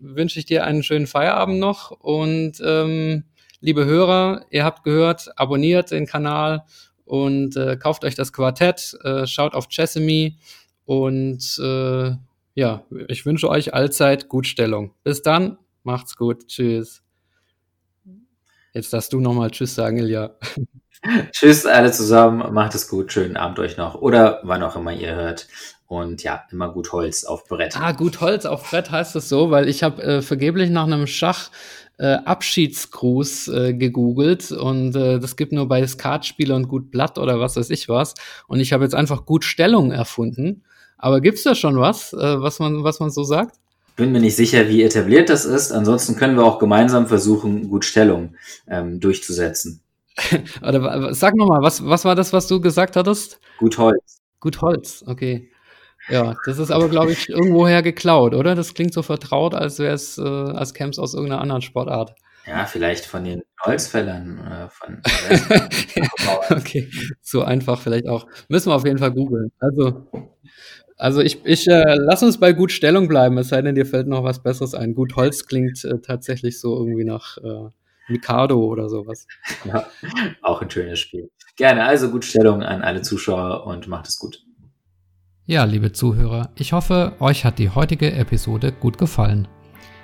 wünsche 0.00 0.38
ich 0.38 0.46
dir 0.46 0.64
einen 0.64 0.82
schönen 0.82 1.06
Feierabend 1.06 1.58
noch 1.58 1.90
und 1.90 2.54
ähm, 2.64 3.24
liebe 3.60 3.84
Hörer, 3.84 4.46
ihr 4.50 4.64
habt 4.64 4.84
gehört, 4.84 5.38
abonniert 5.38 5.90
den 5.90 6.06
Kanal 6.06 6.64
und 7.04 7.56
äh, 7.56 7.76
kauft 7.76 8.04
euch 8.04 8.14
das 8.14 8.32
Quartett, 8.32 8.96
äh, 9.04 9.26
schaut 9.26 9.54
auf 9.54 9.68
Chessemy 9.68 10.38
und 10.84 11.58
äh, 11.62 12.12
ja, 12.54 12.84
ich 13.08 13.26
wünsche 13.26 13.48
euch 13.50 13.74
allzeit 13.74 14.28
Gutstellung. 14.28 14.92
Bis 15.04 15.22
dann, 15.22 15.58
macht's 15.82 16.16
gut, 16.16 16.48
tschüss. 16.48 17.05
Jetzt 18.76 18.92
darfst 18.92 19.10
du 19.14 19.20
nochmal 19.20 19.50
Tschüss 19.50 19.74
sagen, 19.74 19.96
Ilja. 19.96 20.36
Tschüss 21.32 21.64
alle 21.64 21.92
zusammen, 21.92 22.52
macht 22.52 22.74
es 22.74 22.88
gut, 22.88 23.10
schönen 23.10 23.38
Abend 23.38 23.58
euch 23.58 23.78
noch 23.78 23.94
oder 23.94 24.40
wann 24.42 24.62
auch 24.62 24.76
immer 24.76 24.92
ihr 24.92 25.14
hört. 25.14 25.48
Und 25.86 26.22
ja, 26.22 26.44
immer 26.50 26.70
gut 26.72 26.92
Holz 26.92 27.24
auf 27.24 27.46
Brett. 27.46 27.74
Ah, 27.80 27.92
gut 27.92 28.20
Holz 28.20 28.44
auf 28.44 28.68
Brett 28.68 28.90
heißt 28.90 29.14
das 29.14 29.30
so, 29.30 29.50
weil 29.50 29.66
ich 29.68 29.82
habe 29.82 30.02
äh, 30.02 30.20
vergeblich 30.20 30.68
nach 30.68 30.84
einem 30.84 31.06
Schach 31.06 31.50
äh, 31.96 32.16
Abschiedsgruß 32.16 33.48
äh, 33.48 33.72
gegoogelt 33.72 34.52
und 34.52 34.94
äh, 34.94 35.20
das 35.20 35.36
gibt 35.36 35.52
nur 35.52 35.68
bei 35.68 35.86
Skatspieler 35.86 36.54
und 36.54 36.68
gut 36.68 36.90
Blatt 36.90 37.16
oder 37.16 37.40
was 37.40 37.56
weiß 37.56 37.70
ich 37.70 37.88
was. 37.88 38.12
Und 38.46 38.60
ich 38.60 38.74
habe 38.74 38.84
jetzt 38.84 38.94
einfach 38.94 39.24
gut 39.24 39.44
Stellung 39.44 39.90
erfunden. 39.90 40.64
Aber 40.98 41.22
gibt's 41.22 41.44
da 41.44 41.54
schon 41.54 41.78
was, 41.78 42.12
äh, 42.12 42.42
was 42.42 42.58
man, 42.58 42.84
was 42.84 43.00
man 43.00 43.10
so 43.10 43.24
sagt? 43.24 43.56
Bin 43.96 44.12
mir 44.12 44.20
nicht 44.20 44.36
sicher, 44.36 44.68
wie 44.68 44.82
etabliert 44.82 45.28
das 45.30 45.44
ist. 45.44 45.72
Ansonsten 45.72 46.16
können 46.16 46.36
wir 46.36 46.44
auch 46.44 46.58
gemeinsam 46.58 47.06
versuchen, 47.06 47.68
gut 47.68 47.84
Stellung 47.84 48.36
ähm, 48.68 49.00
durchzusetzen. 49.00 49.82
Oder 50.62 51.12
sag 51.14 51.34
nochmal, 51.34 51.62
was, 51.62 51.84
was 51.84 52.04
war 52.04 52.14
das, 52.14 52.32
was 52.32 52.46
du 52.46 52.60
gesagt 52.60 52.96
hattest? 52.96 53.40
Gut 53.58 53.78
Holz. 53.78 54.22
Gut 54.40 54.60
Holz, 54.60 55.02
okay. 55.06 55.50
Ja, 56.08 56.34
das 56.44 56.58
ist 56.58 56.70
aber, 56.70 56.88
glaube 56.88 57.12
ich, 57.12 57.28
irgendwoher 57.28 57.82
geklaut, 57.82 58.34
oder? 58.34 58.54
Das 58.54 58.74
klingt 58.74 58.94
so 58.94 59.02
vertraut, 59.02 59.54
als 59.54 59.78
wäre 59.78 59.94
es, 59.94 60.18
äh, 60.18 60.22
als 60.22 60.74
käme 60.74 60.90
es 60.90 60.98
aus 60.98 61.14
irgendeiner 61.14 61.40
anderen 61.40 61.62
Sportart. 61.62 62.14
Ja, 62.46 62.64
vielleicht 62.64 63.06
von 63.06 63.24
den 63.24 63.42
Holzfällern. 63.64 64.38
Äh, 64.38 64.68
von, 64.68 65.02
okay, 66.56 66.88
so 67.20 67.42
einfach 67.42 67.80
vielleicht 67.80 68.08
auch. 68.08 68.26
Müssen 68.48 68.70
wir 68.70 68.76
auf 68.76 68.84
jeden 68.84 68.98
Fall 68.98 69.10
googeln. 69.10 69.50
Also, 69.58 70.06
also 70.96 71.20
ich, 71.20 71.44
ich 71.44 71.68
äh, 71.68 71.94
lass 71.96 72.22
uns 72.22 72.38
bei 72.38 72.52
gut 72.52 72.72
Stellung 72.72 73.06
bleiben, 73.08 73.36
es 73.38 73.48
sei 73.48 73.60
denn, 73.60 73.74
dir 73.74 73.86
fällt 73.86 74.06
noch 74.06 74.24
was 74.24 74.42
Besseres 74.42 74.74
ein. 74.74 74.94
Gut 74.94 75.14
Holz 75.16 75.46
klingt 75.46 75.84
äh, 75.84 75.98
tatsächlich 76.00 76.58
so 76.60 76.76
irgendwie 76.76 77.04
nach 77.04 77.36
äh, 77.38 77.70
Mikado 78.08 78.64
oder 78.64 78.88
sowas. 78.88 79.26
Ja, 79.64 79.86
auch 80.42 80.62
ein 80.62 80.70
schönes 80.70 80.98
Spiel. 80.98 81.30
Gerne, 81.56 81.84
also 81.84 82.10
gut 82.10 82.24
Stellung 82.24 82.62
an 82.62 82.82
alle 82.82 83.02
Zuschauer 83.02 83.66
und 83.66 83.88
macht 83.88 84.08
es 84.08 84.18
gut. 84.18 84.42
Ja, 85.44 85.64
liebe 85.64 85.92
Zuhörer, 85.92 86.50
ich 86.56 86.72
hoffe, 86.72 87.12
euch 87.20 87.44
hat 87.44 87.58
die 87.58 87.70
heutige 87.70 88.12
Episode 88.12 88.72
gut 88.72 88.98
gefallen. 88.98 89.46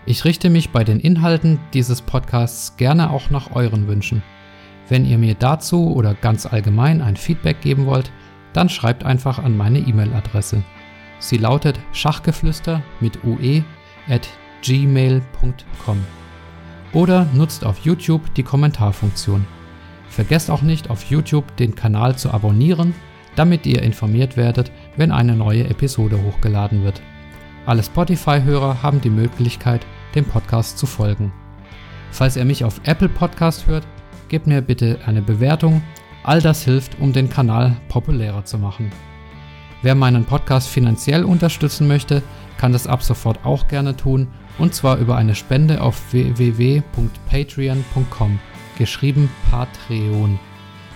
Ich 0.04 0.24
richte 0.24 0.50
mich 0.50 0.70
bei 0.70 0.84
den 0.84 1.00
Inhalten 1.00 1.58
dieses 1.74 2.02
Podcasts 2.02 2.76
gerne 2.76 3.10
auch 3.10 3.30
nach 3.30 3.54
euren 3.54 3.88
Wünschen. 3.88 4.22
Wenn 4.88 5.04
ihr 5.04 5.16
mir 5.16 5.34
dazu 5.34 5.94
oder 5.94 6.14
ganz 6.14 6.44
allgemein 6.44 7.00
ein 7.00 7.16
Feedback 7.16 7.60
geben 7.60 7.86
wollt, 7.86 8.10
dann 8.52 8.68
schreibt 8.68 9.04
einfach 9.04 9.38
an 9.38 9.56
meine 9.56 9.78
E-Mail-Adresse 9.78 10.62
Sie 11.22 11.38
lautet 11.38 11.78
Schachgeflüster 11.92 12.82
mit 12.98 13.22
ue 13.22 13.62
at 14.08 14.28
gmail.com. 14.62 16.04
Oder 16.92 17.26
nutzt 17.32 17.64
auf 17.64 17.78
YouTube 17.78 18.34
die 18.34 18.42
Kommentarfunktion. 18.42 19.46
Vergesst 20.08 20.50
auch 20.50 20.62
nicht 20.62 20.90
auf 20.90 21.04
YouTube 21.04 21.56
den 21.56 21.76
Kanal 21.76 22.16
zu 22.16 22.32
abonnieren, 22.32 22.92
damit 23.36 23.66
ihr 23.66 23.82
informiert 23.82 24.36
werdet, 24.36 24.72
wenn 24.96 25.12
eine 25.12 25.36
neue 25.36 25.70
Episode 25.70 26.20
hochgeladen 26.20 26.82
wird. 26.82 27.00
Alle 27.66 27.84
Spotify-Hörer 27.84 28.82
haben 28.82 29.00
die 29.00 29.08
Möglichkeit, 29.08 29.86
dem 30.16 30.24
Podcast 30.24 30.76
zu 30.76 30.86
folgen. 30.86 31.32
Falls 32.10 32.36
ihr 32.36 32.44
mich 32.44 32.64
auf 32.64 32.80
Apple 32.82 33.08
Podcast 33.08 33.68
hört, 33.68 33.86
gebt 34.28 34.48
mir 34.48 34.60
bitte 34.60 34.98
eine 35.06 35.22
Bewertung. 35.22 35.84
All 36.24 36.42
das 36.42 36.64
hilft, 36.64 37.00
um 37.00 37.12
den 37.12 37.30
Kanal 37.30 37.76
populärer 37.88 38.44
zu 38.44 38.58
machen. 38.58 38.90
Wer 39.82 39.94
meinen 39.96 40.24
Podcast 40.24 40.68
finanziell 40.68 41.24
unterstützen 41.24 41.88
möchte, 41.88 42.22
kann 42.56 42.72
das 42.72 42.86
ab 42.86 43.02
sofort 43.02 43.44
auch 43.44 43.66
gerne 43.66 43.96
tun 43.96 44.28
und 44.58 44.74
zwar 44.74 44.98
über 44.98 45.16
eine 45.16 45.34
Spende 45.34 45.82
auf 45.82 46.12
www.patreon.com, 46.12 48.38
geschrieben 48.78 49.28
Patreon. 49.50 50.38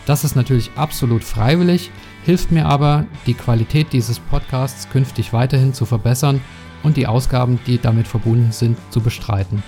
Das 0.07 0.23
ist 0.23 0.37
natürlich 0.37 0.71
absolut 0.77 1.25
freiwillig, 1.25 1.91
hilft 2.25 2.53
mir 2.53 2.67
aber, 2.67 3.07
die 3.27 3.35
Qualität 3.35 3.93
dieses 3.93 4.21
Podcasts 4.21 4.89
künftig 4.89 5.33
weiterhin 5.33 5.75
zu 5.75 5.85
verbessern 5.85 6.41
und 6.85 6.97
die 6.97 7.09
Ausgaben, 7.09 7.59
die 7.67 7.81
damit 7.81 8.07
verbunden 8.07 8.53
sind, 8.53 8.79
zu 8.91 9.01
bestreiten. 9.01 9.65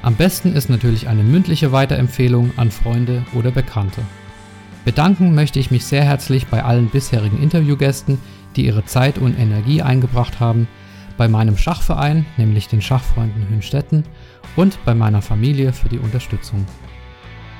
Am 0.00 0.14
besten 0.14 0.54
ist 0.54 0.70
natürlich 0.70 1.08
eine 1.08 1.24
mündliche 1.24 1.72
Weiterempfehlung 1.72 2.52
an 2.56 2.70
Freunde 2.70 3.26
oder 3.34 3.50
Bekannte. 3.50 4.00
Bedanken 4.86 5.34
möchte 5.34 5.58
ich 5.58 5.72
mich 5.72 5.84
sehr 5.84 6.04
herzlich 6.04 6.46
bei 6.46 6.62
allen 6.62 6.88
bisherigen 6.88 7.42
Interviewgästen, 7.42 8.18
die 8.56 8.66
ihre 8.66 8.84
Zeit 8.84 9.18
und 9.18 9.38
Energie 9.38 9.82
eingebracht 9.82 10.40
haben, 10.40 10.68
bei 11.16 11.28
meinem 11.28 11.56
Schachverein, 11.56 12.26
nämlich 12.36 12.68
den 12.68 12.82
Schachfreunden 12.82 13.48
Hünstetten, 13.48 14.04
und 14.54 14.78
bei 14.84 14.94
meiner 14.94 15.22
Familie 15.22 15.72
für 15.72 15.88
die 15.88 15.98
Unterstützung. 15.98 16.66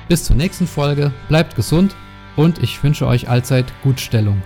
Bis 0.07 0.23
zur 0.23 0.35
nächsten 0.35 0.67
Folge, 0.67 1.11
bleibt 1.27 1.55
gesund 1.55 1.95
und 2.35 2.61
ich 2.63 2.81
wünsche 2.83 3.07
euch 3.07 3.29
allzeit 3.29 3.65
gut 3.83 3.99
Stellung. 3.99 4.41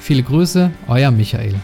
Viele 0.00 0.22
Grüße, 0.22 0.70
euer 0.88 1.10
Michael. 1.10 1.54